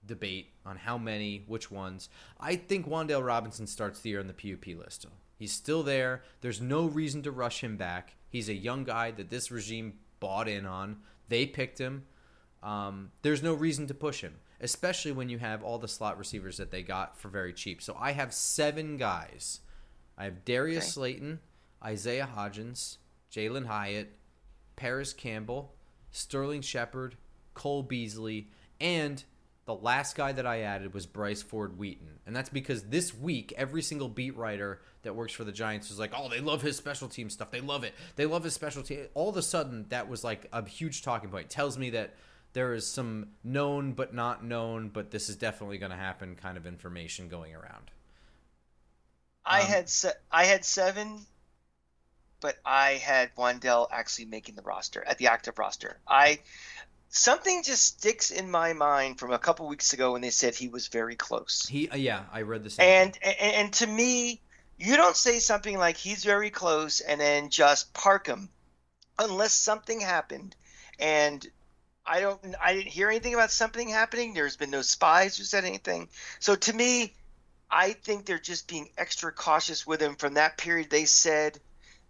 debate 0.06 0.50
on 0.66 0.76
how 0.76 0.98
many, 0.98 1.46
which 1.48 1.72
ones. 1.72 2.10
I 2.42 2.58
think 2.58 2.90
Wan'Dale 2.90 3.26
Robinson 3.26 3.68
starts 3.68 4.02
the 4.02 4.10
year 4.10 4.20
on 4.20 4.28
the 4.28 4.34
PUP 4.34 4.78
list. 4.78 5.06
He's 5.44 5.52
still 5.52 5.84
there. 5.84 6.24
There's 6.40 6.62
no 6.62 6.86
reason 6.86 7.22
to 7.24 7.32
rush 7.32 7.62
him 7.62 7.76
back. 7.76 8.16
He's 8.30 8.48
a 8.48 8.54
young 8.54 8.86
guy 8.86 9.12
that 9.12 9.30
this 9.30 9.52
regime 9.52 9.96
bought 10.22 10.48
in 10.48 10.66
on. 10.66 11.00
They 11.28 11.46
picked 11.46 11.80
him. 11.80 12.06
Um, 12.64 13.12
there's 13.24 13.44
no 13.44 13.54
reason 13.54 13.88
to 13.88 13.94
push 13.94 14.22
him, 14.22 14.36
especially 14.62 15.12
when 15.12 15.28
you 15.28 15.40
have 15.40 15.62
all 15.62 15.80
the 15.80 15.88
slot 15.90 16.18
receivers 16.18 16.56
that 16.56 16.72
they 16.72 16.82
got 16.82 17.20
for 17.20 17.28
very 17.28 17.52
cheap. 17.52 17.82
So 17.82 17.94
I 18.00 18.14
have 18.14 18.34
seven 18.34 18.96
guys. 18.96 19.60
I 20.18 20.24
have 20.24 20.46
Darius 20.46 20.86
Okay. 20.86 20.92
Slayton, 20.92 21.40
Isaiah 21.84 22.30
Hodgins, 22.34 23.00
Jalin 23.30 23.66
Hyatt, 23.66 24.14
Parris 24.78 25.12
Campbell, 25.12 25.76
Sterling 26.12 26.62
Shepard, 26.62 27.18
Cole 27.54 27.84
Beasley, 27.84 28.48
and 28.80 29.22
the 29.66 29.76
last 29.76 30.16
guy 30.16 30.32
that 30.34 30.46
I 30.46 30.62
added 30.62 30.94
was 30.94 31.06
Bryce 31.06 31.42
Ford 31.42 31.78
Wheaton. 31.78 32.20
And 32.26 32.36
that's 32.36 32.50
because 32.50 32.84
this 32.84 33.14
week, 33.14 33.54
every 33.56 33.82
single 33.82 34.10
beat 34.10 34.36
writer 34.36 34.82
that 35.04 35.16
works 35.16 35.34
for 35.34 35.44
the 35.46 35.52
Giants 35.54 35.90
was 35.90 36.00
like, 36.00 36.12
oh, 36.16 36.28
they 36.30 36.42
love 36.42 36.62
his 36.62 36.76
special 36.76 37.08
team 37.08 37.30
stuff. 37.30 37.52
They 37.52 37.62
love 37.62 37.84
it. 37.84 37.94
They 38.16 38.26
love 38.26 38.44
his 38.44 38.54
special 38.54 38.84
team. 38.84 39.08
All 39.14 39.30
of 39.30 39.38
a 39.38 39.42
sudden, 39.42 39.86
that 39.90 40.10
was 40.10 40.24
like 40.24 40.48
a 40.52 40.66
huge 40.68 41.02
talking 41.02 41.30
point. 41.30 41.50
Tells 41.50 41.78
me 41.78 41.92
that 41.92 42.16
there 42.54 42.74
is 42.74 42.86
some 42.86 43.30
known 43.44 43.94
but 43.94 44.14
not 44.14 44.44
known, 44.44 44.90
but 44.90 45.12
this 45.12 45.30
is 45.30 45.36
definitely 45.38 45.78
going 45.78 45.92
to 45.92 45.98
happen 45.98 46.36
kind 46.36 46.58
of 46.58 46.68
information 46.68 47.30
going 47.30 47.56
around. 47.56 47.92
I 49.46 49.62
Um, 49.62 49.64
had 49.64 49.90
se- 49.90 50.20
I 50.30 50.44
had 50.44 50.66
seven, 50.66 51.26
but 52.42 52.60
I 52.66 52.94
had 52.94 53.34
Wan'Dale 53.36 53.88
actually 53.92 54.26
making 54.26 54.56
the 54.56 54.62
roster 54.62 55.04
at 55.04 55.18
the 55.18 55.28
active 55.28 55.58
roster. 55.58 56.00
I 56.08 56.42
something 57.14 57.62
just 57.64 57.86
sticks 57.86 58.32
in 58.32 58.50
my 58.50 58.74
mind 58.74 59.20
from 59.20 59.32
a 59.32 59.40
couple 59.40 59.68
weeks 59.68 59.94
ago 59.94 60.14
when 60.14 60.22
they 60.22 60.32
said 60.32 60.56
he 60.56 60.68
was 60.68 60.88
very 60.88 61.16
close. 61.16 61.66
He, 61.70 61.88
uh, 61.88 61.96
yeah, 61.96 62.24
I 62.34 62.42
read 62.42 62.64
the 62.64 62.72
same. 62.72 62.86
And, 62.86 63.20
and 63.24 63.54
and 63.56 63.74
to 63.74 63.88
me, 63.88 64.42
you 64.80 64.98
don't 64.98 65.16
say 65.16 65.40
something 65.40 65.78
like 65.78 65.96
he's 65.96 66.24
very 66.26 66.50
close 66.50 67.00
and 67.02 67.22
then 67.22 67.50
just 67.50 67.94
park 67.94 68.26
him, 68.26 68.50
unless 69.20 69.54
something 69.54 70.00
happened. 70.00 70.56
And 71.00 71.46
I 72.06 72.20
don't, 72.20 72.40
I 72.62 72.74
didn't 72.74 72.88
hear 72.88 73.10
anything 73.10 73.36
about 73.36 73.52
something 73.52 73.88
happening. 73.88 74.34
There's 74.34 74.58
been 74.58 74.72
no 74.72 74.82
spies 74.82 75.38
who 75.38 75.44
said 75.44 75.66
anything. 75.66 76.10
So 76.40 76.56
to 76.56 76.74
me, 76.74 77.14
I 77.70 77.94
think 77.94 78.26
they're 78.26 78.40
just 78.40 78.68
being 78.68 78.90
extra 78.98 79.32
cautious 79.32 79.86
with 79.86 80.02
him 80.02 80.16
from 80.16 80.34
that 80.34 80.58
period. 80.58 80.90
They 80.90 81.06
said, 81.06 81.60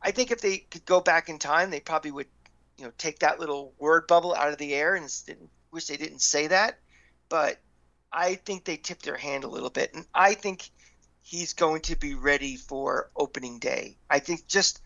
I 0.02 0.12
think 0.12 0.32
if 0.32 0.40
they 0.40 0.58
could 0.60 0.86
go 0.86 1.02
back 1.02 1.28
in 1.28 1.40
time, 1.40 1.72
they 1.72 1.80
probably 1.82 2.12
would, 2.12 2.28
you 2.84 2.90
know, 2.90 2.94
take 2.98 3.20
that 3.20 3.40
little 3.40 3.74
word 3.80 4.08
bubble 4.08 4.36
out 4.36 4.50
of 4.50 4.58
the 4.58 4.74
air 4.74 4.94
and 4.96 5.10
wish 5.72 5.88
they 5.88 5.96
didn't 5.96 6.20
say 6.20 6.48
that. 6.48 6.80
But 7.30 7.62
I 8.12 8.36
think 8.36 8.66
they 8.66 8.76
tipped 8.76 9.06
their 9.06 9.16
hand 9.16 9.46
a 9.46 9.48
little 9.48 9.70
bit, 9.70 9.94
and 9.94 10.06
I 10.14 10.34
think 10.34 10.70
he's 11.22 11.54
going 11.54 11.80
to 11.84 11.96
be 11.96 12.14
ready 12.14 12.58
for 12.58 13.10
opening 13.16 13.60
day. 13.60 13.98
I 14.10 14.20
think 14.20 14.48
just 14.48 14.82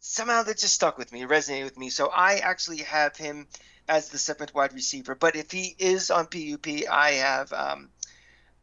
somehow 0.00 0.42
that 0.42 0.58
just 0.58 0.74
stuck 0.74 0.98
with 0.98 1.12
me, 1.12 1.22
resonated 1.22 1.64
with 1.66 1.78
me. 1.78 1.88
So 1.88 2.08
I 2.08 2.38
actually 2.38 2.78
have 2.78 3.16
him 3.16 3.46
as 3.88 4.08
the 4.08 4.18
seventh 4.18 4.52
wide 4.52 4.72
receiver. 4.72 5.14
But 5.14 5.36
if 5.36 5.52
he 5.52 5.76
is 5.78 6.10
on 6.10 6.26
PUP, 6.26 6.66
I 6.90 7.12
have 7.12 7.52
um, 7.52 7.90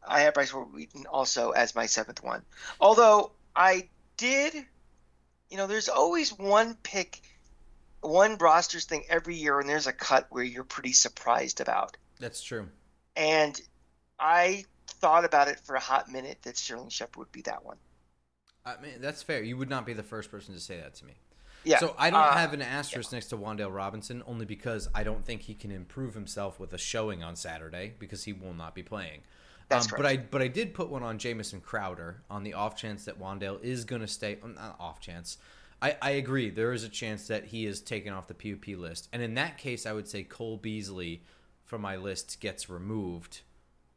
I 0.06 0.20
have 0.20 0.34
Bryce 0.34 0.50
Wheaton 0.50 1.06
also 1.06 1.52
as 1.52 1.74
my 1.74 1.86
seventh 1.86 2.22
one. 2.22 2.42
Although 2.78 3.32
I 3.56 3.88
did, 4.18 4.54
you 5.48 5.56
know, 5.56 5.66
there's 5.66 5.88
always 5.88 6.30
one 6.38 6.74
pick, 6.82 7.22
one 8.04 8.36
rosters 8.38 8.84
thing 8.84 9.04
every 9.08 9.36
year, 9.36 9.60
and 9.60 9.68
there's 9.68 9.86
a 9.86 9.92
cut 9.92 10.26
where 10.30 10.44
you're 10.44 10.64
pretty 10.64 10.92
surprised 10.92 11.60
about. 11.60 11.96
That's 12.20 12.42
true. 12.42 12.68
And 13.16 13.60
I 14.18 14.64
thought 14.86 15.24
about 15.24 15.48
it 15.48 15.60
for 15.60 15.74
a 15.76 15.80
hot 15.80 16.10
minute 16.10 16.38
that 16.42 16.56
Sterling 16.56 16.88
Shepard 16.88 17.16
would 17.16 17.32
be 17.32 17.42
that 17.42 17.64
one. 17.64 17.76
I 18.64 18.80
mean, 18.80 18.94
that's 19.00 19.22
fair. 19.22 19.42
You 19.42 19.56
would 19.56 19.68
not 19.68 19.84
be 19.84 19.92
the 19.92 20.02
first 20.02 20.30
person 20.30 20.54
to 20.54 20.60
say 20.60 20.80
that 20.80 20.94
to 20.94 21.04
me. 21.04 21.14
Yeah. 21.64 21.78
So 21.78 21.94
I 21.98 22.10
don't 22.10 22.20
uh, 22.20 22.32
have 22.32 22.52
an 22.52 22.62
asterisk 22.62 23.12
next 23.12 23.26
to 23.26 23.36
Wan'Dale 23.36 23.74
Robinson 23.74 24.22
only 24.26 24.44
because 24.44 24.88
I 24.94 25.02
don't 25.02 25.24
think 25.24 25.42
he 25.42 25.54
can 25.54 25.70
improve 25.70 26.14
himself 26.14 26.60
with 26.60 26.72
a 26.72 26.78
showing 26.78 27.22
on 27.22 27.36
Saturday 27.36 27.94
because 27.98 28.24
he 28.24 28.32
will 28.32 28.52
not 28.52 28.74
be 28.74 28.82
playing. 28.82 29.22
That's 29.68 29.90
um, 29.90 29.94
but 29.96 30.06
I 30.06 30.18
but 30.18 30.42
I 30.42 30.48
did 30.48 30.74
put 30.74 30.90
one 30.90 31.02
on 31.02 31.18
Jamison 31.18 31.60
Crowder 31.60 32.22
on 32.28 32.42
the 32.42 32.52
off 32.52 32.76
chance 32.76 33.06
that 33.06 33.18
Wan'Dale 33.18 33.62
is 33.62 33.84
going 33.84 34.02
to 34.02 34.08
stay. 34.08 34.38
um, 34.42 34.54
Not 34.54 34.76
off 34.78 35.00
chance. 35.00 35.38
I, 35.82 35.96
I 36.00 36.10
agree. 36.12 36.50
There 36.50 36.72
is 36.72 36.84
a 36.84 36.88
chance 36.88 37.26
that 37.28 37.46
he 37.46 37.66
is 37.66 37.80
taken 37.80 38.12
off 38.12 38.26
the 38.28 38.34
PUP 38.34 38.78
list, 38.78 39.08
and 39.12 39.22
in 39.22 39.34
that 39.34 39.58
case, 39.58 39.86
I 39.86 39.92
would 39.92 40.08
say 40.08 40.22
Cole 40.24 40.56
Beasley 40.56 41.22
from 41.64 41.80
my 41.82 41.96
list 41.96 42.40
gets 42.40 42.70
removed, 42.70 43.40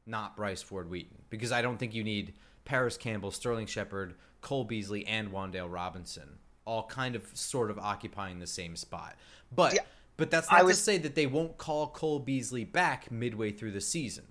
not 0.06 0.36
Bryce 0.36 0.62
Ford 0.62 0.90
Wheaton, 0.90 1.18
because 1.30 1.52
I 1.52 1.62
don't 1.62 1.78
think 1.78 1.94
you 1.94 2.04
need 2.04 2.34
Parris 2.66 2.98
Campbell, 2.98 3.32
Sterling 3.32 3.68
Shepard, 3.68 4.16
Cole 4.42 4.64
Beasley, 4.66 5.06
and 5.08 5.32
Wan'Dale 5.32 5.72
Robinson 5.72 6.40
all 6.66 6.84
kind 6.84 7.16
of 7.16 7.26
sort 7.34 7.72
of 7.72 7.80
occupying 7.80 8.40
the 8.40 8.48
same 8.48 8.76
spot. 8.76 9.16
But 9.56 9.74
Yeah, 9.74 9.82
but 10.18 10.30
that's 10.30 10.52
I 10.52 10.58
not 10.58 10.66
was- 10.66 10.78
to 10.78 10.84
say 10.84 10.98
that 10.98 11.16
they 11.16 11.26
won't 11.26 11.58
call 11.58 11.88
Cole 11.88 12.20
Beasley 12.20 12.66
back 12.66 13.10
midway 13.10 13.52
through 13.52 13.72
the 13.72 13.80
season. 13.80 14.26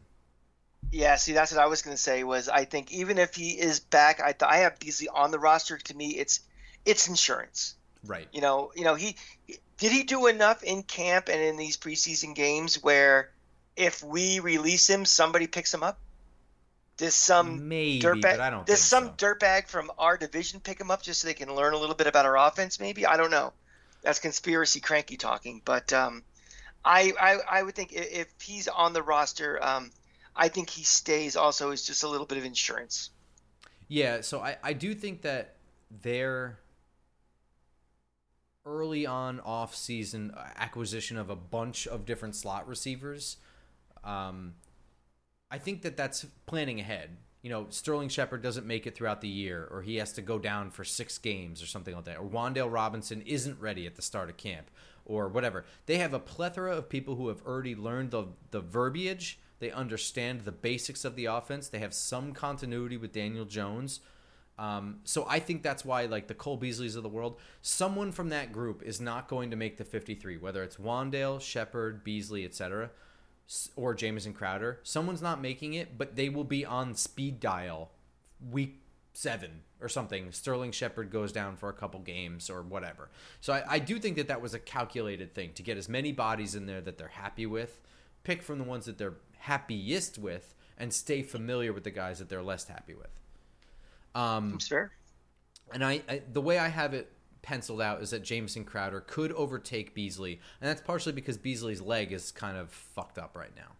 Yeah, 0.92 1.16
see, 1.16 1.32
that's 1.32 1.50
what 1.50 1.60
I 1.60 1.66
was 1.66 1.80
going 1.82 1.96
to 1.96 2.02
say. 2.02 2.22
Was 2.24 2.48
I 2.50 2.64
think 2.66 2.92
even 2.92 3.16
if 3.18 3.34
he 3.34 3.52
is 3.58 3.80
back, 3.80 4.20
I 4.20 4.32
th- 4.32 4.42
I 4.48 4.58
have 4.58 4.78
Beasley 4.78 5.08
on 5.08 5.30
the 5.30 5.38
roster. 5.38 5.78
To 5.78 5.96
me, 5.96 6.10
it's 6.10 6.40
it's 6.86 7.08
insurance. 7.08 7.74
Right. 8.04 8.28
You 8.32 8.40
know, 8.40 8.72
you 8.74 8.84
know 8.84 8.94
he 8.94 9.16
did 9.78 9.92
he 9.92 10.04
do 10.04 10.26
enough 10.28 10.62
in 10.62 10.82
camp 10.82 11.28
and 11.28 11.40
in 11.42 11.56
these 11.56 11.76
preseason 11.76 12.34
games 12.34 12.82
where 12.82 13.30
if 13.76 14.02
we 14.02 14.40
release 14.40 14.88
him, 14.88 15.04
somebody 15.04 15.46
picks 15.46 15.74
him 15.74 15.82
up. 15.82 15.98
Does 16.96 17.14
some 17.14 17.68
Maybe, 17.68 18.00
dirtbag? 18.00 18.40
I 18.40 18.48
don't 18.48 18.64
does 18.64 18.80
some 18.80 19.06
so. 19.18 19.34
dirtbag 19.34 19.68
from 19.68 19.92
our 19.98 20.16
division 20.16 20.60
pick 20.60 20.80
him 20.80 20.90
up 20.90 21.02
just 21.02 21.20
so 21.20 21.28
they 21.28 21.34
can 21.34 21.54
learn 21.54 21.74
a 21.74 21.76
little 21.76 21.94
bit 21.94 22.06
about 22.06 22.24
our 22.24 22.38
offense? 22.38 22.80
Maybe 22.80 23.04
I 23.04 23.18
don't 23.18 23.30
know. 23.30 23.52
That's 24.02 24.18
conspiracy 24.18 24.80
cranky 24.80 25.16
talking, 25.16 25.60
but 25.64 25.92
um, 25.92 26.22
I, 26.84 27.12
I 27.20 27.58
I 27.58 27.62
would 27.62 27.74
think 27.74 27.92
if 27.92 28.28
he's 28.40 28.68
on 28.68 28.92
the 28.92 29.02
roster, 29.02 29.62
um, 29.62 29.90
I 30.34 30.48
think 30.48 30.70
he 30.70 30.84
stays. 30.84 31.36
Also, 31.36 31.70
is 31.70 31.84
just 31.84 32.02
a 32.02 32.08
little 32.08 32.26
bit 32.26 32.38
of 32.38 32.44
insurance. 32.44 33.10
Yeah, 33.88 34.22
so 34.22 34.40
I, 34.40 34.56
I 34.62 34.72
do 34.72 34.94
think 34.94 35.22
that 35.22 35.56
their 36.02 36.58
early 38.66 39.06
on 39.06 39.40
off 39.40 39.74
season 39.74 40.34
acquisition 40.56 41.16
of 41.16 41.30
a 41.30 41.36
bunch 41.36 41.86
of 41.86 42.04
different 42.04 42.34
slot 42.34 42.68
receivers, 42.68 43.36
um, 44.04 44.54
I 45.50 45.56
I 45.56 45.58
think 45.58 45.80
that 45.82 45.96
that's 45.96 46.26
planning 46.44 46.80
ahead. 46.80 47.16
You 47.40 47.48
know, 47.48 47.66
Sterling 47.70 48.10
Shepard 48.10 48.42
doesn't 48.42 48.66
make 48.66 48.86
it 48.86 48.94
throughout 48.94 49.22
the 49.22 49.28
year, 49.28 49.66
or 49.70 49.80
he 49.80 49.96
has 49.96 50.12
to 50.14 50.20
go 50.22 50.38
down 50.38 50.70
for 50.70 50.84
six 50.84 51.16
games 51.16 51.62
or 51.62 51.66
something 51.66 51.94
like 51.94 52.04
that, 52.04 52.18
or 52.18 52.28
Wan'Dale 52.28 52.70
Robinson 52.70 53.22
isn't 53.22 53.58
ready 53.58 53.86
at 53.86 53.94
the 53.94 54.02
start 54.02 54.28
of 54.28 54.36
camp, 54.36 54.70
or 55.06 55.28
whatever. 55.28 55.64
They 55.86 55.96
have 55.96 56.12
a 56.12 56.18
plethora 56.18 56.76
of 56.76 56.90
people 56.90 57.14
who 57.14 57.28
have 57.28 57.40
already 57.46 57.74
learned 57.74 58.10
the 58.10 58.26
the 58.50 58.60
verbiage. 58.60 59.38
They 59.60 59.70
understand 59.70 60.42
the 60.42 60.52
basics 60.52 61.06
of 61.06 61.16
the 61.16 61.24
offense. 61.24 61.68
They 61.68 61.78
have 61.78 61.94
some 61.94 62.34
continuity 62.34 62.98
with 62.98 63.12
Daniel 63.12 63.46
Jones. 63.46 64.00
Um, 64.58 65.00
so 65.04 65.26
I 65.28 65.38
think 65.38 65.62
that's 65.62 65.84
why, 65.84 66.06
like 66.06 66.28
the 66.28 66.34
Cole 66.34 66.58
Beasleys 66.58 66.96
of 66.96 67.02
the 67.02 67.08
world, 67.08 67.38
someone 67.60 68.10
from 68.10 68.30
that 68.30 68.52
group 68.52 68.82
is 68.82 69.00
not 69.00 69.28
going 69.28 69.50
to 69.50 69.56
make 69.56 69.76
the 69.76 69.84
53, 69.84 70.38
whether 70.38 70.62
it's 70.62 70.76
Wan'Dale, 70.76 71.40
Shepard, 71.40 72.02
Beasley, 72.02 72.44
etc., 72.44 72.90
or 73.76 73.94
Jamison 73.94 74.32
Crowder. 74.32 74.80
Someone's 74.82 75.22
not 75.22 75.40
making 75.40 75.74
it, 75.74 75.98
but 75.98 76.16
they 76.16 76.28
will 76.28 76.44
be 76.44 76.64
on 76.64 76.94
speed 76.94 77.38
dial 77.38 77.90
week 78.50 78.80
seven 79.12 79.62
or 79.80 79.88
something. 79.88 80.30
Sterling 80.32 80.72
Shepard 80.72 81.10
goes 81.10 81.32
down 81.32 81.56
for 81.56 81.68
a 81.68 81.72
couple 81.72 82.00
games 82.00 82.50
or 82.50 82.62
whatever. 82.62 83.10
So 83.40 83.52
I, 83.52 83.64
I 83.68 83.78
do 83.78 83.98
think 83.98 84.16
that 84.16 84.28
that 84.28 84.40
was 84.40 84.54
a 84.54 84.58
calculated 84.58 85.34
thing 85.34 85.52
to 85.54 85.62
get 85.62 85.76
as 85.76 85.88
many 85.88 86.12
bodies 86.12 86.54
in 86.54 86.66
there 86.66 86.80
that 86.80 86.98
they're 86.98 87.08
happy 87.08 87.46
with, 87.46 87.80
pick 88.24 88.42
from 88.42 88.58
the 88.58 88.64
ones 88.64 88.86
that 88.86 88.98
they're 88.98 89.16
happiest 89.38 90.18
with, 90.18 90.54
and 90.78 90.92
stay 90.92 91.22
familiar 91.22 91.72
with 91.72 91.84
the 91.84 91.90
guys 91.90 92.18
that 92.18 92.28
they're 92.28 92.42
less 92.42 92.66
happy 92.66 92.94
with. 92.94 93.08
Um, 94.16 94.50
Seems 94.50 94.68
fair. 94.68 94.92
and 95.72 95.84
I, 95.84 96.02
I 96.08 96.22
the 96.32 96.40
way 96.40 96.58
I 96.58 96.68
have 96.68 96.94
it 96.94 97.12
penciled 97.42 97.80
out 97.80 98.02
is 98.02 98.10
that 98.10 98.24
Jamison 98.24 98.64
Crowder 98.64 99.00
could 99.00 99.30
overtake 99.32 99.94
Beasley, 99.94 100.40
and 100.60 100.68
that's 100.68 100.80
partially 100.80 101.12
because 101.12 101.36
Beasley's 101.36 101.80
leg 101.80 102.12
is 102.12 102.32
kind 102.32 102.56
of 102.56 102.70
fucked 102.70 103.18
up 103.18 103.36
right 103.36 103.54
now. 103.54 103.72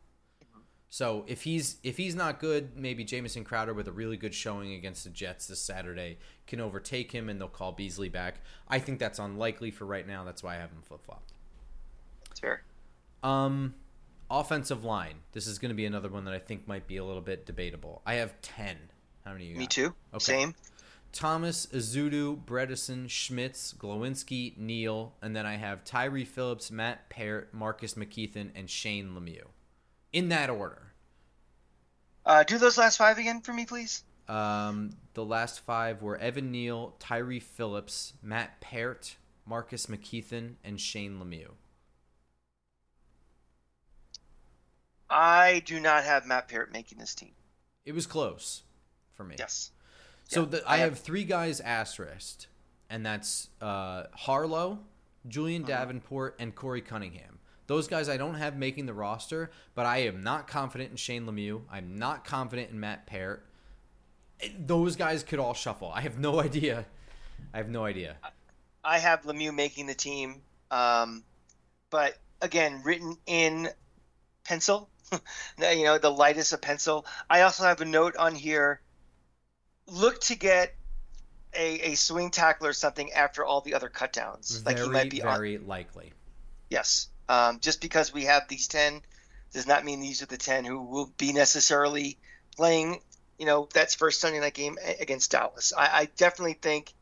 So 0.89 1.25
if 1.27 1.43
he's 1.43 1.79
if 1.83 1.97
he's 1.97 2.15
not 2.15 2.39
good, 2.39 2.77
maybe 2.77 3.03
Jamison 3.03 3.45
Crowder 3.45 3.75
with 3.75 3.89
a 3.89 3.93
really 3.93 4.17
good 4.17 4.35
showing 4.35 4.73
against 4.73 5.05
the 5.05 5.11
Jets 5.11 5.47
this 5.47 5.61
Saturday 5.61 6.19
can 6.47 6.61
overtake 6.61 7.13
him, 7.13 7.29
and 7.29 7.41
they'll 7.41 7.49
call 7.49 7.73
Beasley 7.73 8.09
back. 8.09 8.41
I 8.69 8.79
think 8.79 8.99
that's 8.99 9.19
unlikely 9.19 9.71
for 9.73 9.85
right 9.85 10.07
now. 10.07 10.23
That's 10.25 10.43
why 10.43 10.55
I 10.55 10.59
have 10.59 10.71
him 10.71 10.83
flip 10.83 11.05
flopped. 11.05 11.33
Fair. 12.41 12.63
Um, 13.23 13.75
offensive 14.31 14.85
line. 14.85 15.17
This 15.33 15.47
is 15.47 15.59
going 15.59 15.71
to 15.71 15.75
be 15.75 15.87
another 15.87 16.09
one 16.09 16.25
that 16.27 16.35
I 16.35 16.39
think 16.39 16.69
might 16.69 16.87
be 16.87 16.99
a 16.99 17.05
little 17.05 17.23
bit 17.23 17.47
debatable. 17.47 18.03
I 18.07 18.15
have 18.15 18.41
ten. 18.43 18.77
How 19.27 19.33
many? 19.33 19.53
Me 19.55 19.67
too. 19.67 19.93
Okay. 20.15 20.25
Same. 20.25 20.55
Thomas, 21.13 21.67
Ezeudu, 21.67 22.45
Bredeson, 22.45 23.11
Schmitz, 23.11 23.75
Glowinski, 23.77 24.57
Neal, 24.57 25.15
and 25.21 25.35
then 25.35 25.47
I 25.47 25.57
have 25.57 25.85
Tyree 25.85 26.25
Phillips, 26.25 26.71
Matt 26.71 27.09
Peart, 27.09 27.53
Marcus 27.53 27.95
McKethan, 27.95 28.51
and 28.55 28.71
Shane 28.71 29.17
Lemieux. 29.19 29.49
In 30.13 30.29
that 30.29 30.49
order. 30.49 30.93
Uh, 32.25 32.45
do 32.45 32.59
those 32.59 32.79
last 32.79 32.99
five 32.99 33.19
again 33.19 33.41
for 33.41 33.53
me, 33.53 33.67
please. 33.67 34.05
Um, 34.29 34.91
the 35.15 35.25
last 35.25 35.61
five 35.61 36.03
were 36.03 36.19
Evan 36.19 36.53
Neal, 36.53 36.95
Tyree 36.99 37.41
Phillips, 37.41 38.13
Matt 38.23 38.61
Peart, 38.61 39.17
Marcus 39.45 39.87
McKethan, 39.87 40.55
and 40.63 40.81
Shane 40.81 41.19
Lemieux. 41.19 41.53
I 45.09 45.63
do 45.65 45.81
not 45.81 46.05
have 46.05 46.27
Matt 46.27 46.49
Peart 46.49 46.73
making 46.73 46.99
this 46.99 47.15
team. 47.15 47.33
It 47.85 47.95
was 47.95 48.07
close 48.07 48.63
for 49.17 49.25
me. 49.25 49.37
Yes. 49.39 49.71
So 50.29 50.43
Yeah, 50.43 50.47
the, 50.49 50.69
I 50.69 50.75
I 50.75 50.77
have- 50.79 50.91
have 50.91 50.99
three 51.01 51.25
guys 51.25 51.61
asterisked, 51.61 52.49
and 52.91 53.05
that's 53.05 53.49
uh, 53.61 54.05
Harlow, 54.15 54.81
Julian 55.29 55.63
Uh-huh. 55.63 55.73
Davenport, 55.73 56.37
and 56.39 56.55
Corey 56.55 56.81
Cunningham. 56.83 57.39
Those 57.67 57.89
guys 57.89 58.09
I 58.09 58.17
don't 58.17 58.35
have 58.35 58.57
making 58.57 58.87
the 58.87 58.95
roster, 58.95 59.51
but 59.75 59.87
I 59.87 59.99
am 59.99 60.23
not 60.23 60.47
confident 60.47 60.91
in 60.93 60.97
Shane 60.97 61.27
Lemieux. 61.27 61.63
I'm 61.71 61.97
not 61.97 62.25
confident 62.25 62.71
in 62.71 62.79
Matt 62.79 63.07
Peart. 63.07 63.45
Eh, 64.41 64.51
Those 64.59 64.95
guys 64.95 65.25
could 65.25 65.41
all 65.41 65.55
shuffle. 65.55 65.91
I 65.93 66.03
have 66.03 66.19
no 66.19 66.41
idea. 66.49 66.87
I 67.53 67.57
have 67.59 67.69
no 67.69 67.85
idea. 67.85 68.17
I 68.85 68.99
have 68.99 69.23
Lemieux 69.23 69.53
making 69.53 69.87
the 69.87 69.95
team, 69.95 70.43
um, 70.71 71.25
but 71.91 72.17
again, 72.41 72.83
written 72.85 73.17
in 73.27 73.69
pencil. 74.45 74.89
you 75.59 75.85
know, 75.85 75.99
the 75.99 76.11
lightest 76.11 76.53
of 76.53 76.61
pencil. 76.61 77.05
I 77.31 77.43
also 77.43 77.65
have 77.65 77.81
a 77.81 77.85
note 77.85 78.17
on 78.17 78.35
here. 78.37 78.81
Look 79.89 80.21
to 80.23 80.35
get 80.35 80.75
a, 81.55 81.93
a 81.93 81.95
swing 81.95 82.31
tackle 82.31 82.67
or 82.67 82.73
something 82.73 83.13
after 83.13 83.45
all 83.45 83.61
the 83.61 83.75
other 83.75 83.89
cutdowns. 83.89 84.65
like 84.67 84.77
he 84.77 84.83
Very, 84.83 84.93
might 84.93 85.11
be 85.11 85.23
on. 85.23 85.67
likely. 85.67 86.13
Yes. 86.71 87.09
Um, 87.29 87.61
just 87.61 87.81
because 87.81 88.13
we 88.13 88.25
have 88.25 88.49
these 88.49 88.69
10 88.69 89.01
does 89.53 89.67
not 89.67 89.85
mean 89.85 90.01
these 90.01 90.23
are 90.23 90.27
the 90.27 90.37
10 90.37 90.65
who 90.65 90.83
will 90.83 91.13
be 91.17 91.33
necessarily 91.33 92.19
playing, 92.57 93.01
you 93.39 93.47
know, 93.47 93.69
that's 93.73 93.95
first 93.95 94.21
Sunday 94.21 94.41
night 94.41 94.55
game 94.55 94.79
against 95.01 95.31
Dallas. 95.31 95.73
I, 95.77 96.01
I 96.01 96.09
definitely 96.17 96.55
think, 96.55 96.93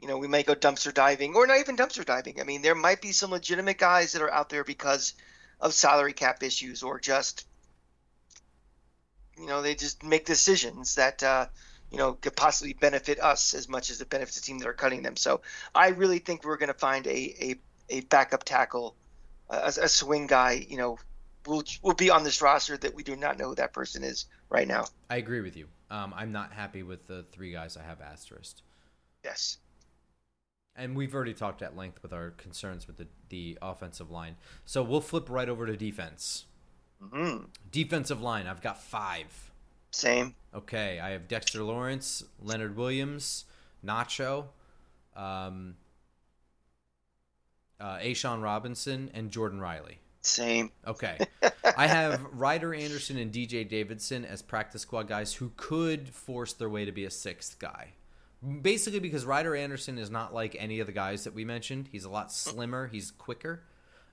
you 0.00 0.08
know, 0.08 0.18
we 0.18 0.28
may 0.28 0.42
go 0.42 0.54
dumpster 0.54 0.92
diving 0.92 1.34
or 1.34 1.46
not 1.46 1.58
even 1.58 1.76
dumpster 1.76 2.04
diving. 2.04 2.40
I 2.40 2.44
mean, 2.44 2.62
there 2.62 2.74
might 2.74 3.00
be 3.00 3.12
some 3.12 3.30
legitimate 3.30 3.78
guys 3.78 4.12
that 4.12 4.22
are 4.22 4.32
out 4.32 4.50
there 4.50 4.64
because 4.64 5.14
of 5.60 5.72
salary 5.72 6.12
cap 6.12 6.42
issues 6.42 6.82
or 6.82 7.00
just, 7.00 7.46
you 9.38 9.46
know, 9.46 9.62
they 9.62 9.74
just 9.74 10.02
make 10.02 10.26
decisions 10.26 10.96
that, 10.96 11.22
uh, 11.22 11.46
you 11.90 11.98
know, 11.98 12.14
could 12.14 12.36
possibly 12.36 12.72
benefit 12.72 13.20
us 13.20 13.54
as 13.54 13.68
much 13.68 13.90
as 13.90 14.00
it 14.00 14.10
benefits 14.10 14.40
the 14.40 14.42
team 14.42 14.58
that 14.58 14.68
are 14.68 14.72
cutting 14.72 15.02
them. 15.02 15.16
So 15.16 15.40
I 15.74 15.88
really 15.88 16.18
think 16.18 16.44
we're 16.44 16.56
going 16.56 16.72
to 16.72 16.78
find 16.78 17.06
a, 17.06 17.10
a, 17.40 17.54
a 17.88 18.00
backup 18.02 18.44
tackle 18.44 18.96
a, 19.50 19.72
a 19.82 19.88
swing 19.88 20.26
guy, 20.26 20.66
you 20.68 20.76
know, 20.76 20.98
will 21.46 21.62
will 21.82 21.94
be 21.94 22.10
on 22.10 22.24
this 22.24 22.42
roster 22.42 22.76
that 22.76 22.94
we 22.94 23.02
do 23.02 23.16
not 23.16 23.38
know 23.38 23.50
who 23.50 23.54
that 23.56 23.72
person 23.72 24.02
is 24.02 24.26
right 24.50 24.66
now. 24.66 24.86
I 25.08 25.16
agree 25.16 25.40
with 25.40 25.56
you. 25.56 25.68
Um, 25.90 26.12
I'm 26.16 26.32
not 26.32 26.52
happy 26.52 26.82
with 26.82 27.06
the 27.06 27.24
three 27.30 27.52
guys 27.52 27.76
I 27.76 27.82
have 27.82 28.00
asterisked. 28.00 28.62
Yes. 29.24 29.58
And 30.74 30.94
we've 30.94 31.14
already 31.14 31.32
talked 31.32 31.62
at 31.62 31.76
length 31.76 32.02
with 32.02 32.12
our 32.12 32.30
concerns 32.32 32.86
with 32.86 32.98
the, 32.98 33.06
the 33.30 33.56
offensive 33.62 34.10
line. 34.10 34.36
So 34.66 34.82
we'll 34.82 35.00
flip 35.00 35.30
right 35.30 35.48
over 35.48 35.64
to 35.64 35.76
defense. 35.76 36.44
hmm 37.00 37.44
Defensive 37.70 38.20
line, 38.20 38.46
I've 38.46 38.60
got 38.60 38.82
five. 38.82 39.50
Same. 39.96 40.34
Okay, 40.54 41.00
I 41.00 41.10
have 41.12 41.26
Dexter 41.26 41.62
Lawrence, 41.62 42.22
Leonard 42.42 42.76
Williams, 42.76 43.46
Nacho, 43.82 44.44
um, 45.16 45.76
uh, 47.80 47.96
Ashawn 47.96 48.42
Robinson, 48.42 49.10
and 49.14 49.30
Jordon 49.30 49.58
Riley. 49.58 49.98
Same. 50.20 50.70
Okay. 50.86 51.16
I 51.78 51.86
have 51.86 52.20
Ryder 52.34 52.74
Anderson 52.74 53.16
and 53.16 53.32
DJ 53.32 53.66
Davidson 53.66 54.26
as 54.26 54.42
practice 54.42 54.82
squad 54.82 55.08
guys 55.08 55.32
who 55.32 55.52
could 55.56 56.10
force 56.10 56.52
their 56.52 56.68
way 56.68 56.84
to 56.84 56.92
be 56.92 57.06
a 57.06 57.10
sixth 57.10 57.58
guy. 57.58 57.92
Basically, 58.60 59.00
because 59.00 59.24
Ryder 59.24 59.56
Anderson 59.56 59.96
is 59.96 60.10
not 60.10 60.34
like 60.34 60.54
any 60.58 60.78
of 60.78 60.86
the 60.86 60.92
guys 60.92 61.24
that 61.24 61.32
we 61.32 61.46
mentioned. 61.46 61.88
He's 61.90 62.04
a 62.04 62.10
lot 62.10 62.30
slimmer, 62.30 62.88
he's 62.88 63.10
quicker. 63.10 63.62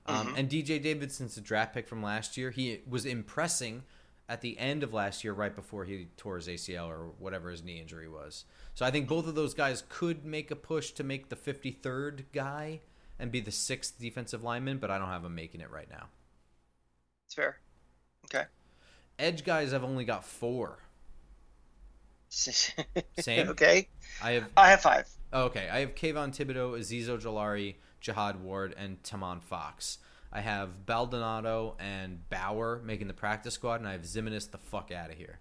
Um, 0.06 0.34
And 0.34 0.48
DJ 0.48 0.82
Davidson's 0.82 1.36
a 1.36 1.42
draft 1.42 1.74
pick 1.74 1.86
from 1.86 2.02
last 2.02 2.38
year. 2.38 2.50
He 2.50 2.80
was 2.88 3.04
impressing 3.04 3.82
at 4.28 4.40
the 4.40 4.58
end 4.58 4.82
of 4.82 4.94
last 4.94 5.22
year, 5.22 5.32
right 5.32 5.54
before 5.54 5.84
he 5.84 6.08
tore 6.16 6.36
his 6.36 6.48
ACL 6.48 6.88
or 6.88 7.10
whatever 7.18 7.50
his 7.50 7.62
knee 7.62 7.80
injury 7.80 8.08
was. 8.08 8.44
So 8.74 8.84
I 8.84 8.90
think 8.90 9.08
both 9.08 9.26
of 9.26 9.34
those 9.34 9.54
guys 9.54 9.84
could 9.88 10.24
make 10.24 10.50
a 10.50 10.56
push 10.56 10.92
to 10.92 11.04
make 11.04 11.28
the 11.28 11.36
53rd 11.36 12.24
guy 12.32 12.80
and 13.18 13.30
be 13.30 13.40
the 13.40 13.52
sixth 13.52 13.98
defensive 13.98 14.42
lineman, 14.42 14.78
but 14.78 14.90
I 14.90 14.98
don't 14.98 15.08
have 15.08 15.22
them 15.22 15.34
making 15.34 15.60
it 15.60 15.70
right 15.70 15.88
now. 15.90 16.08
It's 17.26 17.34
fair. 17.34 17.58
Okay. 18.26 18.44
Edge 19.18 19.44
guys, 19.44 19.72
I've 19.72 19.84
only 19.84 20.04
got 20.04 20.24
four. 20.24 20.78
Same? 22.28 23.48
okay. 23.50 23.88
I 24.22 24.32
have 24.32 24.48
I 24.56 24.70
have 24.70 24.80
five. 24.80 25.08
oh, 25.32 25.44
okay. 25.44 25.68
I 25.70 25.80
have 25.80 25.94
Kayvon 25.94 26.34
Thibodeaux, 26.34 26.76
Azeez 26.76 27.06
Ojulari, 27.06 27.76
Jihad 28.00 28.42
Ward, 28.42 28.74
and 28.76 29.00
Tomon 29.04 29.40
Fox. 29.40 29.98
I 30.34 30.40
have 30.40 30.84
Baldonado 30.84 31.76
and 31.78 32.28
Bower 32.28 32.82
making 32.84 33.06
the 33.06 33.14
practice 33.14 33.54
squad, 33.54 33.76
and 33.76 33.88
I 33.88 33.92
have 33.92 34.02
Ximines 34.02 34.50
the 34.50 34.58
fuck 34.58 34.90
out 34.90 35.10
of 35.10 35.16
here. 35.16 35.38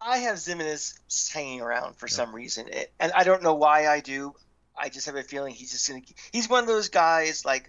I 0.00 0.18
have 0.18 0.36
Ximines 0.36 0.94
hanging 1.32 1.60
around 1.60 1.96
for 1.96 2.08
some 2.08 2.34
reason, 2.34 2.68
It- 2.68 2.92
and 3.00 3.12
I 3.12 3.24
don't 3.24 3.42
know 3.42 3.54
why 3.54 3.86
I 3.88 4.00
do. 4.00 4.34
I 4.76 4.88
just 4.88 5.06
have 5.06 5.16
a 5.16 5.22
feeling 5.22 5.52
he's 5.54 5.72
just 5.72 5.86
gonna. 5.88 6.00
He's 6.32 6.48
one 6.48 6.62
of 6.64 6.66
those 6.68 6.88
guys 6.88 7.44
like, 7.44 7.68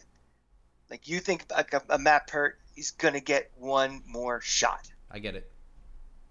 like 0.89 1.07
you 1.07 1.19
think 1.19 1.45
like 1.51 1.73
a, 1.73 1.81
a 1.89 1.99
Matt 1.99 2.27
Peart. 2.27 2.59
He's 2.75 2.91
gonna 2.91 3.19
get 3.19 3.51
one 3.57 4.01
more 4.07 4.39
shot. 4.41 4.87
I 5.11 5.19
get 5.19 5.35
it. 5.35 5.51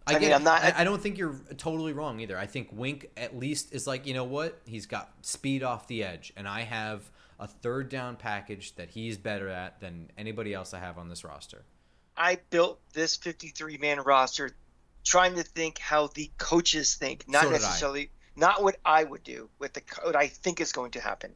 I 0.06 0.12
I, 0.12 0.18
mean, 0.18 0.28
get 0.30 0.34
I'm 0.36 0.44
not- 0.44 0.62
I, 0.62 0.74
I 0.78 0.84
don't 0.84 1.00
think 1.00 1.18
you're 1.18 1.38
totally 1.58 1.92
wrong 1.92 2.18
either. 2.20 2.36
I 2.38 2.46
think 2.46 2.70
Wink 2.72 3.10
at 3.16 3.36
least 3.36 3.72
is 3.72 3.86
like, 3.86 4.06
you 4.06 4.14
know 4.14 4.24
what? 4.24 4.60
He's 4.64 4.86
got 4.86 5.12
speed 5.22 5.62
off 5.62 5.86
the 5.86 6.02
edge, 6.02 6.32
and 6.36 6.48
I 6.48 6.62
have 6.62 7.08
a 7.42 7.46
third 7.48 7.88
down 7.88 8.14
package 8.14 8.72
that 8.76 8.88
he's 8.88 9.18
better 9.18 9.48
at 9.48 9.80
than 9.80 10.08
anybody 10.16 10.54
else 10.54 10.72
I 10.72 10.78
have 10.78 10.96
on 10.96 11.08
this 11.08 11.24
roster. 11.24 11.64
I 12.16 12.38
built 12.50 12.78
this 12.92 13.16
53 13.16 13.78
man 13.78 14.00
roster 14.00 14.52
trying 15.02 15.34
to 15.34 15.42
think 15.42 15.78
how 15.78 16.06
the 16.06 16.30
coaches 16.38 16.94
think, 16.94 17.28
not 17.28 17.42
So 17.42 17.50
necessarily 17.50 18.10
not 18.36 18.62
what 18.62 18.76
I 18.84 19.02
would 19.02 19.24
do 19.24 19.50
with 19.58 19.72
the 19.72 19.80
co- 19.80 20.06
what 20.06 20.14
I 20.14 20.28
think 20.28 20.60
is 20.60 20.70
going 20.70 20.92
to 20.92 21.00
happen. 21.00 21.32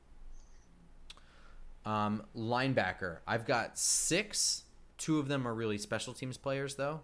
Um, 1.84 2.22
linebacker, 2.36 3.18
I've 3.26 3.44
got 3.44 3.76
six. 3.76 4.62
Two 4.98 5.18
of 5.18 5.26
them 5.26 5.46
are 5.46 5.54
really 5.54 5.76
special 5.76 6.14
teams 6.14 6.36
players, 6.36 6.76
though. 6.76 7.00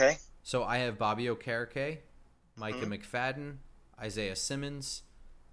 Okay. 0.00 0.18
So 0.42 0.64
I 0.64 0.78
have 0.78 0.98
Bobby 0.98 1.26
Okereke, 1.26 1.98
Micah 2.56 2.78
mm-hmm. 2.78 2.92
McFadden, 2.92 3.56
Isaiah 4.00 4.36
Simmons, 4.36 5.02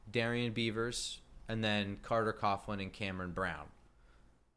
Darrian 0.09 0.53
Beavers, 0.53 1.19
and 1.47 1.63
then 1.63 1.97
Carter 2.01 2.33
Coughlin 2.33 2.81
and 2.81 2.91
Cameron 2.91 3.31
Brown. 3.31 3.67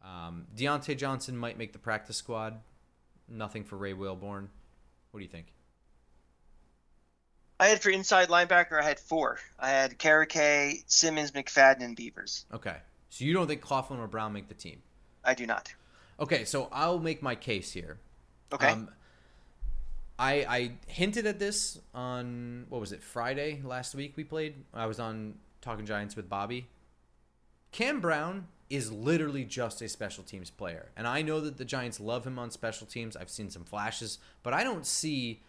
Um, 0.04 0.46
Dyontae 0.56 0.96
Johnson 0.96 1.36
might 1.36 1.58
make 1.58 1.72
the 1.72 1.78
practice 1.78 2.16
squad. 2.16 2.60
Nothing 3.28 3.64
for 3.64 3.76
Ray 3.76 3.92
Wilborn. 3.92 4.48
What 5.10 5.18
do 5.18 5.22
you 5.24 5.30
think? 5.30 5.46
I 7.58 7.68
had 7.68 7.82
for 7.82 7.90
inside 7.90 8.28
linebacker, 8.28 8.78
I 8.80 8.84
had 8.84 9.00
four. 9.00 9.38
I 9.58 9.70
had 9.70 9.98
Okereke, 9.98 10.84
Simmons, 10.86 11.32
McFadden, 11.32 11.82
and 11.82 11.96
Beavers. 11.96 12.44
Okay. 12.52 12.76
So 13.08 13.24
you 13.24 13.32
don't 13.32 13.46
think 13.46 13.62
Coughlin 13.62 13.98
or 13.98 14.06
Brown 14.06 14.32
make 14.32 14.48
the 14.48 14.54
team? 14.54 14.82
I 15.24 15.34
do 15.34 15.46
not. 15.46 15.72
Okay, 16.20 16.44
so 16.44 16.68
I'll 16.70 16.98
make 16.98 17.22
my 17.22 17.34
case 17.34 17.72
here. 17.72 17.98
Okay. 18.52 18.68
Um, 18.68 18.90
I 20.18 20.32
I 20.44 20.72
hinted 20.86 21.26
at 21.26 21.38
this 21.38 21.78
on 21.94 22.66
what 22.68 22.80
was 22.80 22.92
it 22.92 23.02
Friday 23.02 23.60
last 23.64 23.94
week 23.94 24.14
we 24.16 24.24
played. 24.24 24.54
I 24.72 24.86
was 24.86 25.00
on 25.00 25.34
Talking 25.60 25.86
Giants 25.86 26.16
with 26.16 26.28
Bobby. 26.28 26.68
Cam 27.76 28.00
Brown 28.00 28.46
is 28.70 28.90
literally 28.90 29.44
just 29.44 29.82
a 29.82 29.88
special 29.90 30.24
teams 30.24 30.48
player, 30.48 30.92
and 30.96 31.06
I 31.06 31.20
know 31.20 31.42
that 31.42 31.58
the 31.58 31.64
Giants 31.66 32.00
love 32.00 32.26
him 32.26 32.38
on 32.38 32.50
special 32.50 32.86
teams. 32.86 33.18
I've 33.18 33.28
seen 33.28 33.50
some 33.50 33.64
flashes, 33.64 34.18
but 34.42 34.54
I 34.54 34.64
don't 34.64 34.86
see 34.86 35.42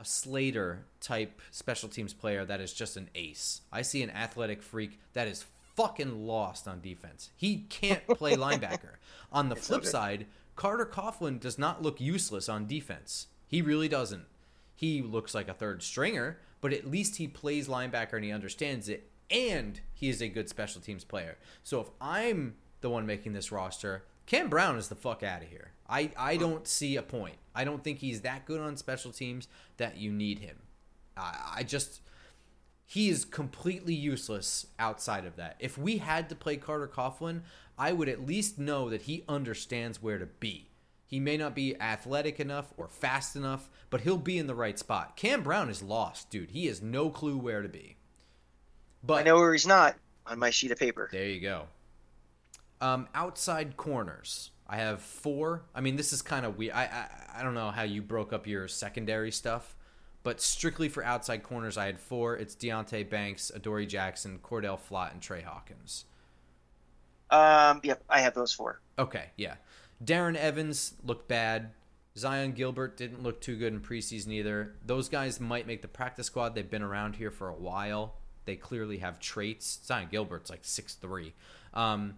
a 0.00 0.04
Slater 0.04 0.84
type 1.00 1.40
special 1.52 1.88
teams 1.88 2.12
player 2.12 2.44
that 2.44 2.60
is 2.60 2.72
just 2.72 2.96
an 2.96 3.08
ace. 3.14 3.60
I 3.70 3.82
see 3.82 4.02
an 4.02 4.10
athletic 4.10 4.64
freak 4.64 4.98
that 5.12 5.28
is 5.28 5.44
fucking 5.76 6.26
lost 6.26 6.66
on 6.66 6.80
defense. 6.80 7.30
He 7.36 7.66
can't 7.68 8.04
play 8.08 8.32
linebacker. 8.36 8.96
On 9.30 9.48
the 9.48 9.54
flip 9.54 9.84
side, 9.84 10.26
Carter 10.56 10.86
Coughlin 10.86 11.38
does 11.38 11.56
not 11.56 11.82
look 11.82 12.00
useless 12.00 12.48
on 12.48 12.66
defense. 12.66 13.28
He 13.46 13.62
really 13.62 13.88
doesn't. 13.88 14.26
He 14.74 15.02
looks 15.02 15.36
like 15.36 15.46
a 15.46 15.54
third 15.54 15.84
stringer, 15.84 16.40
but 16.60 16.72
at 16.72 16.90
least 16.90 17.14
he 17.14 17.28
plays 17.28 17.68
linebacker 17.68 18.14
and 18.14 18.24
he 18.24 18.32
understands 18.32 18.88
it, 18.88 19.08
and 19.30 19.80
he 19.92 20.08
is 20.08 20.20
a 20.20 20.28
good 20.28 20.48
special 20.48 20.80
teams 20.80 21.04
player. 21.04 21.36
So 21.62 21.80
if 21.80 21.88
I'm 22.00 22.56
the 22.80 22.90
one 22.90 23.06
making 23.06 23.32
this 23.32 23.52
roster, 23.52 24.04
Cam 24.26 24.48
Brown 24.48 24.76
is 24.76 24.88
the 24.88 24.94
fuck 24.94 25.22
out 25.22 25.42
of 25.42 25.48
here. 25.48 25.72
I, 25.88 26.10
I 26.16 26.36
don't 26.36 26.66
see 26.66 26.96
a 26.96 27.02
point. 27.02 27.36
I 27.54 27.64
don't 27.64 27.84
think 27.84 27.98
he's 27.98 28.22
that 28.22 28.46
good 28.46 28.60
on 28.60 28.76
special 28.76 29.12
teams 29.12 29.48
that 29.76 29.98
you 29.98 30.10
need 30.10 30.38
him. 30.38 30.56
I, 31.16 31.54
I 31.56 31.62
just 31.62 32.00
he 32.86 33.08
is 33.08 33.24
completely 33.24 33.94
useless 33.94 34.66
outside 34.78 35.24
of 35.24 35.36
that. 35.36 35.56
If 35.58 35.78
we 35.78 35.98
had 35.98 36.28
to 36.28 36.34
play 36.34 36.56
Carter 36.56 36.88
Coughlin, 36.88 37.42
I 37.78 37.92
would 37.92 38.08
at 38.08 38.26
least 38.26 38.58
know 38.58 38.90
that 38.90 39.02
he 39.02 39.24
understands 39.28 40.02
where 40.02 40.18
to 40.18 40.26
be. 40.26 40.68
He 41.06 41.20
may 41.20 41.36
not 41.36 41.54
be 41.54 41.80
athletic 41.80 42.40
enough 42.40 42.72
or 42.76 42.88
fast 42.88 43.36
enough, 43.36 43.70
but 43.90 44.02
he'll 44.02 44.18
be 44.18 44.38
in 44.38 44.46
the 44.46 44.54
right 44.54 44.78
spot. 44.78 45.16
Cam 45.16 45.42
Brown 45.42 45.70
is 45.70 45.82
lost, 45.82 46.30
dude. 46.30 46.50
He 46.50 46.66
has 46.66 46.82
no 46.82 47.10
clue 47.10 47.38
where 47.38 47.62
to 47.62 47.68
be. 47.68 47.96
But 49.06 49.14
I 49.14 49.22
know 49.22 49.36
where 49.36 49.52
he's 49.52 49.66
not 49.66 49.96
on 50.26 50.38
my 50.38 50.50
sheet 50.50 50.70
of 50.70 50.78
paper. 50.78 51.08
There 51.12 51.26
you 51.26 51.40
go. 51.40 51.66
Um, 52.80 53.08
outside 53.14 53.76
corners. 53.76 54.50
I 54.66 54.76
have 54.78 55.02
four. 55.02 55.62
I 55.74 55.80
mean, 55.80 55.96
this 55.96 56.12
is 56.12 56.22
kind 56.22 56.46
of 56.46 56.56
weird. 56.56 56.74
I, 56.74 56.84
I 56.84 57.40
I 57.40 57.42
don't 57.42 57.54
know 57.54 57.70
how 57.70 57.82
you 57.82 58.00
broke 58.00 58.32
up 58.32 58.46
your 58.46 58.66
secondary 58.68 59.30
stuff, 59.30 59.76
but 60.22 60.40
strictly 60.40 60.88
for 60.88 61.04
outside 61.04 61.42
corners, 61.42 61.76
I 61.76 61.86
had 61.86 62.00
four. 62.00 62.36
It's 62.36 62.54
Deonte 62.54 63.08
Banks, 63.10 63.50
Adoree 63.54 63.86
Jackson, 63.86 64.38
Cor'Dale 64.38 64.78
Flott, 64.78 65.12
and 65.12 65.20
Tre 65.20 65.42
Hawkins. 65.42 66.06
Um, 67.30 67.80
yep, 67.82 68.02
I 68.08 68.20
have 68.20 68.34
those 68.34 68.52
four. 68.52 68.80
Okay, 68.98 69.26
yeah. 69.36 69.56
Darren 70.02 70.36
Evans 70.36 70.94
looked 71.04 71.28
bad. 71.28 71.72
Zyon 72.16 72.54
Gilbert 72.54 72.96
didn't 72.96 73.22
look 73.22 73.40
too 73.40 73.56
good 73.56 73.72
in 73.72 73.80
preseason 73.80 74.28
either. 74.28 74.76
Those 74.86 75.08
guys 75.08 75.40
might 75.40 75.66
make 75.66 75.82
the 75.82 75.88
practice 75.88 76.26
squad. 76.26 76.54
They've 76.54 76.70
been 76.70 76.82
around 76.82 77.16
here 77.16 77.32
for 77.32 77.48
a 77.48 77.54
while. 77.54 78.14
They 78.44 78.56
clearly 78.56 78.98
have 78.98 79.18
traits. 79.18 79.78
Zyon 79.86 80.10
Gilbert's 80.10 80.50
like 80.50 80.60
six 80.62 80.94
three. 80.94 81.34
Um, 81.72 82.16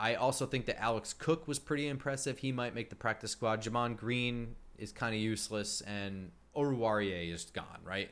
I 0.00 0.14
also 0.14 0.46
think 0.46 0.66
that 0.66 0.80
Alex 0.80 1.12
Cook 1.12 1.48
was 1.48 1.58
pretty 1.58 1.88
impressive. 1.88 2.38
He 2.38 2.52
might 2.52 2.74
make 2.74 2.90
the 2.90 2.96
practice 2.96 3.32
squad. 3.32 3.62
Gemon 3.62 3.96
Green 3.96 4.54
is 4.78 4.92
kind 4.92 5.14
of 5.14 5.20
useless, 5.20 5.80
and 5.80 6.30
Oruwariye 6.56 7.32
is 7.32 7.46
gone, 7.46 7.80
right? 7.84 8.10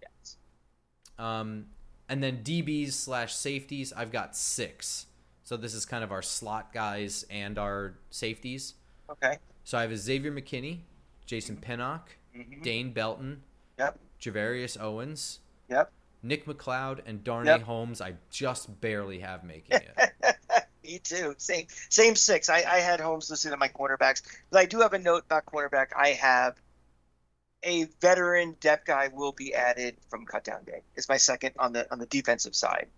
Yes. 0.00 0.36
Um, 1.18 1.66
and 2.08 2.22
then 2.22 2.42
DBs 2.44 2.92
slash 2.92 3.34
safeties, 3.34 3.92
I've 3.92 4.12
got 4.12 4.36
six. 4.36 5.06
So 5.42 5.56
this 5.56 5.74
is 5.74 5.84
kind 5.84 6.04
of 6.04 6.12
our 6.12 6.22
slot 6.22 6.72
guys 6.72 7.26
and 7.30 7.58
our 7.58 7.94
safeties. 8.10 8.74
Okay. 9.10 9.38
So 9.64 9.76
I 9.76 9.82
have 9.82 9.96
Xavier 9.96 10.32
McKinney, 10.32 10.80
Jason 11.26 11.56
Pinnock, 11.56 12.16
mm-hmm. 12.36 12.62
Dane 12.62 12.92
Belton, 12.92 13.42
yep. 13.78 13.98
Gervarrius 14.20 14.80
Owens, 14.80 15.40
yep. 15.68 15.90
Nick 16.24 16.46
McCloud, 16.46 17.00
and 17.06 17.22
Darnay 17.22 17.50
yep. 17.50 17.62
Holmes. 17.62 18.00
I 18.00 18.14
just 18.30 18.80
barely 18.80 19.20
have 19.20 19.44
making 19.44 19.76
it. 19.76 20.12
Me 20.84 20.98
too. 20.98 21.34
Same 21.38 21.66
same 21.88 22.16
six. 22.16 22.48
I, 22.48 22.56
I 22.56 22.78
had 22.78 23.00
Holmes 23.00 23.30
listed 23.30 23.52
on 23.52 23.58
my 23.58 23.68
quarterbacks, 23.68 24.22
but 24.50 24.58
I 24.58 24.66
do 24.66 24.80
have 24.80 24.92
a 24.92 24.98
note 24.98 25.24
about 25.26 25.46
quarterback. 25.46 25.92
I 25.96 26.08
have 26.08 26.60
a 27.62 27.84
veteran 28.00 28.56
depth 28.60 28.86
guy 28.86 29.08
will 29.12 29.32
be 29.32 29.54
added 29.54 29.96
from 30.08 30.26
cutdown 30.26 30.64
day. 30.66 30.82
It's 30.96 31.08
my 31.08 31.16
second 31.16 31.52
on 31.58 31.72
the 31.72 31.90
on 31.92 31.98
the 31.98 32.06
defensive 32.06 32.54
side. 32.54 32.88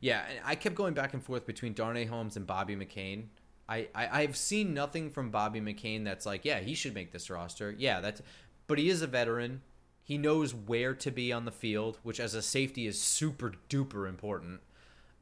Yeah, 0.00 0.24
and 0.28 0.40
I 0.44 0.54
kept 0.54 0.74
going 0.74 0.94
back 0.94 1.14
and 1.14 1.22
forth 1.22 1.46
between 1.46 1.74
Darnay 1.74 2.06
Holmes 2.06 2.36
and 2.36 2.46
Bobby 2.46 2.76
McCain. 2.76 3.24
I, 3.68 3.88
I 3.94 4.22
I've 4.22 4.36
seen 4.36 4.74
nothing 4.74 5.10
from 5.10 5.30
Bobby 5.30 5.60
McCain 5.60 6.04
that's 6.04 6.26
like, 6.26 6.44
yeah, 6.44 6.60
he 6.60 6.74
should 6.74 6.94
make 6.94 7.12
this 7.12 7.30
roster. 7.30 7.74
Yeah, 7.76 8.00
that's 8.00 8.20
but 8.66 8.78
he 8.78 8.88
is 8.88 9.02
a 9.02 9.06
veteran. 9.06 9.62
He 10.02 10.18
knows 10.18 10.54
where 10.54 10.94
to 10.94 11.10
be 11.10 11.32
on 11.32 11.44
the 11.44 11.52
field, 11.52 11.98
which 12.02 12.18
as 12.18 12.34
a 12.34 12.42
safety 12.42 12.86
is 12.86 13.00
super 13.00 13.52
duper 13.68 14.08
important. 14.08 14.60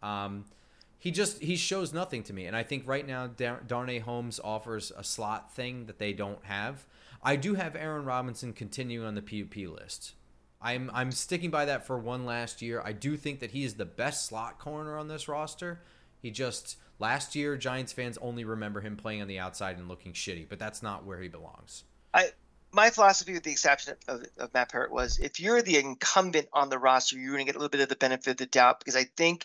Um, 0.03 0.47
he 0.99 1.11
just 1.11 1.43
he 1.43 1.57
shows 1.57 1.93
nothing 1.93 2.23
to 2.25 2.33
me, 2.33 2.47
and 2.47 2.57
I 2.57 2.63
think 2.63 2.87
right 2.87 3.07
now 3.07 3.27
Dar- 3.27 3.63
Darnay 3.67 4.01
Holmes 4.01 4.41
offers 4.43 4.93
a 4.97 5.05
slot 5.05 5.53
thing 5.53 5.87
that 5.87 5.99
they 5.99 6.13
don't 6.13 6.45
have. 6.45 6.87
I 7.23 7.37
do 7.37 7.55
have 7.55 7.77
Aaron 7.77 8.05
Robinson 8.05 8.53
continuing 8.53 9.07
on 9.07 9.15
the 9.15 9.23
PUP 9.23 9.57
list. 9.57 10.15
I'm 10.63 10.91
I'm 10.93 11.11
sticking 11.11 11.51
by 11.51 11.65
that 11.65 11.87
for 11.87 11.99
one 11.99 12.25
last 12.27 12.61
year. 12.61 12.83
I 12.85 12.93
do 12.93 13.17
think 13.17 13.41
that 13.41 13.53
he 13.53 13.65
is 13.65 13.75
the 13.75 13.87
best 13.87 14.27
slot 14.27 14.59
corner 14.59 14.99
on 14.99 15.09
this 15.09 15.27
roster. 15.27 15.81
He 16.21 16.31
just 16.31 16.77
last 16.99 17.35
year 17.35 17.57
Giants 17.57 17.93
fans 17.93 18.19
only 18.19 18.45
remember 18.45 18.81
him 18.81 18.97
playing 18.97 19.23
on 19.23 19.29
the 19.29 19.39
outside 19.39 19.79
and 19.79 19.89
looking 19.89 20.13
shitty, 20.13 20.49
but 20.49 20.59
that's 20.59 20.83
not 20.83 21.07
where 21.07 21.21
he 21.21 21.29
belongs. 21.29 21.85
I 22.13 22.31
my 22.73 22.91
philosophy 22.91 23.33
with 23.33 23.43
the 23.43 23.51
exception 23.51 23.97
of, 24.09 24.25
of 24.39 24.55
Matt 24.55 24.71
Peart 24.71 24.93
was 24.93 25.19
if 25.19 25.41
you're 25.41 25.63
the 25.63 25.79
incumbent 25.79 26.49
on 26.53 26.69
the 26.69 26.79
roster, 26.79 27.19
you're 27.19 27.33
going 27.33 27.45
to 27.45 27.53
get 27.53 27.57
a 27.57 27.59
little 27.59 27.71
bit 27.71 27.81
of 27.81 27.89
the 27.89 27.97
benefit 27.97 28.33
of 28.33 28.37
the 28.37 28.47
doubt 28.47 28.79
because 28.79 28.97
I 28.97 29.05
think 29.05 29.45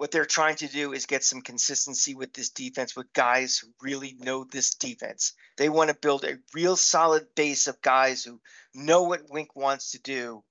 what 0.00 0.10
they're 0.10 0.24
trying 0.24 0.56
to 0.56 0.66
do 0.66 0.94
is 0.94 1.04
get 1.04 1.22
some 1.22 1.42
consistency 1.42 2.14
with 2.14 2.32
this 2.32 2.48
defense 2.48 2.96
with 2.96 3.12
guys 3.12 3.58
who 3.58 3.68
really 3.82 4.16
know 4.18 4.44
this 4.44 4.74
defense. 4.74 5.34
They 5.58 5.68
want 5.68 5.90
to 5.90 5.94
build 5.94 6.24
a 6.24 6.38
real 6.54 6.76
solid 6.76 7.26
base 7.34 7.66
of 7.66 7.82
guys 7.82 8.24
who 8.24 8.40
know 8.74 9.02
what 9.02 9.28
Wink 9.28 9.54
wants 9.54 9.90
to 9.90 10.00
do. 10.00 10.42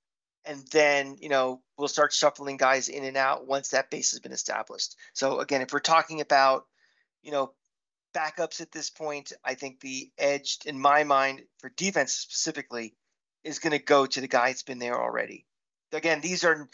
And 0.45 0.63
then, 0.71 1.17
you 1.19 1.29
know, 1.29 1.61
we'll 1.79 1.87
start 1.87 2.13
shuffling 2.13 2.57
guys 2.57 2.89
in 2.89 3.03
and 3.03 3.17
out 3.17 3.47
once 3.47 3.69
that 3.69 3.89
base 3.89 4.11
has 4.11 4.19
been 4.19 4.31
established. 4.33 4.95
So, 5.13 5.39
again, 5.39 5.61
if 5.61 5.73
we're 5.73 5.79
talking 5.79 6.21
about, 6.21 6.67
you 7.23 7.31
know, 7.31 7.51
backups 8.13 8.61
at 8.61 8.71
this 8.71 8.89
point, 8.89 9.33
I 9.43 9.55
think 9.55 9.79
the 9.79 10.11
edge, 10.17 10.59
in 10.65 10.79
my 10.79 11.03
mind, 11.03 11.43
for 11.59 11.71
defense 11.75 12.13
specifically, 12.13 12.95
is 13.43 13.59
going 13.59 13.71
to 13.71 13.83
go 13.83 14.05
to 14.05 14.21
the 14.21 14.27
guy 14.27 14.47
that's 14.47 14.63
been 14.63 14.79
there 14.79 15.01
already. 15.01 15.45
Again, 15.91 16.21
these 16.21 16.43
are 16.43 16.67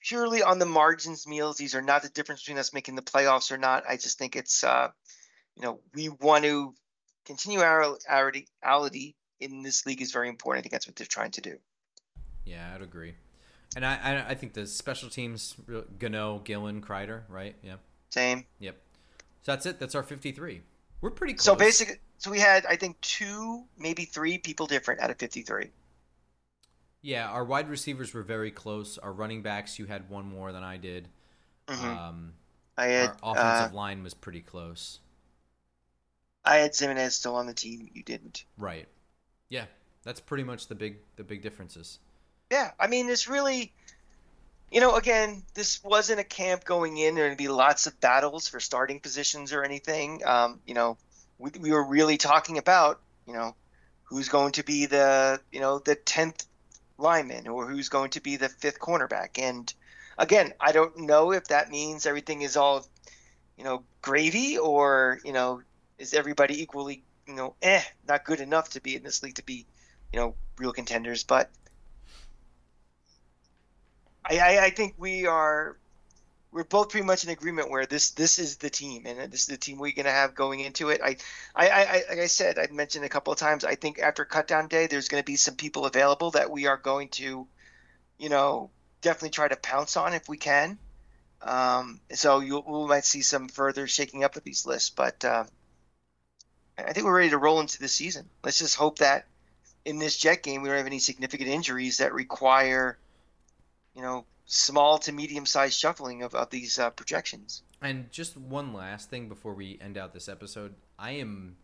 purely 0.00 0.42
on 0.42 0.58
the 0.58 0.66
margins 0.66 1.26
meals. 1.26 1.56
These 1.56 1.74
are 1.74 1.82
not 1.82 2.02
the 2.02 2.08
difference 2.08 2.42
between 2.42 2.58
us 2.58 2.72
making 2.72 2.96
the 2.96 3.02
playoffs 3.02 3.52
or 3.52 3.58
not. 3.58 3.84
I 3.88 3.96
just 3.96 4.18
think 4.18 4.36
it's, 4.36 4.64
uh, 4.64 4.88
you 5.56 5.62
know, 5.62 5.80
we 5.94 6.08
want 6.08 6.44
to 6.44 6.74
continue 7.24 7.60
our 7.60 7.96
continuality 8.02 9.16
in 9.40 9.62
this 9.62 9.86
league 9.86 10.00
is 10.00 10.12
very 10.12 10.28
important. 10.28 10.60
I 10.60 10.62
think 10.62 10.72
that's 10.72 10.86
what 10.86 10.96
they're 10.96 11.06
trying 11.06 11.32
to 11.32 11.40
do. 11.40 11.58
Yeah, 12.44 12.72
I'd 12.74 12.82
agree. 12.82 13.14
And 13.74 13.86
I, 13.86 13.98
I, 14.02 14.28
I 14.30 14.34
think 14.34 14.54
the 14.54 14.66
special 14.66 15.08
teams, 15.08 15.56
Gano, 15.98 16.40
Gillan, 16.44 16.80
Kreiter, 16.80 17.22
right? 17.28 17.54
Yeah. 17.62 17.76
Same. 18.10 18.44
Yep. 18.58 18.76
So 19.42 19.52
that's 19.52 19.66
it. 19.66 19.78
That's 19.78 19.94
our 19.94 20.02
53. 20.02 20.62
We're 21.00 21.10
pretty 21.10 21.34
close. 21.34 21.44
So 21.44 21.54
basically, 21.54 21.96
so 22.18 22.30
we 22.30 22.38
had, 22.38 22.64
I 22.66 22.76
think, 22.76 23.00
two, 23.00 23.64
maybe 23.78 24.04
three 24.04 24.38
people 24.38 24.66
different 24.66 25.00
out 25.00 25.10
of 25.10 25.18
53. 25.18 25.70
Yeah, 27.02 27.28
our 27.28 27.44
wide 27.44 27.68
receivers 27.68 28.14
were 28.14 28.22
very 28.22 28.52
close. 28.52 28.98
Our 28.98 29.12
running 29.12 29.42
backs, 29.42 29.78
you 29.78 29.86
had 29.86 30.08
one 30.08 30.26
more 30.26 30.52
than 30.52 30.62
I 30.62 30.76
did. 30.76 31.08
Mm-hmm. 31.66 31.84
Um, 31.84 32.32
I 32.78 32.86
had 32.86 33.10
our 33.22 33.36
offensive 33.36 33.74
uh, 33.74 33.76
line 33.76 34.02
was 34.04 34.14
pretty 34.14 34.40
close. 34.40 35.00
I 36.44 36.56
had 36.56 36.72
Ximines 36.72 37.12
still 37.12 37.34
on 37.34 37.46
the 37.46 37.54
team. 37.54 37.88
You 37.92 38.02
didn't. 38.02 38.44
Right. 38.56 38.86
Yeah, 39.48 39.66
that's 40.04 40.20
pretty 40.20 40.44
much 40.44 40.68
the 40.68 40.74
big 40.74 40.98
the 41.16 41.24
big 41.24 41.42
differences. 41.42 41.98
Yeah, 42.50 42.70
I 42.78 42.86
mean, 42.86 43.08
it's 43.08 43.28
really, 43.28 43.72
you 44.72 44.80
know, 44.80 44.96
again, 44.96 45.42
this 45.54 45.84
wasn't 45.84 46.18
a 46.18 46.24
camp 46.24 46.64
going 46.64 46.96
in. 46.96 47.14
There'd 47.14 47.36
be 47.36 47.48
lots 47.48 47.86
of 47.86 48.00
battles 48.00 48.48
for 48.48 48.58
starting 48.58 49.00
positions 49.00 49.52
or 49.52 49.62
anything. 49.62 50.22
Um, 50.24 50.60
you 50.66 50.72
know, 50.72 50.96
we, 51.38 51.50
we 51.60 51.72
were 51.72 51.84
really 51.84 52.16
talking 52.16 52.56
about, 52.56 53.00
you 53.26 53.34
know, 53.34 53.54
who's 54.04 54.30
going 54.30 54.52
to 54.52 54.62
be 54.62 54.86
the 54.86 55.40
you 55.50 55.60
know 55.60 55.78
the 55.78 55.94
tenth 55.94 56.46
lineman 56.98 57.48
or 57.48 57.66
who's 57.66 57.88
going 57.88 58.10
to 58.10 58.20
be 58.20 58.36
the 58.36 58.48
fifth 58.48 58.78
cornerback. 58.78 59.38
And 59.38 59.72
again, 60.16 60.54
I 60.58 60.72
don't 60.72 60.96
know 61.00 61.32
if 61.32 61.48
that 61.48 61.70
means 61.70 62.06
everything 62.06 62.40
is 62.40 62.56
all 62.56 62.86
you 63.58 63.64
know 63.64 63.84
gravy 64.00 64.56
or 64.56 65.18
you 65.24 65.32
know 65.32 65.60
is 65.98 66.14
everybody 66.14 66.62
equally 66.62 67.02
you 67.26 67.34
know 67.34 67.54
eh 67.60 67.82
not 68.08 68.24
good 68.24 68.40
enough 68.40 68.70
to 68.70 68.80
be 68.80 68.96
in 68.96 69.02
this 69.02 69.22
league 69.22 69.36
to 69.36 69.44
be 69.44 69.66
you 70.12 70.18
know 70.18 70.34
real 70.56 70.72
contenders. 70.72 71.24
But 71.24 71.50
I, 74.24 74.38
I, 74.38 74.64
I 74.64 74.70
think 74.70 74.94
we 74.98 75.26
are 75.26 75.76
we're 76.52 76.64
both 76.64 76.90
pretty 76.90 77.06
much 77.06 77.24
in 77.24 77.30
agreement 77.30 77.70
where 77.70 77.86
this 77.86 78.10
this 78.10 78.38
is 78.38 78.58
the 78.58 78.68
team 78.70 79.06
and 79.06 79.32
this 79.32 79.40
is 79.40 79.46
the 79.46 79.56
team 79.56 79.78
we're 79.78 79.92
going 79.92 80.04
to 80.04 80.12
have 80.12 80.34
going 80.34 80.60
into 80.60 80.90
it. 80.90 81.00
I, 81.02 81.16
I, 81.56 81.68
I 81.68 82.02
like 82.10 82.18
I 82.18 82.26
said, 82.26 82.58
I've 82.58 82.72
mentioned 82.72 83.04
a 83.04 83.08
couple 83.08 83.32
of 83.32 83.38
times. 83.38 83.64
I 83.64 83.74
think 83.74 83.98
after 83.98 84.24
cutdown 84.24 84.68
day, 84.68 84.86
there's 84.86 85.08
going 85.08 85.22
to 85.22 85.24
be 85.24 85.36
some 85.36 85.56
people 85.56 85.86
available 85.86 86.32
that 86.32 86.50
we 86.50 86.66
are 86.66 86.76
going 86.76 87.08
to, 87.10 87.46
you 88.18 88.28
know, 88.28 88.70
definitely 89.00 89.30
try 89.30 89.48
to 89.48 89.56
pounce 89.56 89.96
on 89.96 90.12
if 90.12 90.28
we 90.28 90.36
can. 90.36 90.78
Um, 91.40 92.00
so 92.12 92.40
you 92.40 92.62
we 92.66 92.86
might 92.86 93.04
see 93.04 93.22
some 93.22 93.48
further 93.48 93.86
shaking 93.86 94.22
up 94.22 94.36
of 94.36 94.44
these 94.44 94.66
lists, 94.66 94.90
but 94.90 95.24
uh, 95.24 95.44
I 96.78 96.92
think 96.92 97.06
we're 97.06 97.16
ready 97.16 97.30
to 97.30 97.38
roll 97.38 97.60
into 97.60 97.80
the 97.80 97.88
season. 97.88 98.28
Let's 98.44 98.58
just 98.58 98.76
hope 98.76 98.98
that 98.98 99.26
in 99.84 99.98
this 99.98 100.16
Jet 100.16 100.42
game 100.42 100.62
we 100.62 100.68
don't 100.68 100.78
have 100.78 100.86
any 100.86 100.98
significant 100.98 101.48
injuries 101.48 101.98
that 101.98 102.14
require, 102.14 102.98
you 103.94 104.02
know, 104.02 104.24
small 104.46 104.98
to 104.98 105.12
medium 105.12 105.46
sized 105.46 105.78
shuffling 105.78 106.22
of, 106.22 106.34
of 106.34 106.50
these 106.50 106.78
uh, 106.78 106.90
projections. 106.90 107.62
And 107.80 108.10
just 108.10 108.36
one 108.36 108.72
last 108.72 109.10
thing 109.10 109.28
before 109.28 109.54
we 109.54 109.78
end 109.80 109.98
out 109.98 110.12
this 110.12 110.28
episode, 110.28 110.74
I 110.98 111.12
am 111.12 111.56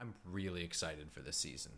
I'm 0.00 0.14
really 0.24 0.64
excited 0.64 1.10
for 1.12 1.20
this 1.20 1.36
season. 1.36 1.72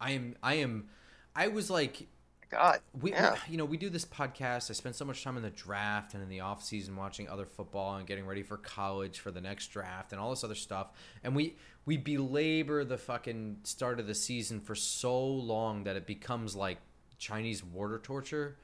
I 0.00 0.12
am 0.12 0.36
I 0.42 0.54
am 0.54 0.88
I 1.34 1.48
was 1.48 1.70
like 1.70 2.08
God, 2.48 2.78
we, 3.00 3.10
yeah. 3.10 3.32
we 3.32 3.52
you 3.52 3.58
know 3.58 3.64
we 3.64 3.76
do 3.76 3.90
this 3.90 4.04
podcast. 4.04 4.70
I 4.70 4.74
spend 4.74 4.94
so 4.94 5.04
much 5.04 5.22
time 5.22 5.36
in 5.36 5.42
the 5.42 5.50
draft 5.50 6.14
and 6.14 6.22
in 6.22 6.28
the 6.28 6.40
off 6.40 6.62
season 6.62 6.96
watching 6.96 7.28
other 7.28 7.44
football 7.44 7.96
and 7.96 8.06
getting 8.06 8.24
ready 8.24 8.42
for 8.42 8.56
college 8.56 9.18
for 9.18 9.30
the 9.30 9.40
next 9.40 9.68
draft 9.68 10.12
and 10.12 10.20
all 10.20 10.30
this 10.30 10.44
other 10.44 10.54
stuff. 10.54 10.92
And 11.24 11.34
we 11.34 11.56
we 11.84 11.96
belabor 11.96 12.84
the 12.84 12.98
fucking 12.98 13.58
start 13.64 13.98
of 13.98 14.06
the 14.06 14.14
season 14.14 14.60
for 14.60 14.74
so 14.74 15.26
long 15.26 15.84
that 15.84 15.96
it 15.96 16.06
becomes 16.06 16.54
like 16.54 16.78
Chinese 17.18 17.64
water 17.64 17.98
torture. 17.98 18.56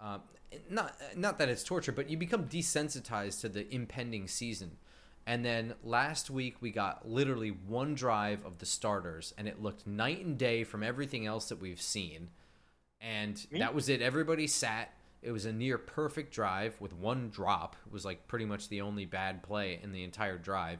Um, 0.00 0.22
not 0.68 0.96
not 1.16 1.38
that 1.38 1.48
it's 1.48 1.62
torture, 1.62 1.92
but 1.92 2.10
you 2.10 2.16
become 2.16 2.46
desensitized 2.46 3.40
to 3.42 3.48
the 3.48 3.72
impending 3.72 4.26
season. 4.28 4.78
And 5.26 5.44
then 5.44 5.74
last 5.84 6.30
week 6.30 6.56
we 6.60 6.70
got 6.70 7.08
literally 7.08 7.50
one 7.50 7.94
drive 7.94 8.44
of 8.44 8.58
the 8.58 8.66
starters, 8.66 9.34
and 9.38 9.46
it 9.46 9.62
looked 9.62 9.86
night 9.86 10.24
and 10.24 10.38
day 10.38 10.64
from 10.64 10.82
everything 10.82 11.26
else 11.26 11.48
that 11.50 11.60
we've 11.60 11.80
seen. 11.80 12.30
And 13.00 13.46
that 13.52 13.74
was 13.74 13.88
it. 13.88 14.02
Everybody 14.02 14.46
sat. 14.46 14.92
It 15.22 15.32
was 15.32 15.44
a 15.44 15.52
near 15.52 15.78
perfect 15.78 16.32
drive 16.32 16.80
with 16.80 16.94
one 16.94 17.28
drop. 17.28 17.76
It 17.86 17.92
was 17.92 18.04
like 18.04 18.26
pretty 18.26 18.46
much 18.46 18.68
the 18.68 18.80
only 18.80 19.04
bad 19.04 19.42
play 19.42 19.78
in 19.82 19.92
the 19.92 20.02
entire 20.02 20.38
drive. 20.38 20.78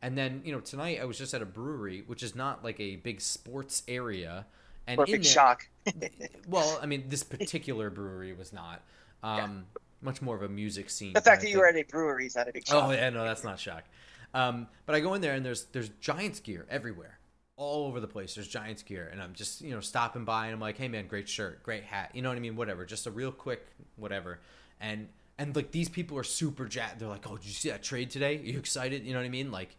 And 0.00 0.16
then 0.16 0.42
you 0.44 0.52
know 0.52 0.60
tonight 0.60 1.00
I 1.00 1.04
was 1.06 1.18
just 1.18 1.34
at 1.34 1.42
a 1.42 1.46
brewery, 1.46 2.04
which 2.06 2.22
is 2.22 2.34
not 2.36 2.62
like 2.62 2.78
a 2.78 2.96
big 2.96 3.20
sports 3.20 3.82
area. 3.88 4.46
And 4.88 4.98
a 4.98 5.04
in 5.04 5.10
there- 5.10 5.22
shock. 5.22 5.68
well, 6.48 6.78
I 6.82 6.86
mean, 6.86 7.04
this 7.08 7.22
particular 7.22 7.90
brewery 7.90 8.32
was 8.32 8.52
not. 8.52 8.82
Um, 9.22 9.66
Much 10.00 10.22
more 10.22 10.36
of 10.36 10.42
a 10.42 10.48
music 10.48 10.90
scene. 10.90 11.12
The 11.12 11.20
fact 11.20 11.42
that 11.42 11.50
you 11.50 11.58
were 11.58 11.68
at 11.68 11.76
a 11.76 11.82
brewery 11.82 12.26
is 12.26 12.36
not 12.36 12.48
a 12.48 12.52
big 12.52 12.66
shock. 12.66 12.84
Oh 12.84 12.90
yeah, 12.92 13.10
no, 13.10 13.24
that's 13.24 13.44
not 13.44 13.58
shock. 13.58 13.84
Um, 14.34 14.68
but 14.86 14.94
I 14.94 15.00
go 15.00 15.14
in 15.14 15.20
there 15.20 15.34
and 15.34 15.44
there's 15.44 15.64
there's 15.66 15.88
Giants 16.00 16.40
gear 16.40 16.66
everywhere, 16.70 17.18
all 17.56 17.86
over 17.86 17.98
the 17.98 18.06
place. 18.06 18.34
There's 18.34 18.46
Giants 18.48 18.82
gear, 18.82 19.08
and 19.10 19.20
I'm 19.20 19.32
just 19.34 19.60
you 19.60 19.70
know 19.70 19.80
stopping 19.80 20.24
by 20.24 20.46
and 20.46 20.54
I'm 20.54 20.60
like, 20.60 20.78
hey 20.78 20.88
man, 20.88 21.06
great 21.06 21.28
shirt, 21.28 21.62
great 21.62 21.84
hat, 21.84 22.10
you 22.14 22.22
know 22.22 22.28
what 22.28 22.36
I 22.36 22.40
mean? 22.40 22.54
Whatever, 22.56 22.84
just 22.84 23.06
a 23.06 23.10
real 23.10 23.32
quick 23.32 23.66
whatever. 23.96 24.38
And 24.80 25.08
and 25.38 25.56
like 25.56 25.72
these 25.72 25.88
people 25.88 26.16
are 26.18 26.24
super 26.24 26.66
jacked. 26.66 27.00
They're 27.00 27.08
like, 27.08 27.28
oh, 27.28 27.36
did 27.36 27.46
you 27.46 27.52
see 27.52 27.70
that 27.70 27.82
trade 27.82 28.10
today? 28.10 28.36
Are 28.36 28.42
you 28.42 28.58
excited? 28.58 29.04
You 29.04 29.14
know 29.14 29.20
what 29.20 29.26
I 29.26 29.30
mean? 29.30 29.50
Like 29.50 29.76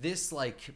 this 0.00 0.32
like 0.32 0.70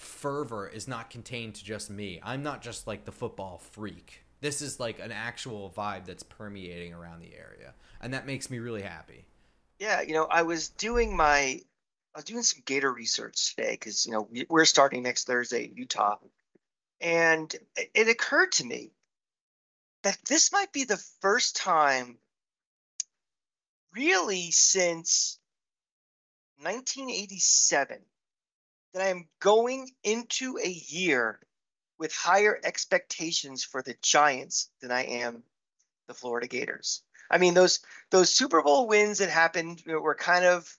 fervor 0.00 0.66
is 0.66 0.88
not 0.88 1.10
contained 1.10 1.54
to 1.56 1.64
just 1.64 1.90
me. 1.90 2.20
I'm 2.22 2.42
not 2.42 2.62
just 2.62 2.86
like 2.86 3.04
the 3.04 3.12
football 3.12 3.58
freak. 3.58 4.24
This 4.40 4.62
is 4.62 4.80
like 4.80 4.98
an 4.98 5.12
actual 5.12 5.72
vibe 5.76 6.06
that's 6.06 6.22
permeating 6.22 6.94
around 6.94 7.20
the 7.20 7.34
area, 7.34 7.74
and 8.00 8.14
that 8.14 8.26
makes 8.26 8.48
me 8.50 8.58
really 8.58 8.82
happy. 8.82 9.26
Yeah, 9.78 10.00
you 10.00 10.14
know, 10.14 10.24
I 10.24 10.42
was 10.42 10.70
doing 10.70 11.14
my, 11.14 11.60
I 12.14 12.18
was 12.18 12.24
doing 12.24 12.42
some 12.42 12.62
Gator 12.64 12.90
research 12.90 13.54
today 13.54 13.72
because 13.72 14.06
you 14.06 14.12
know 14.12 14.22
we- 14.30 14.46
we're 14.48 14.64
starting 14.64 15.02
next 15.02 15.26
Thursday 15.26 15.64
in 15.64 15.76
Utah, 15.76 16.16
and 17.00 17.54
it 17.94 18.08
occurred 18.08 18.52
to 18.52 18.64
me 18.64 18.92
that 20.02 20.18
this 20.26 20.50
might 20.50 20.72
be 20.72 20.84
the 20.84 21.02
first 21.20 21.56
time, 21.56 22.18
really 23.92 24.50
since 24.50 25.38
1987, 26.62 27.98
that 28.92 29.02
I 29.02 29.08
am 29.08 29.28
going 29.40 29.90
into 30.02 30.58
a 30.58 30.68
year 30.68 31.40
with 31.98 32.14
higher 32.14 32.58
expectations 32.64 33.62
for 33.62 33.82
the 33.82 33.94
Giants 34.02 34.70
than 34.80 34.90
I 34.90 35.04
am 35.04 35.42
the 36.08 36.14
Florida 36.14 36.48
Gators. 36.48 37.02
I 37.30 37.38
mean, 37.38 37.54
those 37.54 37.80
those 38.10 38.34
Super 38.34 38.62
Bowl 38.62 38.88
wins 38.88 39.18
that 39.18 39.30
happened 39.30 39.82
were 39.86 40.14
kind 40.14 40.44
of 40.44 40.76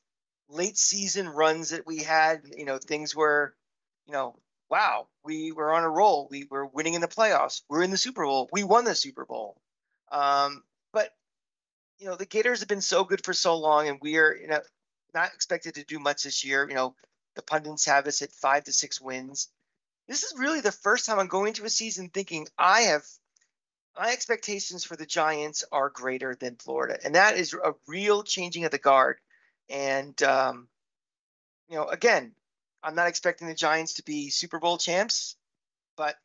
late 0.49 0.78
season 0.78 1.30
runs 1.30 1.70
that 1.70 1.88
we 1.88 1.99
had. 1.99 2.41
You 2.57 2.66
know, 2.66 2.78
things 2.78 3.16
were, 3.16 3.55
you 4.05 4.14
know, 4.14 4.36
wow, 4.70 5.07
we 5.24 5.51
were 5.51 5.74
on 5.74 5.84
a 5.84 5.89
roll. 5.89 6.28
We 6.30 6.45
were 6.49 6.66
winning 6.66 6.95
in 6.95 7.01
the 7.01 7.07
playoffs. 7.07 7.62
We're 7.70 7.84
in 7.84 7.91
the 7.91 7.97
Super 7.97 8.26
Bowl. 8.26 8.49
We 8.51 8.64
won 8.64 8.84
the 8.84 8.95
Super 8.95 9.26
Bowl. 9.26 9.62
Um, 10.12 10.64
but 10.91 11.12
you 11.99 12.07
know, 12.07 12.16
the 12.16 12.26
Gators 12.26 12.59
have 12.59 12.68
been 12.68 12.82
so 12.82 13.03
good 13.03 13.24
for 13.24 13.34
so 13.34 13.57
long, 13.57 13.88
and 13.88 13.99
we 14.01 14.18
are 14.18 14.36
you 14.36 14.47
know 14.47 14.59
not 15.14 15.34
expected 15.34 15.76
to 15.76 15.86
do 15.86 15.99
much 15.99 16.24
this 16.24 16.43
year. 16.43 16.68
You 16.68 16.76
know, 16.76 16.95
the 17.36 17.41
pundits 17.41 17.86
have 17.86 18.07
us 18.07 18.21
at 18.21 18.32
five 18.32 18.65
to 18.65 18.73
six 18.73 18.99
wins. 18.99 19.49
This 20.07 20.23
is 20.23 20.38
really 20.38 20.61
the 20.61 20.71
first 20.71 21.05
time 21.05 21.19
I'm 21.19 21.27
going 21.27 21.49
into 21.49 21.65
a 21.65 21.69
season 21.69 22.09
thinking 22.09 22.47
I 22.57 22.82
have 22.82 23.03
my 23.97 24.11
expectations 24.11 24.84
for 24.84 24.95
the 24.95 25.05
Giants 25.05 25.63
are 25.71 25.89
greater 25.89 26.36
than 26.36 26.55
Florida, 26.55 26.97
and 27.03 27.15
that 27.15 27.38
is 27.38 27.53
a 27.53 27.73
real 27.88 28.23
changing 28.23 28.65
of 28.65 28.71
the 28.71 28.77
guard. 28.77 29.19
And 29.69 30.21
um, 30.23 30.67
you 31.69 31.77
know, 31.77 31.86
again, 31.86 32.34
I'm 32.84 32.95
not 32.95 33.07
expecting 33.07 33.47
the 33.47 33.53
Giants 33.53 33.95
to 33.95 34.03
be 34.03 34.29
Super 34.29 34.59
Bowl 34.59 34.77
champs, 34.77 35.36
but 35.95 36.15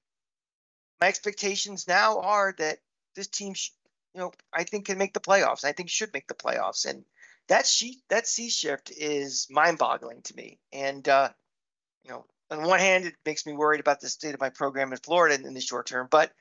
my 1.01 1.09
expectations 1.09 1.87
now 1.87 2.21
are 2.21 2.55
that 2.59 2.79
this 3.15 3.27
team, 3.27 3.55
sh- 3.55 3.71
you 4.15 4.21
know, 4.21 4.33
I 4.53 4.65
think 4.65 4.87
can 4.87 4.99
make 4.99 5.13
the 5.13 5.21
playoffs. 5.21 5.65
I 5.65 5.73
think 5.73 5.91
should 5.91 6.13
make 6.15 6.29
the 6.29 6.35
playoffs, 6.35 6.87
and 6.87 7.05
that 7.49 7.67
sheet, 7.67 7.99
that 8.09 8.27
C 8.27 8.51
shift 8.51 8.91
is 8.91 9.47
mind-boggling 9.51 10.23
to 10.23 10.37
me. 10.37 10.59
And 10.73 11.09
uh, 11.09 11.31
you 12.05 12.11
know, 12.11 12.25
on 12.51 12.63
one 12.63 12.81
hand, 12.81 13.07
it 13.07 13.15
makes 13.25 13.47
me 13.47 13.53
worried 13.53 13.81
about 13.81 14.01
the 14.01 14.09
state 14.09 14.35
of 14.35 14.41
my 14.41 14.51
program 14.51 14.93
in 14.93 14.99
Florida 14.99 15.35
in, 15.35 15.47
in 15.47 15.55
the 15.55 15.61
short 15.61 15.87
term, 15.87 16.09
but 16.11 16.33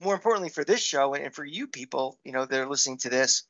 more 0.00 0.14
importantly 0.14 0.50
for 0.50 0.64
this 0.64 0.82
show 0.82 1.14
and 1.14 1.34
for 1.34 1.44
you 1.44 1.66
people, 1.66 2.18
you 2.24 2.32
know, 2.32 2.44
that 2.44 2.60
are 2.60 2.68
listening 2.68 2.98
to 2.98 3.08
this, 3.08 3.44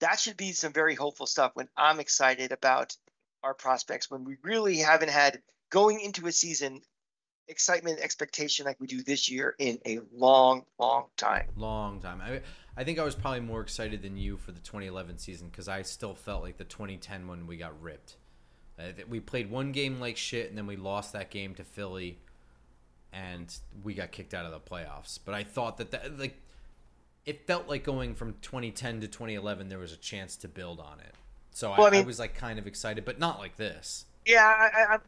that 0.00 0.20
should 0.20 0.36
be 0.36 0.52
some 0.52 0.72
very 0.72 0.94
hopeful 0.94 1.26
stuff 1.26 1.52
when 1.54 1.68
I'm 1.76 2.00
excited 2.00 2.52
about 2.52 2.96
our 3.42 3.54
prospects 3.54 4.10
when 4.10 4.24
we 4.24 4.36
really 4.42 4.78
haven't 4.78 5.10
had 5.10 5.40
going 5.70 6.00
into 6.00 6.26
a 6.26 6.32
season 6.32 6.80
excitement 7.48 8.00
expectation 8.00 8.66
like 8.66 8.78
we 8.80 8.86
do 8.86 9.02
this 9.02 9.30
year 9.30 9.54
in 9.58 9.78
a 9.86 10.00
long 10.14 10.64
long 10.78 11.04
time 11.16 11.46
long 11.56 12.00
time. 12.00 12.20
I 12.20 12.40
I 12.76 12.84
think 12.84 12.98
I 12.98 13.04
was 13.04 13.14
probably 13.14 13.40
more 13.40 13.60
excited 13.60 14.02
than 14.02 14.16
you 14.16 14.36
for 14.36 14.52
the 14.52 14.60
2011 14.60 15.18
season 15.18 15.48
because 15.48 15.68
I 15.68 15.82
still 15.82 16.14
felt 16.14 16.42
like 16.42 16.58
the 16.58 16.64
2010 16.64 17.26
one 17.26 17.46
we 17.46 17.56
got 17.56 17.80
ripped. 17.80 18.16
Uh, 18.78 18.84
we 19.08 19.20
played 19.20 19.50
one 19.50 19.72
game 19.72 20.00
like 20.00 20.16
shit 20.16 20.48
and 20.48 20.58
then 20.58 20.66
we 20.66 20.76
lost 20.76 21.12
that 21.14 21.30
game 21.30 21.54
to 21.54 21.64
Philly, 21.64 22.18
and 23.12 23.54
we 23.82 23.94
got 23.94 24.12
kicked 24.12 24.34
out 24.34 24.44
of 24.44 24.52
the 24.52 24.60
playoffs. 24.60 25.18
But 25.24 25.34
I 25.34 25.44
thought 25.44 25.78
that 25.78 25.90
that 25.92 26.18
like 26.18 26.36
it 27.24 27.46
felt 27.46 27.68
like 27.68 27.82
going 27.84 28.14
from 28.14 28.34
2010 28.42 29.00
to 29.00 29.08
2011 29.08 29.68
there 29.68 29.78
was 29.78 29.92
a 29.92 29.96
chance 29.96 30.36
to 30.36 30.48
build 30.48 30.78
on 30.80 31.00
it. 31.00 31.14
So 31.52 31.72
I, 31.72 31.78
Well, 31.78 31.86
I 31.86 31.90
I, 31.90 31.92
mean- 31.92 32.06
was 32.06 32.18
like 32.18 32.34
kind 32.34 32.58
of 32.58 32.66
excited, 32.66 33.04
but 33.04 33.18
not 33.18 33.38
like 33.38 33.56
this. 33.56 34.04
yeah 34.26 34.44
I, 34.46 34.94
I, 34.94 34.98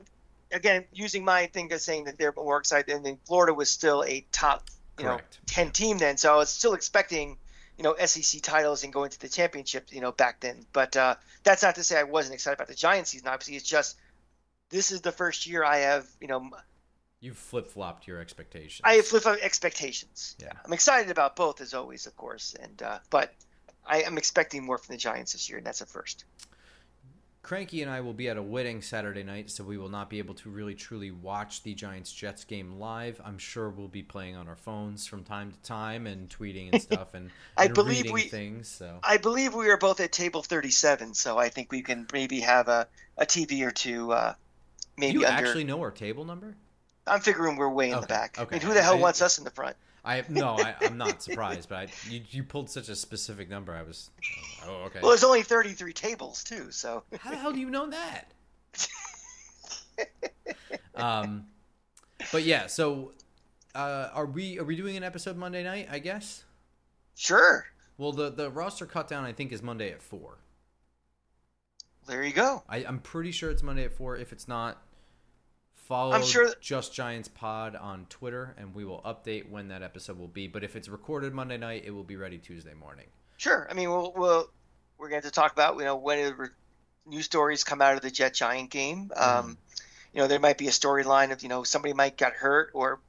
again 0.53 0.84
using 0.92 1.24
my 1.24 1.46
thing 1.46 1.72
of 1.72 1.80
saying 1.80 2.05
that 2.05 2.18
they're 2.18 2.32
more 2.36 2.59
excited 2.59 2.94
and 2.94 3.05
then 3.05 3.18
Florida 3.26 3.55
was 3.55 3.68
still 3.68 4.05
a 4.05 4.26
top 4.32 4.64
you 4.99 5.05
Correct. 5.05 5.38
know 5.40 5.44
10 5.46 5.70
team 5.72 5.99
then 5.99 6.16
so 6.16 6.32
I 6.32 6.36
was 6.36 6.49
still 6.49 6.74
expecting 6.74 7.38
you 7.76 7.84
know 7.84 7.94
SEC 8.05 8.42
titles 8.42 8.84
and 8.84 8.92
going 8.92 9.11
to 9.11 9.20
the 9.20 9.28
championship 9.28 9.88
you 9.90 10.01
know 10.01 10.12
back 10.12 10.40
then 10.40 10.64
but 10.72 10.96
uh, 10.96 11.16
that's 11.42 11.62
not 11.62 11.76
to 11.76 11.84
say 11.84 11.99
I 11.99 12.05
wasn't 12.05 12.34
excited 12.34 12.57
about 12.57 12.68
the 12.68 12.74
Giants 12.74 13.11
season 13.11 13.28
obviously 13.28 13.57
it's 13.57 13.68
just 13.68 13.96
this 14.70 14.92
is 14.92 15.01
the 15.01 15.12
first 15.12 15.46
year 15.46 15.64
I 15.64 15.78
have 15.78 16.07
you 16.20 16.28
know 16.28 16.51
You've 17.20 17.36
flip 17.36 17.66
flopped 17.66 18.07
your 18.07 18.20
expectations. 18.20 18.82
I 18.84 18.94
have 18.94 19.07
flip 19.07 19.24
flop 19.24 19.38
expectations. 19.42 20.36
Yeah. 20.38 20.53
I'm 20.64 20.72
excited 20.72 21.11
about 21.11 21.34
both 21.34 21.61
as 21.61 21.74
always, 21.74 22.07
of 22.07 22.16
course, 22.16 22.55
and 22.61 22.80
uh, 22.80 22.99
but 23.11 23.34
I 23.84 24.03
am 24.03 24.18
expecting 24.18 24.64
more 24.64 24.78
from 24.78 24.92
the 24.92 24.99
Giants 24.99 25.32
this 25.32 25.49
year, 25.49 25.59
and 25.59 25.66
that's 25.66 25.80
a 25.80 25.86
first. 25.86 26.24
Cranky 27.49 27.80
and 27.80 27.90
I 27.90 28.03
will 28.03 28.12
be 28.12 28.28
at 28.28 28.36
a 28.36 28.42
wedding 28.42 28.82
Saturday 28.82 29.22
night, 29.22 29.51
so 29.51 29.64
we 29.64 29.78
will 29.78 29.88
not 29.88 30.11
be 30.11 30.18
able 30.18 30.34
to 30.34 30.51
really 30.51 30.74
truly 30.74 31.11
watch 31.11 31.62
the 31.62 31.72
Giants 31.72 32.12
Jets 32.12 32.44
game 32.44 32.78
live. 32.78 33.22
I'm 33.24 33.38
sure 33.38 33.70
we'll 33.70 33.88
be 33.88 34.03
playing 34.03 34.36
on 34.36 34.46
our 34.49 34.55
phones 34.55 35.07
from 35.07 35.24
time 35.24 35.53
to 35.53 35.59
time 35.66 36.07
and 36.07 36.28
tweeting 36.28 36.68
and 36.70 36.82
stuff 36.90 37.14
and, 37.14 37.30
I 37.57 37.64
and 37.64 37.74
believe 37.74 38.03
reading 38.03 38.12
we- 38.12 38.20
things. 38.24 38.68
So 38.68 38.99
I 39.03 39.16
believe 39.16 39.55
we 39.55 39.70
are 39.70 39.78
both 39.78 39.99
at 40.01 40.12
table 40.12 40.42
37, 40.42 41.14
so 41.14 41.38
I 41.38 41.49
think 41.49 41.72
we 41.72 41.80
can 41.80 42.07
maybe 42.12 42.40
have 42.40 42.68
a, 42.68 42.86
a 43.16 43.24
TV 43.24 43.66
or 43.66 43.70
two. 43.70 44.12
Uh, 44.12 44.34
maybe 44.99 45.14
you 45.20 45.24
under. 45.24 45.46
actually 45.46 45.64
know 45.64 45.80
our 45.80 45.90
table 45.90 46.26
number? 46.26 46.55
I'm 47.07 47.20
figuring 47.20 47.57
we're 47.57 47.70
way 47.70 47.86
in 47.86 47.92
the 47.92 47.99
Okay, 48.01 48.07
back. 48.09 48.36
I 48.38 48.44
mean, 48.44 48.61
who 48.61 48.74
the 48.74 48.82
hell 48.82 48.99
I- 48.99 49.01
wants 49.01 49.22
us 49.22 49.38
in 49.38 49.44
the 49.44 49.51
front? 49.51 49.74
I 50.09 50.24
no, 50.30 50.56
I, 50.59 50.74
I'm 50.80 50.96
not 50.96 51.22
surprised, 51.22 51.68
but 51.68 51.76
I, 51.76 51.86
you 52.09 52.22
you 52.30 52.42
pulled 52.42 52.70
such 52.70 52.88
a 52.88 52.96
specific 52.96 53.50
number. 53.50 53.74
I 53.74 53.82
was, 53.82 54.11
oh 54.66 54.84
okay. 54.86 55.00
Well, 55.02 55.11
there's 55.11 55.22
only 55.22 55.42
33 55.42 55.92
tables 55.92 56.42
too, 56.42 56.70
so 56.70 57.02
How 57.20 57.30
the 57.30 57.36
hell 57.36 57.52
do 57.52 57.61
you 57.61 57.68
know 57.68 57.90
that? 57.90 58.32
um, 60.94 61.44
but 62.32 62.42
yeah. 62.44 62.68
So, 62.68 63.12
uh, 63.74 64.09
are 64.14 64.24
we 64.24 64.59
are 64.59 64.64
we 64.64 64.76
doing 64.76 64.96
an 64.96 65.04
episode 65.04 65.36
Monday 65.36 65.62
night? 65.62 65.88
I 65.90 65.98
guess. 65.98 66.44
sure. 67.14 67.66
Well, 67.98 68.12
the 68.12 68.30
the 68.30 68.48
roster 68.48 68.86
cut 68.86 69.09
down 69.09 69.26
I 69.26 69.34
think 69.34 69.52
is 69.52 69.62
Monday 69.62 69.90
at 69.90 70.00
four. 70.00 70.38
There 72.06 72.24
you 72.24 72.32
go. 72.32 72.62
I, 72.66 72.78
I'm 72.78 73.00
pretty 73.00 73.32
sure 73.32 73.50
it's 73.50 73.62
Monday 73.62 73.84
at 73.84 73.92
four. 73.92 74.16
If 74.16 74.32
it's 74.32 74.48
not, 74.48 74.82
follow 75.89 76.12
I'm 76.12 76.22
sure- 76.24 76.53
Just 76.61 76.93
Giants 76.93 77.28
Pod 77.28 77.74
on 77.74 78.07
Twitter, 78.11 78.55
and 78.59 78.74
we 78.74 78.84
will 78.84 79.01
update 79.03 79.49
when 79.51 79.68
that 79.68 79.82
episode 79.82 80.18
will 80.18 80.28
be. 80.28 80.47
But 80.47 80.62
if 80.62 80.76
it's 80.76 80.89
recorded 80.89 81.32
Monday 81.34 81.57
night, 81.57 81.82
it 81.86 81.91
will 81.91 82.05
be 82.05 82.16
ready 82.16 82.39
Tuesday 82.39 82.74
morning. 82.74 83.07
Sure. 83.39 83.66
I 83.70 83.74
mean, 83.74 83.91
we'll, 83.91 84.12
we'll 84.14 84.51
we're 84.99 85.09
going 85.09 85.22
to 85.22 85.30
talk 85.30 85.53
about 85.53 85.76
you 85.78 85.84
know 85.84 85.97
when 85.97 86.36
re- 86.36 86.49
new 87.07 87.22
stories 87.22 87.64
come 87.64 87.80
out 87.80 87.95
of 87.97 88.03
the 88.03 88.11
Jet 88.11 88.34
Giant 88.34 88.70
game. 88.70 89.11
Um, 89.16 89.26
Mhm. 89.26 89.57
You 90.14 90.22
know, 90.22 90.26
there 90.28 90.41
might 90.41 90.59
be 90.59 90.68
a 90.68 90.72
storyline 90.72 91.32
of 91.32 91.43
you 91.43 91.49
know 91.49 91.62
somebody 91.64 91.95
might 91.95 92.16
get 92.16 92.32
hurt 92.34 92.70
or 92.74 93.01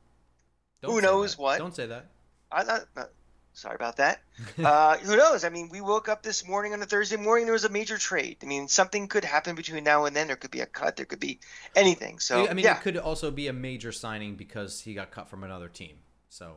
Don't 0.82 0.94
Who 0.94 1.02
knows 1.02 1.36
that. 1.36 1.42
what? 1.42 1.58
Don't 1.58 1.76
say 1.76 1.86
that. 1.88 2.06
I 2.52 2.64
not, 2.64 2.86
uh, 2.96 3.06
sorry 3.54 3.76
about 3.76 3.98
that. 3.98 4.22
uh, 4.64 4.98
who 4.98 5.18
knows? 5.18 5.44
I 5.44 5.50
mean, 5.50 5.70
we 5.70 5.82
woke 5.82 6.10
up 6.10 6.24
this 6.24 6.48
morning 6.48 6.74
on 6.74 6.82
a 6.82 6.86
Thursday 6.86 7.18
morning. 7.18 7.46
There 7.46 7.54
was 7.54 7.66
a 7.66 7.70
major 7.70 7.98
trade. 7.98 8.38
I 8.42 8.46
mean, 8.46 8.68
something 8.68 9.08
could 9.08 9.26
happen 9.26 9.56
between 9.56 9.84
now 9.84 10.06
and 10.06 10.16
then. 10.16 10.28
There 10.28 10.36
could 10.36 10.52
be 10.52 10.62
a 10.62 10.66
cut. 10.66 10.96
There 10.96 11.06
could 11.06 11.20
be 11.20 11.40
anything. 11.76 12.20
So 12.20 12.48
I 12.48 12.54
mean, 12.54 12.66
yeah, 12.66 12.78
it 12.78 12.82
could 12.82 12.98
also 12.98 13.32
be 13.32 13.48
a 13.48 13.54
major 13.54 13.92
signing 13.92 14.36
because 14.36 14.82
he 14.82 14.94
got 14.94 15.12
cut 15.12 15.28
from 15.30 15.44
another 15.44 15.68
team. 15.68 15.98
So 16.30 16.56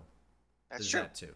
that's 0.71 0.89
true. 0.89 1.01
that 1.01 1.15
too. 1.15 1.35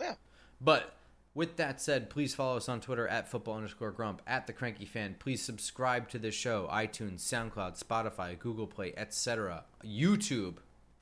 Yeah. 0.00 0.14
But 0.60 0.94
with 1.34 1.56
that 1.56 1.80
said, 1.80 2.10
please 2.10 2.34
follow 2.34 2.56
us 2.56 2.68
on 2.68 2.80
Twitter 2.80 3.08
at 3.08 3.28
football 3.28 3.56
underscore 3.56 3.90
grump 3.90 4.22
at 4.26 4.46
the 4.46 4.52
cranky 4.52 4.84
fan. 4.84 5.16
Please 5.18 5.42
subscribe 5.42 6.08
to 6.10 6.18
this 6.18 6.34
show, 6.34 6.68
iTunes, 6.72 7.20
SoundCloud, 7.20 7.82
Spotify, 7.82 8.38
Google 8.38 8.68
Play, 8.68 8.94
etc. 8.96 9.64
YouTube. 9.84 10.56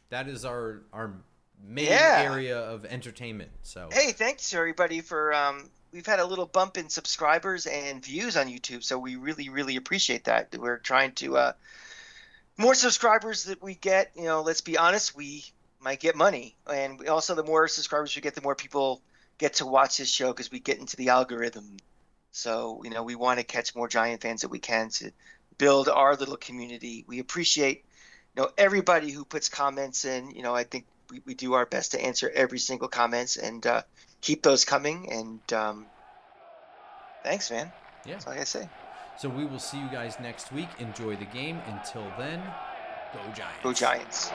That 0.09 0.29
is 0.29 0.45
our 0.45 0.83
our 0.93 1.15
main 1.63 1.87
Yeah. 1.87 2.29
area 2.33 2.59
of 2.59 2.85
entertainment. 2.85 3.51
So 3.63 3.89
Hey, 3.93 4.13
thanks 4.13 4.53
everybody 4.53 5.01
for. 5.01 5.33
Um, 5.33 5.71
we've 5.93 6.07
had 6.07 6.21
a 6.21 6.25
little 6.27 6.47
bump 6.47 6.77
in 6.77 6.89
subscribers 6.89 7.67
and 7.67 8.05
views 8.05 8.37
on 8.37 8.49
YouTube, 8.49 8.83
so 8.83 8.99
we 8.99 9.17
really, 9.17 9.49
really 9.49 9.77
appreciate 9.77 10.25
that. 10.25 10.55
We're 10.57 10.79
trying 10.79 11.13
to. 11.13 11.37
Uh, 11.37 11.53
more 12.57 12.75
subscribers 12.75 13.45
that 13.45 13.63
we 13.63 13.75
get, 13.75 14.13
you 14.15 14.25
know, 14.25 14.43
let's 14.43 14.61
be 14.61 14.77
honest, 14.77 15.17
we 15.17 15.45
might 15.81 16.01
get 16.01 16.15
money, 16.17 16.55
and 16.71 16.99
we 16.99 17.09
also 17.09 17.35
the 17.35 17.43
more 17.43 17.67
subscribers 17.69 18.15
we 18.15 18.23
get, 18.23 18.35
the 18.35 18.43
more 18.43 18.55
people 18.55 19.03
get 19.39 19.55
to 19.55 19.67
watch 19.67 19.99
this 19.99 20.11
show 20.11 20.29
because 20.29 20.51
we 20.51 20.61
get 20.61 20.79
into 20.79 20.97
the 20.97 21.09
algorithm. 21.09 21.77
So 22.31 22.83
you 22.85 22.91
know, 22.91 23.03
we 23.03 23.15
want 23.15 23.41
to 23.41 23.45
catch 23.45 23.75
more 23.75 23.89
Giant 23.89 24.23
fans 24.23 24.43
that 24.43 24.49
we 24.49 24.59
can 24.59 24.91
to 24.91 25.11
build 25.59 25.89
our 25.89 26.15
little 26.17 26.37
community. 26.37 27.05
We 27.07 27.19
appreciate, 27.19 27.85
you 28.37 28.43
know, 28.43 28.51
everybody 28.57 29.11
who 29.11 29.25
puts 29.25 29.49
comments 29.49 30.05
in. 30.05 30.31
You 30.31 30.43
know, 30.43 30.55
I 30.55 30.65
think 30.65 30.87
we, 31.13 31.21
we 31.27 31.35
do 31.35 31.53
our 31.53 31.67
best 31.67 31.93
to 31.93 32.01
answer 32.01 32.31
every 32.35 32.59
single 32.59 32.89
comments 32.89 33.37
and 33.37 33.65
uh, 33.67 33.83
keep 34.21 34.43
those 34.43 34.65
coming. 34.65 35.13
And 35.13 35.53
um, 35.53 35.87
thanks, 37.23 37.51
man. 37.51 37.71
yeah. 38.07 38.15
That's 38.15 38.27
all 38.27 38.33
I 38.33 38.37
gotta 38.37 38.47
say. 38.47 38.69
So 39.19 39.29
we 39.29 39.45
will 39.45 39.59
see 39.59 39.79
you 39.79 39.89
guys 39.89 40.17
next 40.21 40.51
week. 40.53 40.69
Enjoy 40.79 41.17
the 41.17 41.27
game. 41.27 41.61
Until 41.67 42.11
then, 42.19 42.43
go 43.13 43.21
Giants. 43.35 43.63
Go 43.63 43.73
Giants. 43.73 44.31